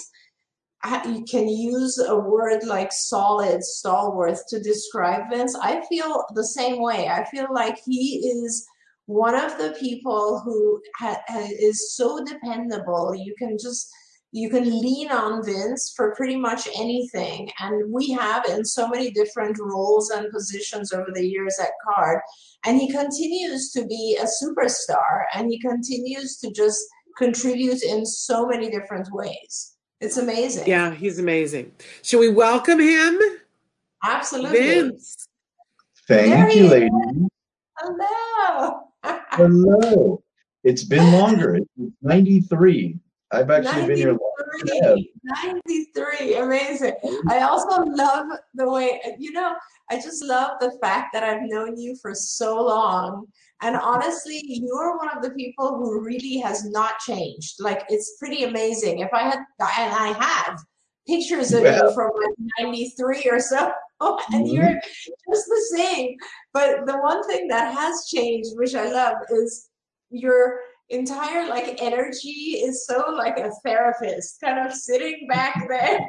you 0.85 1.25
can 1.29 1.49
use 1.49 1.99
a 1.99 2.17
word 2.17 2.65
like 2.65 2.93
solid, 2.93 3.63
stalwart 3.65 4.39
to 4.49 4.61
describe 4.61 5.31
Vince. 5.31 5.57
I 5.57 5.85
feel 5.87 6.25
the 6.35 6.45
same 6.45 6.81
way. 6.81 7.09
I 7.09 7.25
feel 7.25 7.49
like 7.53 7.79
he 7.85 8.19
is 8.29 8.67
one 9.07 9.35
of 9.35 9.59
the 9.59 9.77
people 9.81 10.41
who 10.41 10.81
ha- 10.97 11.23
is 11.29 11.95
so 11.95 12.25
dependable. 12.25 13.15
You 13.15 13.35
can 13.39 13.57
just 13.61 13.91
you 14.31 14.51
can 14.51 14.65
lean 14.65 15.11
on 15.11 15.43
Vince 15.43 15.95
for 15.97 16.15
pretty 16.15 16.37
much 16.37 16.69
anything. 16.77 17.51
And 17.61 17.91
we 17.91 18.11
have 18.13 18.45
in 18.45 18.63
so 18.63 18.87
many 18.87 19.11
different 19.11 19.57
roles 19.59 20.11
and 20.11 20.31
positions 20.31 20.93
over 20.93 21.09
the 21.15 21.27
years 21.27 21.57
at 21.59 21.71
Card. 21.83 22.21
And 22.67 22.79
he 22.79 22.93
continues 22.93 23.73
to 23.73 23.87
be 23.87 24.19
a 24.21 24.27
superstar 24.27 25.25
and 25.33 25.51
he 25.51 25.59
continues 25.59 26.37
to 26.41 26.51
just 26.53 26.79
contribute 27.17 27.83
in 27.83 28.05
so 28.05 28.47
many 28.47 28.71
different 28.71 29.09
ways. 29.13 29.78
It's 30.01 30.17
amazing. 30.17 30.67
Yeah, 30.67 30.95
he's 30.95 31.19
amazing. 31.19 31.73
Should 32.03 32.21
we 32.21 32.29
welcome 32.29 32.79
him? 32.79 33.19
Absolutely. 34.05 34.59
Vince. 34.59 35.29
Thank 36.07 36.55
you, 36.55 36.69
ladies. 36.69 36.91
Hello. 37.79 38.81
Hello. 39.03 40.23
It's 40.63 40.85
been 40.85 41.13
longer. 41.19 41.57
It's 41.57 41.69
93. 42.03 42.97
I've 43.31 43.51
actually 43.51 43.73
93, 43.73 43.87
been 43.89 43.97
here 43.97 44.11
longer. 44.11 45.03
93. 45.67 46.35
Amazing. 46.37 46.95
I 47.29 47.41
also 47.41 47.83
love 47.83 48.27
the 48.55 48.71
way, 48.71 49.01
you 49.19 49.33
know, 49.33 49.55
I 49.91 49.97
just 49.97 50.25
love 50.25 50.53
the 50.61 50.79
fact 50.81 51.13
that 51.13 51.25
I've 51.25 51.43
known 51.43 51.77
you 51.77 51.97
for 52.01 52.15
so 52.15 52.65
long 52.65 53.27
and 53.63 53.77
honestly, 53.77 54.41
you're 54.45 54.97
one 54.97 55.17
of 55.17 55.23
the 55.23 55.31
people 55.31 55.77
who 55.77 56.05
really 56.05 56.39
has 56.39 56.65
not 56.71 56.99
changed. 57.01 57.57
Like 57.59 57.85
it's 57.89 58.17
pretty 58.19 58.45
amazing. 58.45 59.01
If 59.01 59.13
I 59.13 59.23
had, 59.23 59.39
and 59.39 59.95
I 59.95 60.17
have 60.19 60.59
pictures 61.07 61.53
of 61.53 61.65
you 61.65 61.93
from 61.95 62.11
like 62.17 62.35
93 62.61 63.29
or 63.31 63.41
so, 63.41 63.73
and 64.01 64.47
mm-hmm. 64.47 64.55
you're 64.55 64.81
just 65.29 65.47
the 65.47 65.67
same. 65.77 66.17
But 66.53 66.87
the 66.87 66.99
one 66.99 67.27
thing 67.27 67.49
that 67.49 67.75
has 67.75 68.07
changed, 68.07 68.51
which 68.55 68.75
I 68.75 68.91
love, 68.93 69.17
is 69.31 69.69
your 70.11 70.61
entire 70.91 71.49
like 71.49 71.83
energy 71.83 72.63
is 72.65 72.87
so 72.87 73.05
like 73.11 73.39
a 73.39 73.51
therapist 73.65 74.41
kind 74.43 74.67
of 74.67 74.73
sitting 74.73 75.27
back 75.29 75.67
there 75.69 76.09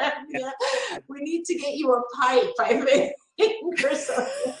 and, 0.00 0.26
yeah, 0.30 0.50
we 1.08 1.20
need 1.20 1.44
to 1.44 1.54
get 1.54 1.74
you 1.74 1.92
a 1.92 2.02
pipe 2.20 2.52
i 2.58 2.80
think 2.80 3.12
or 3.84 3.94
something 3.94 4.54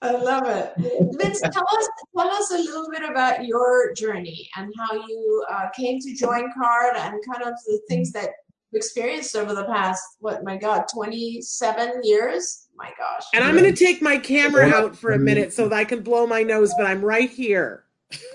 I 0.00 0.12
love 0.12 0.44
it. 0.46 0.72
Vince, 1.18 1.40
tell 1.40 1.66
us 1.68 1.88
tell 2.16 2.28
us 2.28 2.50
a 2.52 2.58
little 2.58 2.88
bit 2.90 3.08
about 3.08 3.44
your 3.44 3.92
journey 3.94 4.48
and 4.56 4.72
how 4.78 4.94
you 4.94 5.44
uh, 5.50 5.68
came 5.76 5.98
to 6.00 6.14
join 6.14 6.52
Card 6.52 6.96
and 6.96 7.14
kind 7.30 7.42
of 7.42 7.54
the 7.66 7.80
things 7.88 8.12
that 8.12 8.30
you 8.70 8.76
experienced 8.78 9.36
over 9.36 9.54
the 9.54 9.64
past 9.64 10.02
what 10.20 10.44
my 10.44 10.56
God, 10.56 10.84
twenty 10.92 11.40
seven 11.40 12.00
years. 12.02 12.68
My 12.76 12.90
gosh. 12.98 13.24
And 13.34 13.44
I'm 13.44 13.56
going 13.56 13.72
to 13.72 13.84
take 13.84 14.02
my 14.02 14.18
camera 14.18 14.66
out 14.68 14.96
for 14.96 15.12
a 15.12 15.18
minute 15.18 15.52
so 15.52 15.68
that 15.68 15.76
I 15.76 15.84
can 15.84 16.02
blow 16.02 16.26
my 16.26 16.42
nose, 16.42 16.72
but 16.76 16.86
I'm 16.86 17.04
right 17.04 17.30
here. 17.30 17.84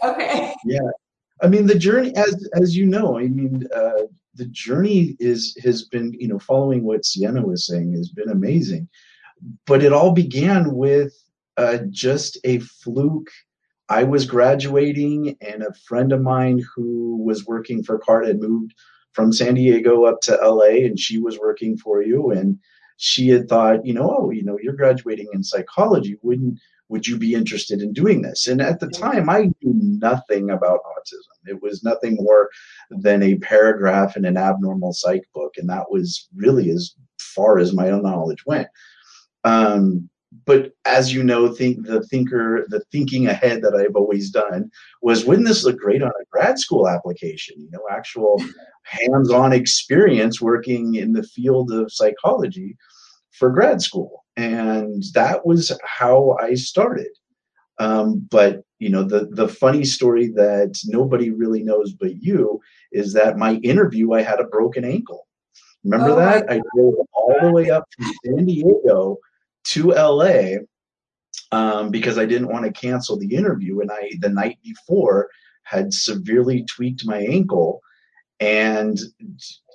Okay. 0.03 0.53
Yeah. 0.63 0.79
I 1.41 1.47
mean, 1.47 1.65
the 1.65 1.77
journey, 1.77 2.15
as 2.15 2.49
as 2.53 2.75
you 2.75 2.85
know, 2.85 3.17
I 3.17 3.27
mean, 3.27 3.67
uh, 3.75 4.03
the 4.37 4.45
journey 4.45 5.15
is 5.19 5.57
has 5.63 5.83
been 5.83 6.13
you 6.13 6.27
know 6.27 6.39
following 6.39 6.83
what 6.83 7.05
Sienna 7.05 7.45
was 7.45 7.65
saying 7.65 7.93
has 7.93 8.09
been 8.09 8.29
amazing, 8.29 8.87
but 9.65 9.83
it 9.83 9.93
all 9.93 10.11
began 10.11 10.73
with 10.73 11.13
uh, 11.57 11.79
just 11.89 12.37
a 12.43 12.59
fluke. 12.59 13.29
I 13.89 14.03
was 14.03 14.25
graduating, 14.25 15.37
and 15.41 15.63
a 15.63 15.73
friend 15.73 16.11
of 16.11 16.21
mine 16.21 16.63
who 16.75 17.17
was 17.23 17.45
working 17.45 17.83
for 17.83 17.99
CARD 17.99 18.27
had 18.27 18.39
moved 18.39 18.73
from 19.13 19.33
San 19.33 19.55
Diego 19.55 20.05
up 20.05 20.21
to 20.21 20.35
LA, 20.35 20.85
and 20.85 20.99
she 20.99 21.17
was 21.17 21.39
working 21.39 21.77
for 21.77 22.03
you, 22.03 22.31
and 22.31 22.59
she 22.97 23.29
had 23.29 23.47
thought, 23.47 23.85
you 23.85 23.93
know, 23.93 24.15
oh, 24.19 24.31
you 24.31 24.43
know, 24.43 24.57
you're 24.61 24.73
graduating 24.73 25.27
in 25.33 25.43
psychology, 25.43 26.17
wouldn't 26.21 26.59
would 26.89 27.05
you 27.05 27.17
be 27.17 27.33
interested 27.33 27.81
in 27.81 27.93
doing 27.93 28.21
this? 28.21 28.47
And 28.47 28.61
at 28.61 28.79
the 28.79 28.87
time, 28.87 29.29
I 29.29 29.51
knew 29.61 29.73
nothing 29.99 30.49
about 30.51 30.79
autism. 30.85 31.49
It 31.49 31.61
was 31.61 31.83
nothing 31.83 32.15
more 32.15 32.49
than 32.89 33.23
a 33.23 33.35
paragraph 33.35 34.15
in 34.15 34.25
an 34.25 34.37
abnormal 34.37 34.93
psych 34.93 35.23
book, 35.33 35.53
and 35.57 35.69
that 35.69 35.91
was 35.91 36.27
really 36.35 36.69
as 36.69 36.95
far 37.19 37.59
as 37.59 37.73
my 37.73 37.89
own 37.89 38.03
knowledge 38.03 38.45
went. 38.45 38.67
Um, 39.43 40.09
but 40.45 40.73
as 40.85 41.13
you 41.13 41.23
know, 41.23 41.53
think 41.53 41.85
the 41.85 42.03
thinker, 42.03 42.65
the 42.69 42.81
thinking 42.91 43.27
ahead 43.27 43.61
that 43.61 43.75
I've 43.75 43.95
always 43.95 44.29
done 44.29 44.69
was, 45.01 45.25
wouldn't 45.25 45.47
this 45.47 45.63
look 45.63 45.77
great 45.77 46.03
on 46.03 46.09
a 46.09 46.25
grad 46.31 46.59
school 46.59 46.87
application? 46.87 47.55
You 47.59 47.69
know, 47.71 47.83
actual 47.89 48.41
hands-on 48.83 49.53
experience 49.53 50.41
working 50.41 50.95
in 50.95 51.13
the 51.13 51.23
field 51.23 51.71
of 51.71 51.91
psychology 51.91 52.77
for 53.31 53.51
grad 53.51 53.81
school 53.81 54.25
and 54.37 55.03
that 55.13 55.45
was 55.45 55.77
how 55.83 56.37
I 56.39 56.53
started. 56.53 57.09
Um, 57.79 58.27
but 58.31 58.61
you 58.79 58.89
know, 58.89 59.03
the 59.03 59.27
the 59.31 59.47
funny 59.47 59.83
story 59.83 60.27
that 60.29 60.79
nobody 60.85 61.31
really 61.31 61.63
knows 61.63 61.93
but 61.93 62.15
you 62.21 62.61
is 62.91 63.13
that 63.13 63.37
my 63.37 63.55
interview 63.55 64.13
I 64.13 64.21
had 64.21 64.39
a 64.39 64.45
broken 64.45 64.85
ankle. 64.85 65.27
Remember 65.83 66.11
oh 66.11 66.15
that? 66.15 66.49
I 66.49 66.61
drove 66.75 66.95
all 67.13 67.35
the 67.41 67.51
way 67.51 67.69
up 67.69 67.85
from 67.95 68.11
San 68.23 68.45
Diego 68.45 69.17
to 69.65 69.91
LA 69.91 70.57
um, 71.51 71.89
because 71.89 72.17
I 72.17 72.25
didn't 72.25 72.49
want 72.49 72.65
to 72.65 72.71
cancel 72.71 73.17
the 73.17 73.35
interview, 73.35 73.81
and 73.81 73.91
I 73.91 74.11
the 74.19 74.29
night 74.29 74.59
before 74.63 75.29
had 75.63 75.93
severely 75.93 76.63
tweaked 76.63 77.05
my 77.05 77.19
ankle, 77.19 77.81
and 78.39 78.99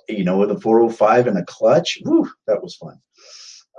you 0.09 0.23
know, 0.23 0.37
with 0.37 0.51
a 0.51 0.59
405 0.59 1.27
and 1.27 1.37
a 1.37 1.45
clutch, 1.45 1.99
whew, 2.03 2.29
that 2.47 2.61
was 2.61 2.75
fun. 2.75 2.99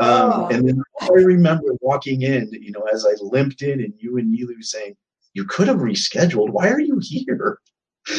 Um, 0.00 0.32
oh. 0.32 0.48
And 0.48 0.68
then 0.68 0.82
I 1.00 1.08
remember 1.08 1.74
walking 1.80 2.22
in, 2.22 2.50
you 2.52 2.72
know, 2.72 2.84
as 2.92 3.06
I 3.06 3.12
limped 3.20 3.62
in, 3.62 3.80
and 3.80 3.94
you 3.98 4.18
and 4.18 4.36
Nilu 4.36 4.62
saying, 4.62 4.96
"You 5.34 5.44
could 5.44 5.68
have 5.68 5.78
rescheduled. 5.78 6.50
Why 6.50 6.68
are 6.68 6.80
you 6.80 6.98
here?" 7.00 7.58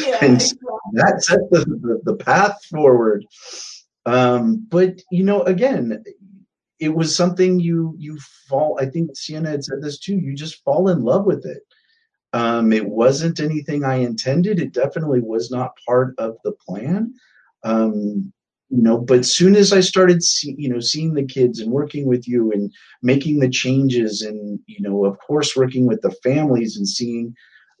Yeah, 0.04 0.18
and 0.22 0.34
exactly. 0.34 0.68
that 0.94 1.22
set 1.22 1.38
the, 1.50 1.60
the, 1.60 2.00
the 2.04 2.16
path 2.16 2.64
forward. 2.64 3.24
Um, 4.06 4.66
but 4.70 5.02
you 5.10 5.22
know, 5.22 5.42
again, 5.42 6.02
it 6.78 6.94
was 6.94 7.14
something 7.14 7.60
you 7.60 7.94
you 7.98 8.18
fall. 8.48 8.78
I 8.80 8.86
think 8.86 9.16
Sienna 9.16 9.50
had 9.50 9.64
said 9.64 9.82
this 9.82 9.98
too. 9.98 10.16
You 10.16 10.34
just 10.34 10.62
fall 10.64 10.88
in 10.88 11.02
love 11.02 11.24
with 11.26 11.44
it. 11.44 11.62
Um, 12.32 12.72
it 12.72 12.86
wasn't 12.86 13.40
anything 13.40 13.84
I 13.84 13.96
intended. 13.96 14.60
It 14.60 14.72
definitely 14.72 15.20
was 15.20 15.50
not 15.50 15.76
part 15.86 16.14
of 16.18 16.36
the 16.44 16.52
plan. 16.52 17.14
Um, 17.64 18.32
you 18.68 18.82
know 18.82 18.98
but 18.98 19.24
soon 19.24 19.54
as 19.54 19.72
i 19.72 19.80
started 19.80 20.22
see, 20.22 20.54
you 20.58 20.68
know 20.68 20.80
seeing 20.80 21.14
the 21.14 21.24
kids 21.24 21.60
and 21.60 21.70
working 21.70 22.06
with 22.06 22.26
you 22.26 22.50
and 22.52 22.72
making 23.02 23.38
the 23.38 23.48
changes 23.48 24.22
and 24.22 24.58
you 24.66 24.80
know 24.80 25.04
of 25.04 25.18
course 25.18 25.56
working 25.56 25.86
with 25.86 26.00
the 26.02 26.10
families 26.22 26.76
and 26.76 26.88
seeing 26.88 27.34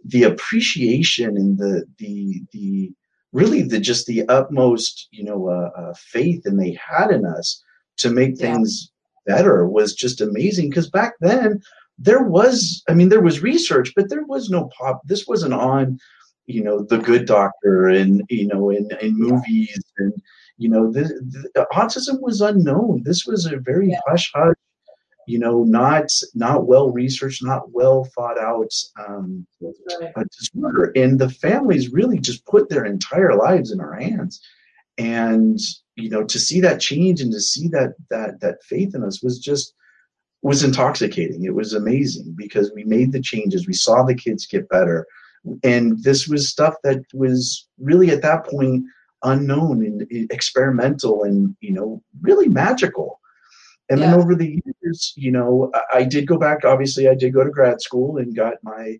the 0.04 0.22
appreciation 0.22 1.36
and 1.36 1.58
the 1.58 1.84
the 1.98 2.42
the 2.52 2.92
really 3.32 3.62
the 3.62 3.80
just 3.80 4.06
the 4.06 4.26
utmost 4.28 5.08
you 5.10 5.24
know 5.24 5.48
uh, 5.48 5.70
uh, 5.80 5.94
faith 5.96 6.42
and 6.44 6.60
they 6.60 6.78
had 6.80 7.10
in 7.10 7.24
us 7.24 7.62
to 7.96 8.10
make 8.10 8.36
things 8.36 8.90
yeah. 9.26 9.36
better 9.36 9.66
was 9.66 9.94
just 9.94 10.20
amazing 10.20 10.70
because 10.70 10.88
back 10.88 11.14
then 11.20 11.60
there 11.98 12.22
was 12.22 12.82
i 12.88 12.94
mean 12.94 13.08
there 13.08 13.22
was 13.22 13.42
research 13.42 13.92
but 13.96 14.08
there 14.08 14.24
was 14.24 14.50
no 14.50 14.70
pop 14.78 15.00
this 15.04 15.26
wasn't 15.26 15.52
on 15.52 15.98
you 16.46 16.62
know 16.62 16.82
the 16.84 16.98
good 16.98 17.26
doctor 17.26 17.88
and 17.88 18.22
you 18.28 18.46
know 18.46 18.70
in 18.70 18.88
in 19.00 19.18
movies 19.18 19.82
and 19.98 20.12
you 20.58 20.68
know, 20.68 20.90
the, 20.90 21.04
the, 21.54 21.66
autism 21.72 22.20
was 22.20 22.40
unknown. 22.40 23.02
This 23.04 23.26
was 23.26 23.46
a 23.46 23.58
very 23.58 23.90
yeah. 23.90 24.00
hush 24.06 24.32
hush, 24.34 24.54
you 25.26 25.38
know, 25.38 25.64
not 25.64 26.10
not 26.34 26.66
well 26.66 26.90
researched, 26.90 27.44
not 27.44 27.70
well 27.72 28.04
thought 28.14 28.38
out 28.38 28.72
um, 28.98 29.46
right. 29.60 30.26
disorder, 30.38 30.92
and 30.96 31.18
the 31.18 31.28
families 31.28 31.92
really 31.92 32.18
just 32.18 32.44
put 32.46 32.68
their 32.68 32.84
entire 32.84 33.34
lives 33.34 33.70
in 33.70 33.80
our 33.80 33.94
hands, 33.94 34.40
and 34.96 35.58
you 35.96 36.08
know, 36.08 36.24
to 36.24 36.38
see 36.38 36.60
that 36.60 36.80
change 36.80 37.20
and 37.20 37.32
to 37.32 37.40
see 37.40 37.68
that 37.68 37.94
that 38.08 38.40
that 38.40 38.62
faith 38.62 38.94
in 38.94 39.04
us 39.04 39.22
was 39.22 39.38
just 39.38 39.74
was 40.42 40.62
intoxicating. 40.62 41.44
It 41.44 41.54
was 41.54 41.74
amazing 41.74 42.34
because 42.36 42.72
we 42.74 42.84
made 42.84 43.12
the 43.12 43.20
changes, 43.20 43.66
we 43.66 43.74
saw 43.74 44.04
the 44.04 44.14
kids 44.14 44.46
get 44.46 44.68
better, 44.68 45.06
and 45.62 46.02
this 46.02 46.28
was 46.28 46.48
stuff 46.48 46.76
that 46.82 47.02
was 47.12 47.68
really 47.78 48.10
at 48.10 48.22
that 48.22 48.46
point 48.46 48.84
unknown 49.22 49.84
and 49.84 50.06
experimental 50.30 51.24
and 51.24 51.56
you 51.60 51.72
know 51.72 52.02
really 52.20 52.48
magical. 52.48 53.20
And 53.88 54.00
Yeah. 54.00 54.10
then 54.10 54.20
over 54.20 54.34
the 54.34 54.60
years 54.64 55.12
you 55.16 55.30
know 55.30 55.70
I, 55.74 55.98
I 55.98 56.04
did 56.04 56.26
go 56.26 56.38
back 56.38 56.64
obviously 56.64 57.08
i 57.08 57.14
did 57.14 57.32
go 57.32 57.44
to 57.44 57.50
grad 57.50 57.80
school 57.80 58.18
and 58.18 58.34
got 58.34 58.54
my 58.62 58.98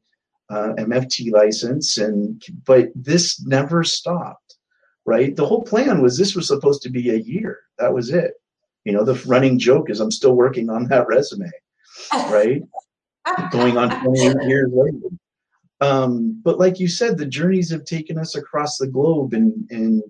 uh, 0.49 0.75
mft 0.79 1.33
license 1.33 1.99
and 1.99 2.41
but 2.65 2.91
this 2.95 3.45
never 3.45 3.83
stopped 3.85 4.57
right? 5.07 5.37
The 5.37 5.47
whole 5.47 5.63
plan 5.63 6.03
was 6.03 6.19
this 6.19 6.35
was 6.35 6.49
supposed 6.49 6.83
to 6.83 6.91
be 6.91 7.11
a 7.11 7.15
year. 7.17 7.61
That 7.79 7.95
was 7.95 8.11
it. 8.11 8.35
You 8.85 8.93
know 8.93 9.05
the 9.05 9.15
running 9.27 9.59
joke 9.59 9.91
is 9.91 10.01
i'm 10.01 10.11
still 10.13 10.35
working 10.35 10.71
on 10.71 10.87
that 10.89 11.07
resume 11.09 11.51
right? 12.31 12.63
Going 13.51 13.77
on 13.77 13.89
28 14.01 14.49
years 14.49 14.71
later. 14.73 15.15
Um, 15.81 16.41
but 16.43 16.59
like 16.59 16.81
you 16.81 16.89
said, 16.89 17.19
the 17.19 17.27
journeys 17.27 17.71
have 17.71 17.85
taken 17.85 18.19
us 18.19 18.35
across 18.35 18.79
the 18.79 18.87
globe, 18.87 19.35
and 19.35 19.53
and 19.71 20.03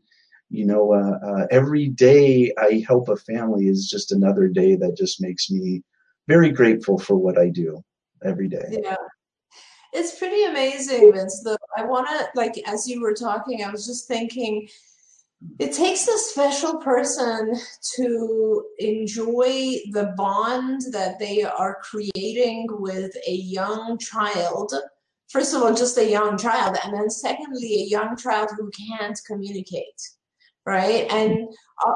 you 0.48 0.64
know, 0.64 0.92
uh, 0.92 1.18
uh, 1.26 1.46
every 1.50 1.88
day 1.88 2.52
I 2.58 2.84
help 2.86 3.08
a 3.08 3.16
family 3.16 3.66
is 3.66 3.88
just 3.90 4.12
another 4.12 4.48
day 4.48 4.76
that 4.76 4.96
just 4.96 5.20
makes 5.20 5.50
me 5.50 5.82
very 6.28 6.50
grateful 6.50 6.98
for 6.98 7.16
what 7.16 7.38
I 7.38 7.48
do 7.48 7.82
every 8.24 8.48
day. 8.48 8.78
Yeah. 8.82 8.96
It's 9.92 10.18
pretty 10.18 10.44
amazing, 10.44 11.12
Vince. 11.12 11.42
Though 11.42 11.56
I 11.76 11.84
want 11.84 12.08
to, 12.08 12.28
like, 12.34 12.60
as 12.66 12.86
you 12.86 13.00
were 13.00 13.14
talking, 13.14 13.64
I 13.64 13.70
was 13.70 13.86
just 13.86 14.06
thinking 14.06 14.68
it 15.58 15.72
takes 15.72 16.08
a 16.08 16.18
special 16.18 16.78
person 16.78 17.54
to 17.96 18.64
enjoy 18.78 19.76
the 19.92 20.12
bond 20.16 20.82
that 20.92 21.18
they 21.18 21.44
are 21.44 21.78
creating 21.82 22.66
with 22.70 23.14
a 23.26 23.32
young 23.32 23.98
child. 23.98 24.72
First 25.28 25.54
of 25.54 25.62
all, 25.62 25.74
just 25.74 25.98
a 25.98 26.08
young 26.08 26.38
child, 26.38 26.76
and 26.84 26.94
then 26.94 27.10
secondly, 27.10 27.82
a 27.82 27.86
young 27.86 28.16
child 28.16 28.50
who 28.56 28.70
can't 28.70 29.18
communicate, 29.26 30.00
right? 30.64 31.10
And 31.10 31.48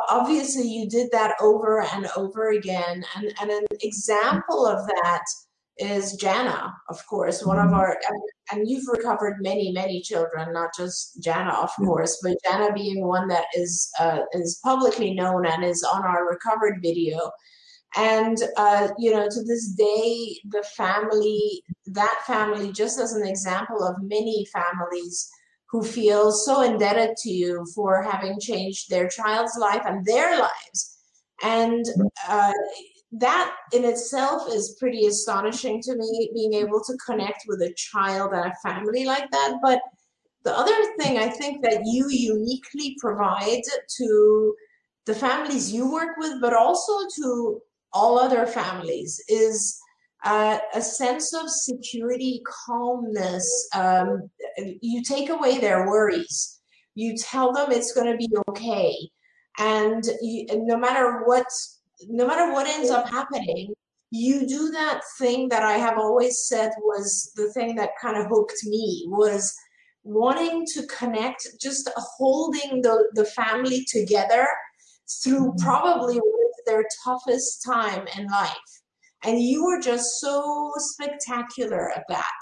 obviously, 0.08 0.68
you 0.68 0.88
did 0.88 1.10
that 1.12 1.36
over 1.40 1.82
and 1.82 2.08
over 2.16 2.50
again. 2.50 3.04
And, 3.16 3.32
and 3.40 3.50
an 3.50 3.66
example 3.82 4.66
of 4.66 4.86
that 4.86 5.24
is 5.78 6.14
Jana, 6.14 6.74
of 6.88 7.06
course, 7.06 7.44
one 7.44 7.58
of 7.58 7.72
our, 7.72 7.96
and, 8.08 8.22
and 8.52 8.68
you've 8.68 8.86
recovered 8.88 9.36
many, 9.40 9.72
many 9.72 10.02
children, 10.02 10.52
not 10.52 10.70
just 10.76 11.22
Jana, 11.22 11.52
of 11.52 11.70
course, 11.76 12.20
but 12.22 12.36
Jana 12.44 12.72
being 12.72 13.06
one 13.06 13.28
that 13.28 13.46
is 13.54 13.90
uh, 13.98 14.20
is 14.32 14.60
publicly 14.62 15.14
known 15.14 15.46
and 15.46 15.64
is 15.64 15.82
on 15.82 16.02
our 16.02 16.28
recovered 16.28 16.80
video. 16.82 17.30
And 17.97 18.36
uh, 18.57 18.88
you 18.99 19.12
know, 19.12 19.28
to 19.28 19.43
this 19.45 19.68
day, 19.68 20.38
the 20.45 20.64
family, 20.76 21.62
that 21.86 22.22
family, 22.26 22.72
just 22.72 23.01
as 23.01 23.14
an 23.14 23.26
example 23.26 23.82
of 23.84 24.03
many 24.03 24.47
families 24.53 25.28
who 25.70 25.82
feel 25.82 26.32
so 26.32 26.62
indebted 26.62 27.16
to 27.16 27.30
you 27.30 27.64
for 27.74 28.03
having 28.03 28.38
changed 28.41 28.91
their 28.91 29.09
child's 29.09 29.57
life 29.59 29.82
and 29.86 30.05
their 30.05 30.38
lives. 30.38 30.99
And 31.43 31.84
uh, 32.28 32.53
that 33.12 33.55
in 33.72 33.84
itself 33.84 34.43
is 34.53 34.76
pretty 34.78 35.07
astonishing 35.07 35.80
to 35.82 35.97
me, 35.97 36.30
being 36.34 36.55
able 36.55 36.82
to 36.84 36.97
connect 37.05 37.45
with 37.49 37.61
a 37.62 37.74
child 37.74 38.32
and 38.32 38.53
a 38.53 38.68
family 38.68 39.05
like 39.05 39.30
that. 39.30 39.59
But 39.62 39.80
the 40.45 40.57
other 40.57 40.76
thing 40.99 41.18
I 41.18 41.28
think 41.28 41.62
that 41.62 41.82
you 41.84 42.09
uniquely 42.09 42.97
provide 43.01 43.62
to 43.99 44.55
the 45.07 45.14
families 45.14 45.72
you 45.72 45.91
work 45.91 46.16
with, 46.18 46.41
but 46.41 46.53
also 46.53 46.93
to 47.16 47.61
all 47.93 48.18
other 48.18 48.47
families, 48.47 49.22
is 49.28 49.78
uh, 50.24 50.59
a 50.74 50.82
sense 50.82 51.34
of 51.34 51.49
security, 51.49 52.43
calmness. 52.66 53.68
Um, 53.74 54.30
you 54.80 55.03
take 55.03 55.30
away 55.30 55.59
their 55.59 55.86
worries. 55.86 56.61
You 56.95 57.16
tell 57.16 57.53
them 57.53 57.70
it's 57.70 57.93
going 57.93 58.11
to 58.11 58.16
be 58.16 58.28
okay, 58.49 58.95
and, 59.59 60.05
you, 60.20 60.47
and 60.51 60.66
no 60.66 60.76
matter 60.76 61.22
what, 61.24 61.47
no 62.09 62.26
matter 62.26 62.53
what 62.53 62.66
ends 62.66 62.91
up 62.91 63.09
happening, 63.09 63.72
you 64.11 64.47
do 64.47 64.70
that 64.70 65.01
thing 65.18 65.49
that 65.51 65.62
I 65.62 65.74
have 65.74 65.97
always 65.97 66.47
said 66.47 66.72
was 66.80 67.32
the 67.36 67.53
thing 67.53 67.76
that 67.76 67.91
kind 68.03 68.16
of 68.16 68.26
hooked 68.26 68.64
me 68.64 69.05
was 69.07 69.55
wanting 70.03 70.66
to 70.74 70.86
connect, 70.86 71.47
just 71.61 71.88
holding 71.97 72.82
the, 72.82 73.09
the 73.14 73.24
family 73.24 73.84
together 73.88 74.47
through 75.22 75.55
probably 75.59 76.16
what 76.16 76.39
is 76.39 76.39
their 76.70 76.84
toughest 77.04 77.64
time 77.64 78.06
in 78.16 78.26
life. 78.26 78.56
And 79.24 79.42
you 79.42 79.64
were 79.64 79.80
just 79.80 80.20
so 80.20 80.70
spectacular 80.76 81.90
at 81.90 82.04
that. 82.08 82.38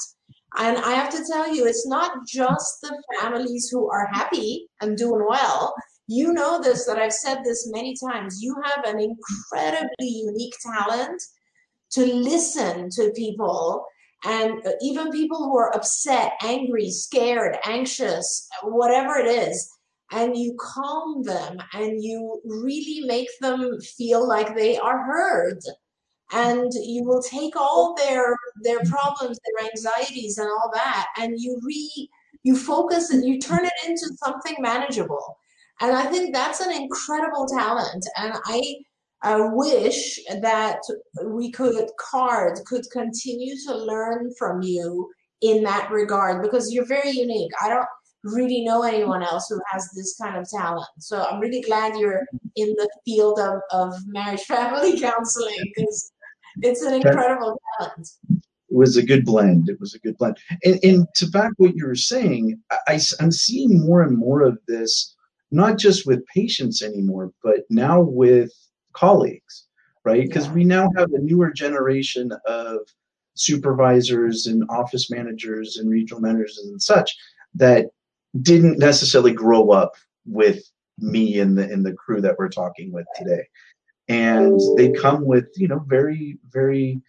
And 0.58 0.78
I 0.78 0.92
have 0.92 1.10
to 1.10 1.24
tell 1.30 1.54
you, 1.54 1.66
it's 1.66 1.86
not 1.86 2.26
just 2.26 2.80
the 2.82 3.02
families 3.20 3.68
who 3.70 3.90
are 3.90 4.08
happy 4.12 4.68
and 4.80 4.96
doing 4.96 5.26
well. 5.28 5.74
You 6.06 6.32
know 6.32 6.60
this, 6.60 6.86
that 6.86 6.98
I've 6.98 7.12
said 7.12 7.38
this 7.44 7.70
many 7.70 7.94
times. 8.02 8.40
You 8.40 8.56
have 8.64 8.84
an 8.84 9.00
incredibly 9.00 10.08
unique 10.08 10.54
talent 10.64 11.20
to 11.92 12.04
listen 12.04 12.88
to 12.90 13.12
people 13.14 13.84
and 14.24 14.66
uh, 14.66 14.72
even 14.82 15.10
people 15.10 15.38
who 15.38 15.56
are 15.56 15.74
upset, 15.76 16.32
angry, 16.42 16.90
scared, 16.90 17.56
anxious, 17.64 18.48
whatever 18.62 19.18
it 19.18 19.26
is, 19.26 19.70
and 20.10 20.36
you 20.36 20.56
calm 20.58 21.22
them 21.22 21.58
and 21.74 22.02
you 22.02 22.40
really 22.44 23.06
make 23.06 23.28
them 23.40 23.78
feel 23.80 24.26
like 24.26 24.54
they 24.54 24.78
are 24.78 25.04
heard. 25.04 25.60
And 26.32 26.70
you 26.74 27.04
will 27.04 27.22
take 27.22 27.56
all 27.56 27.94
their 27.96 28.36
their 28.62 28.80
problems, 28.84 29.38
their 29.38 29.66
anxieties, 29.66 30.36
and 30.36 30.48
all 30.48 30.70
that, 30.74 31.06
and 31.18 31.34
you 31.38 31.58
re 31.64 32.08
you 32.42 32.56
focus 32.56 33.10
and 33.10 33.24
you 33.24 33.38
turn 33.38 33.64
it 33.64 33.72
into 33.86 34.14
something 34.22 34.56
manageable. 34.60 35.38
And 35.80 35.96
I 35.96 36.04
think 36.06 36.34
that's 36.34 36.60
an 36.60 36.72
incredible 36.72 37.46
talent. 37.46 38.06
And 38.18 38.34
I 38.44 38.60
I 39.22 39.40
wish 39.40 40.20
that 40.42 40.78
we 41.24 41.50
could, 41.50 41.90
CARD 41.98 42.60
could 42.66 42.88
continue 42.92 43.56
to 43.66 43.76
learn 43.76 44.32
from 44.38 44.62
you 44.62 45.10
in 45.40 45.64
that 45.64 45.90
regard 45.90 46.42
because 46.42 46.72
you're 46.72 46.86
very 46.86 47.10
unique. 47.10 47.50
I 47.60 47.68
don't 47.68 47.86
really 48.24 48.64
know 48.64 48.82
anyone 48.82 49.22
else 49.22 49.48
who 49.48 49.60
has 49.70 49.90
this 49.94 50.16
kind 50.20 50.36
of 50.36 50.48
talent. 50.48 50.88
So 50.98 51.22
I'm 51.22 51.40
really 51.40 51.60
glad 51.62 51.96
you're 51.96 52.26
in 52.56 52.68
the 52.76 52.88
field 53.04 53.38
of, 53.38 53.60
of 53.70 53.94
marriage 54.06 54.40
family 54.46 54.98
counseling 55.00 55.56
because 55.62 56.12
it's 56.62 56.82
an 56.82 56.94
incredible 56.94 57.60
talent. 57.78 58.08
It 58.30 58.76
was 58.76 58.96
a 58.96 59.02
good 59.02 59.24
blend. 59.24 59.68
It 59.68 59.80
was 59.80 59.94
a 59.94 59.98
good 59.98 60.18
blend. 60.18 60.36
And, 60.64 60.78
and 60.82 61.06
to 61.14 61.26
back 61.30 61.52
what 61.56 61.74
you 61.74 61.86
were 61.86 61.94
saying, 61.94 62.60
I, 62.86 63.00
I'm 63.20 63.32
seeing 63.32 63.86
more 63.86 64.02
and 64.02 64.16
more 64.16 64.42
of 64.42 64.58
this, 64.68 65.14
not 65.50 65.78
just 65.78 66.06
with 66.06 66.26
patients 66.26 66.82
anymore, 66.82 67.32
but 67.42 67.60
now 67.70 68.00
with 68.00 68.52
colleagues, 68.92 69.66
right? 70.04 70.22
Because 70.22 70.48
Yeah. 70.48 70.54
we 70.54 70.64
now 70.64 70.90
have 70.96 71.12
a 71.12 71.18
newer 71.18 71.50
generation 71.50 72.30
of 72.46 72.80
supervisors 73.34 74.48
and 74.48 74.64
office 74.68 75.10
managers 75.10 75.78
and 75.78 75.88
regional 75.88 76.20
managers 76.20 76.58
and 76.58 76.82
such 76.82 77.16
that 77.54 77.86
didn't 78.42 78.78
necessarily 78.78 79.32
grow 79.32 79.70
up 79.70 79.92
with 80.26 80.62
me 80.98 81.40
and 81.40 81.56
the 81.56 81.70
in 81.70 81.82
the 81.82 81.92
crew 81.92 82.20
that 82.20 82.36
we're 82.38 82.48
talking 82.48 82.92
with 82.92 83.06
today. 83.16 83.46
And 84.08 84.60
they 84.76 84.90
come 84.90 85.24
with 85.24 85.46
you 85.56 85.68
know 85.68 85.84
very 85.86 86.38
very 86.50 87.00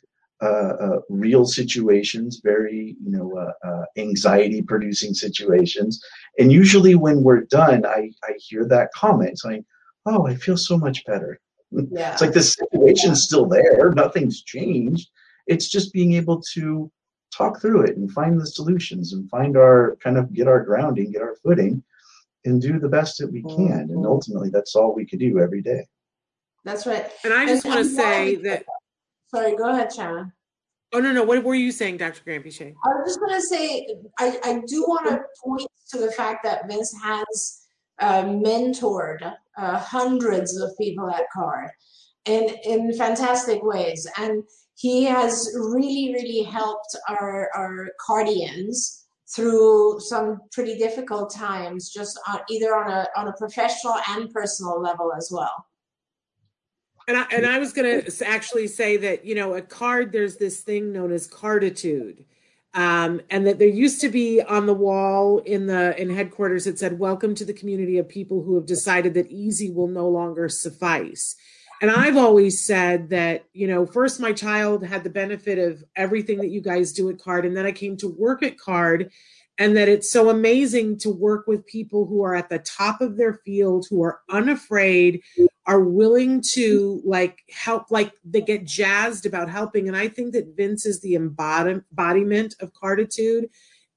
uh, 0.41 0.73
uh, 0.79 0.99
real 1.09 1.45
situations 1.45 2.39
very 2.43 2.95
you 3.03 3.11
know 3.11 3.37
uh, 3.37 3.67
uh, 3.67 3.85
anxiety 3.97 4.61
producing 4.61 5.13
situations. 5.13 6.03
And 6.37 6.51
usually 6.51 6.95
when 6.95 7.23
we're 7.23 7.41
done 7.41 7.85
i 7.85 8.11
i 8.23 8.33
hear 8.37 8.65
that 8.67 8.91
comment. 8.93 9.39
Saying 9.39 9.65
oh 10.05 10.27
i 10.27 10.35
feel 10.35 10.57
so 10.57 10.77
much 10.77 11.05
better. 11.05 11.39
Yeah. 11.71 12.13
it's 12.13 12.21
like 12.21 12.33
the 12.33 12.41
situation's 12.41 13.23
still 13.23 13.45
there. 13.45 13.91
Nothing's 13.91 14.41
changed. 14.41 15.09
It's 15.47 15.67
just 15.67 15.93
being 15.93 16.13
able 16.13 16.41
to 16.53 16.91
talk 17.35 17.61
through 17.61 17.81
it 17.83 17.97
and 17.97 18.11
find 18.11 18.39
the 18.39 18.45
solutions 18.45 19.13
and 19.13 19.29
find 19.29 19.55
our 19.57 19.97
kind 20.03 20.17
of 20.17 20.33
get 20.33 20.47
our 20.47 20.63
grounding 20.63 21.11
get 21.11 21.21
our 21.21 21.35
footing 21.43 21.83
and 22.45 22.61
do 22.61 22.79
the 22.79 22.87
best 22.89 23.17
that 23.17 23.31
we 23.31 23.41
can 23.43 23.89
and 23.91 24.05
ultimately 24.05 24.49
that's 24.49 24.75
all 24.75 24.93
we 24.95 25.05
can 25.05 25.19
do 25.19 25.39
every 25.39 25.61
day 25.61 25.83
That's 26.65 26.85
right. 26.85 27.05
And 27.23 27.33
I 27.33 27.45
just 27.45 27.65
want 27.65 27.79
to 27.79 27.85
say 27.85 28.35
why- 28.35 28.41
that. 28.43 28.65
Sorry, 29.33 29.55
go 29.55 29.69
ahead, 29.69 29.93
Shannon. 29.93 30.33
Oh 30.91 30.99
no, 30.99 31.11
no. 31.11 31.23
What 31.23 31.43
were 31.43 31.53
you 31.55 31.71
saying, 31.71 31.97
Dr. 31.97 32.21
Granpeesheh? 32.25 32.73
I 32.83 32.89
was 32.95 33.03
just 33.05 33.19
going 33.19 33.35
to 33.35 33.41
say, 33.41 33.87
I, 34.19 34.39
I 34.43 34.61
do 34.67 34.81
want 34.83 35.07
to 35.07 35.21
point 35.43 35.67
to 35.91 35.99
the 35.99 36.11
fact 36.11 36.43
that 36.43 36.67
Vince 36.67 36.93
has 37.03 37.61
uh, 37.99 38.23
mentored 38.23 39.21
uh, 39.57 39.77
hundreds 39.77 40.57
of 40.59 40.71
people 40.79 41.07
at 41.11 41.25
CARD. 41.33 41.69
in 42.25 42.49
in 42.63 42.93
fantastic 42.97 43.59
ways. 43.61 44.07
And 44.17 44.43
he 44.79 45.03
has 45.03 45.53
really, 45.55 46.13
really 46.13 46.43
helped 46.43 46.95
our 47.09 47.49
our 47.53 47.89
Cardians 47.99 49.07
through 49.35 49.99
some 49.99 50.39
pretty 50.53 50.77
difficult 50.77 51.33
times, 51.33 51.89
just 51.89 52.17
on, 52.25 52.39
either 52.49 52.73
on 52.73 52.89
a 52.89 53.07
on 53.17 53.27
a 53.27 53.33
professional 53.33 53.95
and 54.07 54.33
personal 54.33 54.81
level 54.81 55.11
as 55.13 55.29
well. 55.33 55.65
And 57.09 57.17
I, 57.17 57.25
and 57.31 57.45
I 57.45 57.59
was 57.59 57.73
going 57.73 58.03
to 58.03 58.25
actually 58.25 58.67
say 58.67 58.95
that 58.95 59.25
you 59.25 59.35
know 59.35 59.53
at 59.55 59.67
card 59.67 60.13
there's 60.13 60.37
this 60.37 60.61
thing 60.61 60.93
known 60.93 61.11
as 61.11 61.27
carditude, 61.27 62.23
um, 62.73 63.19
and 63.29 63.45
that 63.47 63.59
there 63.59 63.67
used 63.67 63.99
to 63.99 64.07
be 64.07 64.41
on 64.41 64.65
the 64.65 64.73
wall 64.73 65.39
in 65.39 65.67
the 65.67 65.99
in 66.01 66.09
headquarters 66.09 66.67
it 66.67 66.79
said 66.79 66.97
welcome 66.97 67.35
to 67.35 67.43
the 67.43 67.53
community 67.53 67.97
of 67.97 68.07
people 68.07 68.43
who 68.43 68.55
have 68.55 68.65
decided 68.65 69.13
that 69.15 69.29
easy 69.29 69.71
will 69.71 69.87
no 69.87 70.07
longer 70.07 70.47
suffice 70.47 71.35
and 71.81 71.91
i've 71.91 72.17
always 72.17 72.63
said 72.63 73.09
that 73.09 73.45
you 73.53 73.67
know 73.67 73.85
first 73.85 74.19
my 74.19 74.31
child 74.31 74.85
had 74.85 75.03
the 75.03 75.09
benefit 75.09 75.57
of 75.57 75.83
everything 75.95 76.37
that 76.37 76.49
you 76.49 76.61
guys 76.61 76.91
do 76.91 77.09
at 77.09 77.19
card 77.19 77.45
and 77.45 77.55
then 77.55 77.65
i 77.65 77.71
came 77.71 77.95
to 77.95 78.07
work 78.07 78.43
at 78.43 78.57
card 78.57 79.11
and 79.59 79.75
that 79.75 79.89
it's 79.89 80.09
so 80.09 80.29
amazing 80.29 80.97
to 80.97 81.09
work 81.09 81.45
with 81.45 81.65
people 81.67 82.05
who 82.05 82.23
are 82.23 82.33
at 82.33 82.49
the 82.49 82.59
top 82.59 83.01
of 83.01 83.17
their 83.17 83.33
field 83.45 83.85
who 83.89 84.01
are 84.01 84.21
unafraid 84.29 85.21
are 85.69 85.81
willing 85.81 86.41
to 86.41 86.99
like 87.05 87.43
help 87.51 87.91
like 87.91 88.13
they 88.25 88.41
get 88.41 88.65
jazzed 88.65 89.27
about 89.27 89.49
helping. 89.49 89.87
And 89.87 89.95
i 89.95 90.07
think 90.07 90.33
that 90.33 90.55
vince 90.57 90.85
is 90.85 90.99
the 91.01 91.13
embodiment 91.13 92.55
of 92.59 92.73
carditude. 92.73 93.49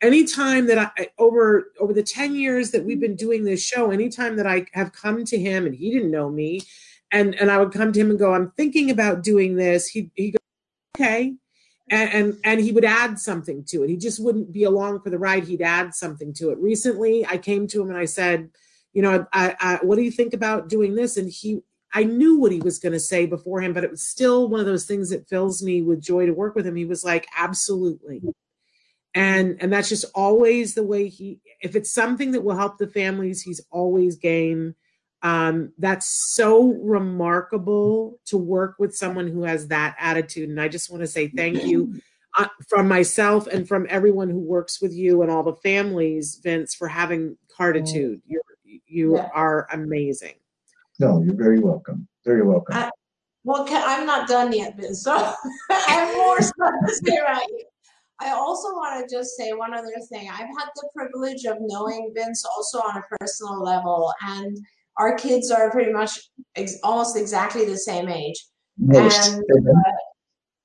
Anytime 0.02 0.66
that 0.66 0.92
i 0.98 1.08
over 1.18 1.72
over 1.80 1.94
the 1.94 2.02
10 2.02 2.34
years 2.34 2.72
that 2.72 2.84
we've 2.84 3.00
been 3.00 3.16
doing 3.16 3.44
this 3.44 3.64
show 3.64 3.90
anytime 3.90 4.36
that 4.36 4.46
i 4.46 4.66
have 4.72 4.92
come 4.92 5.24
to 5.24 5.38
him 5.38 5.64
and 5.64 5.74
he 5.74 5.92
didn't 5.92 6.10
know 6.10 6.28
me 6.28 6.60
and 7.12 7.34
and 7.36 7.50
i 7.50 7.58
would 7.58 7.72
come 7.72 7.92
to 7.92 8.00
him 8.00 8.10
and 8.10 8.18
go 8.18 8.34
i'm 8.34 8.50
thinking 8.56 8.90
about 8.90 9.22
doing 9.22 9.56
this 9.56 9.86
he 9.86 10.10
he 10.14 10.30
goes 10.30 10.40
okay 10.96 11.34
and, 11.92 12.10
and, 12.12 12.38
and 12.44 12.60
he 12.60 12.72
would 12.72 12.86
add 12.86 13.18
something 13.18 13.64
to 13.64 13.82
it. 13.82 13.90
He 13.90 13.96
just 13.96 14.22
wouldn't 14.22 14.50
be 14.50 14.64
along 14.64 15.00
for 15.02 15.10
the 15.10 15.18
ride. 15.18 15.44
He'd 15.44 15.60
add 15.60 15.94
something 15.94 16.32
to 16.34 16.50
it. 16.50 16.58
Recently, 16.58 17.26
I 17.26 17.36
came 17.36 17.66
to 17.68 17.82
him 17.82 17.90
and 17.90 17.98
I 17.98 18.06
said, 18.06 18.48
you 18.94 19.02
know, 19.02 19.26
I, 19.32 19.56
I, 19.60 19.78
what 19.82 19.96
do 19.96 20.02
you 20.02 20.10
think 20.10 20.32
about 20.32 20.70
doing 20.70 20.94
this? 20.94 21.18
And 21.18 21.30
he, 21.30 21.60
I 21.92 22.04
knew 22.04 22.38
what 22.38 22.50
he 22.50 22.60
was 22.60 22.78
going 22.78 22.94
to 22.94 23.00
say 23.00 23.26
beforehand, 23.26 23.74
but 23.74 23.84
it 23.84 23.90
was 23.90 24.02
still 24.02 24.48
one 24.48 24.60
of 24.60 24.66
those 24.66 24.86
things 24.86 25.10
that 25.10 25.28
fills 25.28 25.62
me 25.62 25.82
with 25.82 26.00
joy 26.00 26.24
to 26.24 26.32
work 26.32 26.54
with 26.54 26.66
him. 26.66 26.76
He 26.76 26.86
was 26.86 27.04
like, 27.04 27.26
absolutely. 27.36 28.22
And, 29.14 29.58
and 29.60 29.70
that's 29.70 29.90
just 29.90 30.06
always 30.14 30.74
the 30.74 30.82
way 30.82 31.08
he, 31.08 31.40
if 31.60 31.76
it's 31.76 31.92
something 31.92 32.32
that 32.32 32.42
will 32.42 32.56
help 32.56 32.78
the 32.78 32.86
families, 32.86 33.42
he's 33.42 33.60
always 33.70 34.16
game. 34.16 34.74
Um, 35.22 35.72
that's 35.78 36.34
so 36.34 36.72
remarkable 36.82 38.18
to 38.26 38.36
work 38.36 38.76
with 38.78 38.94
someone 38.94 39.28
who 39.28 39.44
has 39.44 39.68
that 39.68 39.94
attitude. 39.98 40.48
And 40.48 40.60
I 40.60 40.68
just 40.68 40.90
want 40.90 41.02
to 41.02 41.06
say 41.06 41.28
thank 41.28 41.64
you 41.64 41.94
uh, 42.38 42.48
from 42.68 42.88
myself 42.88 43.46
and 43.46 43.68
from 43.68 43.86
everyone 43.88 44.28
who 44.30 44.40
works 44.40 44.80
with 44.82 44.92
you 44.92 45.22
and 45.22 45.30
all 45.30 45.42
the 45.44 45.54
families, 45.56 46.40
Vince, 46.42 46.74
for 46.74 46.88
having 46.88 47.36
carditude. 47.56 48.20
You're, 48.26 48.42
you 48.86 49.16
Yeah. 49.16 49.28
are 49.34 49.68
amazing. 49.72 50.34
No, 50.98 51.22
you're 51.22 51.36
very 51.36 51.60
welcome. 51.60 52.08
Very 52.24 52.42
welcome. 52.42 52.74
I- 52.76 52.90
Well, 53.44 53.66
Ca- 53.66 53.84
I'm 53.86 54.06
not 54.06 54.28
done 54.28 54.52
yet, 54.52 54.76
Vince, 54.76 55.02
so 55.02 55.12
I 55.70 55.74
have 55.88 56.16
more 56.16 56.40
stuff 56.40 56.74
to 56.86 56.94
say 56.94 57.16
about 57.16 57.42
you. 57.48 57.64
I 58.20 58.30
also 58.30 58.68
want 58.74 59.08
to 59.08 59.14
just 59.16 59.36
say 59.36 59.52
one 59.52 59.74
other 59.74 59.92
thing. 60.08 60.28
I've 60.30 60.46
had 60.58 60.68
the 60.76 60.88
privilege 60.96 61.44
of 61.44 61.56
knowing 61.60 62.12
Vince 62.14 62.44
also 62.56 62.78
on 62.78 62.96
a 62.98 63.02
personal 63.18 63.60
level, 63.62 64.12
and 64.22 64.56
our 64.98 65.16
kids 65.16 65.50
are 65.50 65.70
pretty 65.70 65.92
much 65.92 66.18
ex- 66.56 66.78
almost 66.82 67.16
exactly 67.16 67.64
the 67.64 67.78
same 67.78 68.08
age. 68.08 68.36
Most. 68.78 69.34
and 69.34 69.42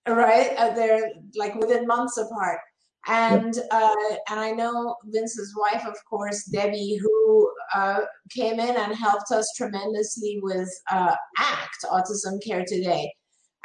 uh, 0.07 0.13
right 0.13 0.51
uh, 0.57 0.73
they're 0.73 1.11
like 1.35 1.55
within 1.55 1.85
months 1.85 2.17
apart 2.17 2.59
and 3.07 3.57
uh, 3.71 3.95
and 4.29 4.39
i 4.39 4.51
know 4.51 4.95
vince's 5.05 5.53
wife 5.57 5.85
of 5.85 5.95
course 6.09 6.45
debbie 6.45 6.97
who 7.01 7.51
uh, 7.75 7.99
came 8.29 8.59
in 8.59 8.75
and 8.75 8.95
helped 8.95 9.31
us 9.31 9.51
tremendously 9.57 10.39
with 10.41 10.69
uh, 10.91 11.13
act 11.37 11.85
autism 11.85 12.41
care 12.45 12.63
today 12.65 13.11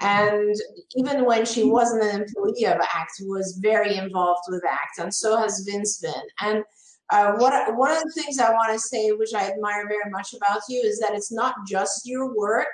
and 0.01 0.57
even 0.97 1.25
when 1.25 1.45
she 1.45 1.65
wasn't 1.65 2.03
an 2.03 2.23
employee 2.23 2.67
of 2.67 2.81
act 2.81 3.13
was 3.21 3.59
very 3.63 3.97
involved 3.97 4.43
with 4.49 4.63
act 4.69 4.99
and 4.99 5.15
so 5.15 5.37
has 5.37 5.67
vince 5.71 5.99
been 5.99 6.13
and 6.41 6.65
uh, 7.11 7.33
what 7.33 7.77
one 7.77 7.91
of 7.91 8.03
the 8.03 8.13
things 8.13 8.39
i 8.39 8.51
want 8.51 8.73
to 8.73 8.79
say 8.79 9.11
which 9.11 9.35
i 9.35 9.49
admire 9.51 9.87
very 9.89 10.11
much 10.11 10.35
about 10.35 10.61
you 10.69 10.81
is 10.81 10.99
that 10.99 11.15
it's 11.15 11.33
not 11.33 11.55
just 11.67 12.03
your 12.05 12.35
work 12.35 12.69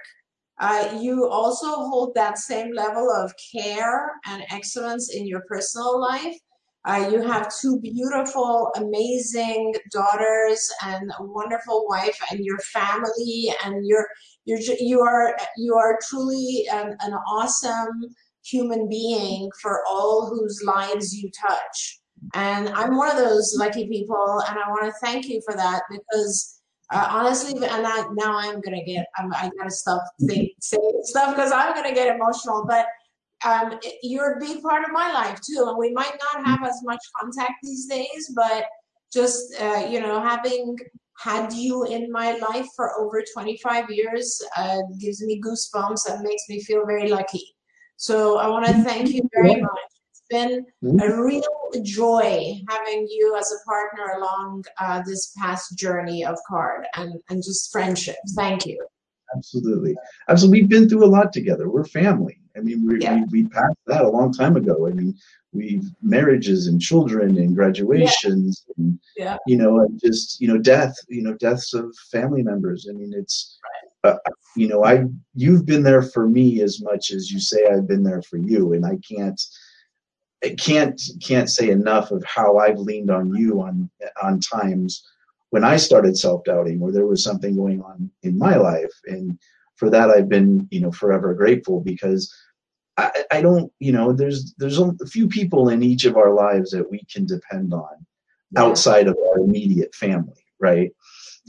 uh, 0.60 0.98
you 1.00 1.28
also 1.28 1.66
hold 1.66 2.14
that 2.14 2.36
same 2.38 2.72
level 2.72 3.10
of 3.12 3.32
care 3.52 4.12
and 4.26 4.42
excellence 4.50 5.14
in 5.14 5.26
your 5.26 5.42
personal 5.42 6.00
life. 6.00 6.36
Uh, 6.84 7.08
you 7.12 7.22
have 7.22 7.52
two 7.60 7.78
beautiful, 7.80 8.72
amazing 8.76 9.74
daughters 9.92 10.68
and 10.84 11.10
a 11.18 11.24
wonderful 11.24 11.86
wife, 11.88 12.18
and 12.30 12.44
your 12.44 12.58
family, 12.58 13.52
and 13.64 13.86
you're 13.86 14.06
you're 14.46 14.60
you 14.80 15.00
are 15.00 15.36
you 15.56 15.74
are 15.74 15.98
truly 16.08 16.66
an, 16.72 16.96
an 17.00 17.12
awesome 17.12 18.00
human 18.44 18.88
being 18.88 19.50
for 19.60 19.82
all 19.86 20.28
whose 20.28 20.62
lives 20.64 21.14
you 21.14 21.30
touch. 21.30 22.00
And 22.34 22.68
I'm 22.70 22.96
one 22.96 23.10
of 23.10 23.16
those 23.16 23.56
lucky 23.58 23.88
people, 23.88 24.42
and 24.48 24.58
I 24.58 24.68
want 24.68 24.84
to 24.84 24.92
thank 25.02 25.28
you 25.28 25.40
for 25.44 25.54
that 25.54 25.82
because 25.90 26.60
uh, 26.92 27.06
honestly, 27.10 27.52
and 27.54 27.86
I, 27.86 28.06
now 28.14 28.38
I'm 28.38 28.60
gonna 28.60 28.84
get, 28.84 29.06
I'm, 29.18 29.32
I 29.34 29.50
gotta 29.58 29.70
stop 29.70 30.02
saying, 30.20 30.92
stuff 31.02 31.34
because 31.36 31.52
I'm 31.52 31.74
gonna 31.74 31.94
get 31.94 32.14
emotional. 32.14 32.64
But 32.66 32.86
um, 33.46 33.78
it- 33.82 33.98
you're 34.02 34.34
a 34.36 34.40
big 34.40 34.62
part 34.62 34.84
of 34.84 34.90
my 34.92 35.12
life 35.12 35.38
too, 35.46 35.64
and 35.68 35.76
we 35.78 35.92
might 35.92 36.16
not 36.34 36.44
have 36.46 36.64
as 36.66 36.80
much 36.84 37.00
contact 37.20 37.54
these 37.62 37.86
days, 37.86 38.32
but 38.34 38.64
just 39.12 39.54
uh, 39.60 39.86
you 39.88 40.00
know, 40.00 40.20
having 40.20 40.76
had 41.18 41.52
you 41.52 41.84
in 41.84 42.10
my 42.12 42.36
life 42.38 42.66
for 42.76 42.92
over 43.00 43.22
25 43.34 43.90
years 43.90 44.40
uh, 44.56 44.78
gives 45.00 45.22
me 45.22 45.40
goosebumps 45.40 46.08
and 46.10 46.22
makes 46.22 46.42
me 46.48 46.62
feel 46.62 46.86
very 46.86 47.08
lucky. 47.10 47.44
So 47.96 48.38
I 48.38 48.46
want 48.48 48.66
to 48.66 48.72
thank 48.84 49.08
you 49.10 49.28
very 49.34 49.60
much. 49.60 49.70
Been 50.30 50.66
a 51.00 51.22
real 51.22 51.42
joy 51.82 52.60
having 52.68 53.06
you 53.10 53.36
as 53.38 53.50
a 53.50 53.64
partner 53.68 54.18
along 54.18 54.64
uh, 54.78 55.02
this 55.06 55.32
past 55.38 55.78
journey 55.78 56.24
of 56.24 56.38
card 56.46 56.86
and, 56.96 57.14
and 57.30 57.42
just 57.42 57.72
friendship. 57.72 58.16
Thank 58.36 58.66
you. 58.66 58.86
Absolutely. 59.36 59.94
Absolutely. 60.28 60.60
We've 60.60 60.68
been 60.70 60.88
through 60.88 61.04
a 61.04 61.06
lot 61.06 61.32
together. 61.32 61.68
We're 61.70 61.84
family. 61.84 62.38
I 62.56 62.60
mean, 62.60 62.86
we, 62.86 63.00
Yeah. 63.00 63.24
we, 63.30 63.42
we 63.42 63.48
passed 63.48 63.76
that 63.86 64.04
a 64.04 64.08
long 64.08 64.32
time 64.32 64.56
ago. 64.56 64.86
I 64.86 64.90
mean, 64.90 65.14
we've 65.52 65.84
marriages 66.02 66.66
and 66.66 66.80
children 66.80 67.38
and 67.38 67.54
graduations 67.54 68.64
and, 68.76 68.98
Yeah. 69.16 69.36
you 69.46 69.56
know, 69.56 69.80
and 69.80 69.98
just, 70.00 70.40
you 70.40 70.48
know, 70.48 70.58
death, 70.58 70.94
you 71.08 71.22
know, 71.22 71.34
deaths 71.34 71.72
of 71.74 71.94
family 72.10 72.42
members. 72.42 72.86
I 72.90 72.92
mean, 72.94 73.12
it's, 73.16 73.58
uh, 74.04 74.16
you 74.56 74.68
know, 74.68 74.84
I, 74.84 75.04
you've 75.34 75.66
been 75.66 75.82
there 75.82 76.02
for 76.02 76.28
me 76.28 76.60
as 76.62 76.82
much 76.82 77.12
as 77.12 77.30
you 77.30 77.40
say 77.40 77.66
I've 77.66 77.88
been 77.88 78.02
there 78.02 78.22
for 78.22 78.36
you. 78.38 78.72
And 78.74 78.84
I 78.84 78.98
can't, 79.08 79.40
I 80.44 80.50
can't, 80.50 81.00
can't 81.22 81.50
say 81.50 81.70
enough 81.70 82.10
of 82.10 82.24
how 82.24 82.58
I've 82.58 82.78
leaned 82.78 83.10
on 83.10 83.34
you 83.34 83.60
on, 83.60 83.90
on 84.22 84.40
times 84.40 85.04
when 85.50 85.64
I 85.64 85.76
started 85.76 86.16
self 86.16 86.44
doubting 86.44 86.80
or 86.80 86.92
there 86.92 87.06
was 87.06 87.24
something 87.24 87.56
going 87.56 87.82
on 87.82 88.10
in 88.22 88.38
my 88.38 88.56
life. 88.56 88.92
And 89.06 89.38
for 89.76 89.90
that, 89.90 90.10
I've 90.10 90.28
been, 90.28 90.68
you 90.70 90.80
know, 90.80 90.92
forever 90.92 91.34
grateful 91.34 91.80
because 91.80 92.32
I, 92.96 93.10
I 93.30 93.42
don't, 93.42 93.72
you 93.80 93.92
know, 93.92 94.12
there's, 94.12 94.54
there's 94.58 94.78
a 94.78 94.94
few 95.06 95.28
people 95.28 95.70
in 95.70 95.82
each 95.82 96.04
of 96.04 96.16
our 96.16 96.32
lives 96.32 96.70
that 96.70 96.88
we 96.90 97.02
can 97.12 97.26
depend 97.26 97.72
on 97.72 98.06
outside 98.56 99.08
of 99.08 99.16
our 99.30 99.40
immediate 99.40 99.94
family. 99.94 100.44
Right. 100.60 100.92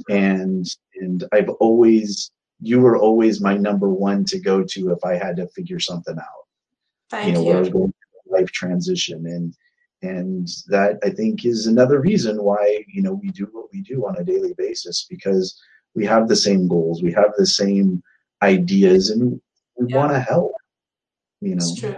And, 0.10 0.66
and 0.96 1.24
I've 1.32 1.50
always, 1.50 2.32
you 2.62 2.80
were 2.80 2.98
always 2.98 3.42
my 3.42 3.56
number 3.58 3.90
one 3.90 4.26
to 4.26 4.40
go 4.40 4.64
to 4.64 4.92
if 4.92 5.04
I 5.04 5.16
had 5.16 5.38
to 5.38 5.48
figure 5.48 5.80
something 5.80 6.18
out 6.18 6.40
Thank 7.10 7.28
you 7.28 7.34
know, 7.34 7.42
you. 7.42 7.48
where 7.48 7.58
I 7.58 7.60
was 7.60 7.70
going 7.70 7.94
life 8.30 8.52
transition 8.52 9.26
and 9.26 9.56
and 10.02 10.48
that 10.68 10.98
I 11.04 11.10
think 11.10 11.46
is 11.46 11.68
another 11.68 12.00
reason 12.00 12.42
why, 12.42 12.86
you 12.88 13.02
know, 13.02 13.14
we 13.14 13.32
do 13.32 13.50
what 13.52 13.66
we 13.74 13.82
do 13.82 14.08
on 14.08 14.16
a 14.18 14.24
daily 14.24 14.54
basis 14.58 15.06
because 15.10 15.62
we 15.94 16.06
have 16.06 16.30
the 16.30 16.38
same 16.38 16.70
goals, 16.70 17.04
we 17.04 17.12
have 17.12 17.34
the 17.38 17.46
same 17.46 18.02
ideas 18.42 19.10
and 19.10 19.42
we 19.78 19.88
Yeah. 19.90 19.98
want 19.98 20.14
to 20.14 20.20
help. 20.20 20.54
You 21.42 21.56
know. 21.56 21.76
True. 21.78 21.98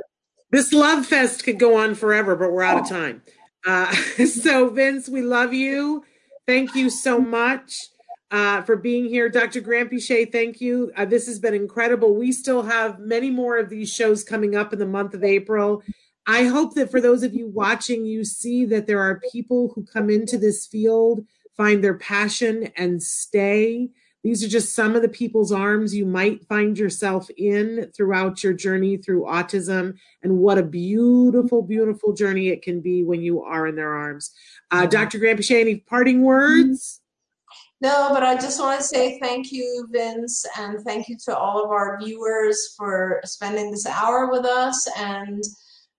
This 0.50 0.74
love 0.74 1.06
fest 1.06 1.44
could 1.44 1.60
go 1.60 1.78
on 1.78 1.94
forever, 1.94 2.36
but 2.36 2.52
we're 2.52 2.64
out 2.64 2.82
of 2.82 2.90
time. 2.90 3.22
Uh, 3.66 3.94
so, 4.26 4.70
Vince, 4.70 5.08
we 5.08 5.22
love 5.22 5.54
you. 5.54 6.04
Thank 6.48 6.76
you 6.76 6.90
so 6.90 7.20
much 7.20 7.76
uh, 8.32 8.62
for 8.64 8.76
being 8.76 9.06
here. 9.06 9.30
Dr. 9.30 9.62
Granpeesheh, 9.62 10.32
thank 10.32 10.60
you. 10.60 10.92
Uh, 10.98 11.06
this 11.06 11.28
has 11.28 11.40
been 11.40 11.54
incredible. 11.54 12.16
We 12.16 12.32
still 12.32 12.64
have 12.64 13.00
many 13.00 13.30
more 13.30 13.58
of 13.58 13.70
these 13.70 13.94
shows 13.94 14.24
coming 14.24 14.56
up 14.56 14.74
in 14.74 14.80
the 14.80 14.86
month 14.86 15.14
of 15.14 15.24
April. 15.24 15.84
I 16.28 16.46
hope 16.46 16.76
that 16.76 16.92
for 16.92 17.02
those 17.02 17.24
of 17.24 17.34
you 17.34 17.48
watching, 17.48 18.06
you 18.06 18.24
see 18.24 18.66
that 18.66 18.88
there 18.88 19.00
are 19.00 19.22
people 19.32 19.72
who 19.74 19.86
come 19.86 20.10
into 20.10 20.38
this 20.38 20.68
field, 20.68 21.26
find 21.58 21.84
their 21.84 21.96
passion, 21.96 22.72
and 22.78 23.02
stay. 23.02 23.90
These 24.24 24.44
are 24.44 24.48
just 24.48 24.76
some 24.76 24.96
of 24.96 25.02
the 25.02 25.10
people's 25.10 25.52
arms 25.52 25.96
you 25.96 26.06
might 26.06 26.46
find 26.46 26.78
yourself 26.78 27.28
in 27.38 27.92
throughout 27.96 28.44
your 28.44 28.54
journey 28.54 28.98
through 28.98 29.24
autism. 29.24 29.98
And 30.22 30.38
what 30.38 30.60
a 30.60 30.64
beautiful, 30.64 31.64
beautiful 31.64 32.14
journey 32.14 32.50
it 32.50 32.62
can 32.62 32.82
be 32.82 33.04
when 33.04 33.22
you 33.22 33.42
are 33.42 33.66
in 33.66 33.76
their 33.76 33.94
arms. 33.96 34.32
Uh, 34.70 34.86
Dr. 34.86 35.18
Granpeesheh, 35.18 35.60
any 35.60 35.78
parting 35.78 36.22
words? 36.22 37.02
No, 37.82 38.10
but 38.12 38.22
I 38.22 38.36
just 38.36 38.60
want 38.60 38.80
to 38.80 38.86
say 38.86 39.20
thank 39.20 39.52
you, 39.52 39.88
Vince, 39.92 40.46
and 40.56 40.80
thank 40.86 41.10
you 41.10 41.18
to 41.26 41.36
all 41.36 41.64
of 41.64 41.72
our 41.72 41.98
viewers 42.00 42.76
for 42.78 43.22
spending 43.26 43.72
this 43.72 43.88
hour 43.88 44.30
with 44.30 44.46
us. 44.46 44.88
And, 44.98 45.44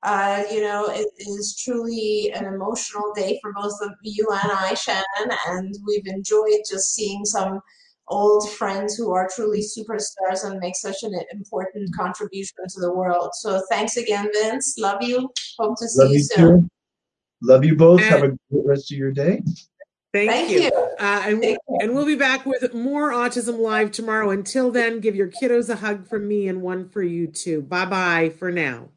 uh, 0.03 0.43
you 0.51 0.61
know, 0.63 0.87
it 0.89 1.09
is 1.19 1.61
truly 1.63 2.33
an 2.35 2.45
emotional 2.47 3.13
day 3.15 3.39
for 3.41 3.53
both 3.53 3.79
of 3.83 3.91
you 4.03 4.27
and 4.31 4.51
I, 4.53 4.75
Shannon, 4.75 5.37
and 5.49 5.75
we've 5.87 6.07
enjoyed 6.07 6.61
just 6.69 6.95
seeing 6.95 7.25
some 7.25 7.61
old 8.09 8.51
friends 8.53 8.97
who 8.97 9.13
are 9.13 9.29
truly 9.35 9.61
superstars 9.61 10.45
and 10.45 10.59
make 10.59 10.75
such 10.77 10.97
an 11.03 11.15
important 11.33 11.95
contribution 11.95 12.57
to 12.69 12.81
the 12.81 12.93
world. 12.93 13.31
So 13.35 13.63
thanks 13.71 13.97
again, 13.97 14.29
Vince. 14.33 14.77
Love 14.77 15.03
you. 15.03 15.31
Hope 15.59 15.79
to 15.79 15.89
see 15.89 16.03
Love 16.03 16.11
you, 16.11 16.17
you 16.17 16.23
soon. 16.25 16.61
too. 16.63 16.69
Love 17.43 17.65
you 17.65 17.77
both. 17.77 18.01
And- 18.01 18.11
Have 18.11 18.23
a 18.25 18.29
great 18.29 18.67
rest 18.67 18.91
of 18.93 18.99
your 18.99 19.13
day. 19.13 19.43
Thank, 20.13 20.31
Thank 20.31 20.51
you. 20.51 20.61
you. 20.65 20.71
Uh, 21.01 21.23
and, 21.25 21.41
Take 21.41 21.57
care. 21.67 21.77
and 21.81 21.95
we'll 21.95 22.05
be 22.05 22.17
back 22.17 22.45
with 22.45 22.75
more 22.75 23.13
Autism 23.13 23.59
Live 23.59 23.93
tomorrow. 23.93 24.29
Until 24.29 24.71
then, 24.71 25.01
give 25.01 25.17
your 25.17 25.29
kiddos 25.29 25.71
a 25.71 25.77
hug 25.77 26.07
from 26.07 26.29
me 26.29 26.49
and 26.49 26.61
one 26.61 26.87
for 26.87 27.03
you 27.03 27.27
too. 27.27 27.63
Bye 27.63 27.87
bye 27.87 28.29
for 28.39 28.51
now. 28.51 28.91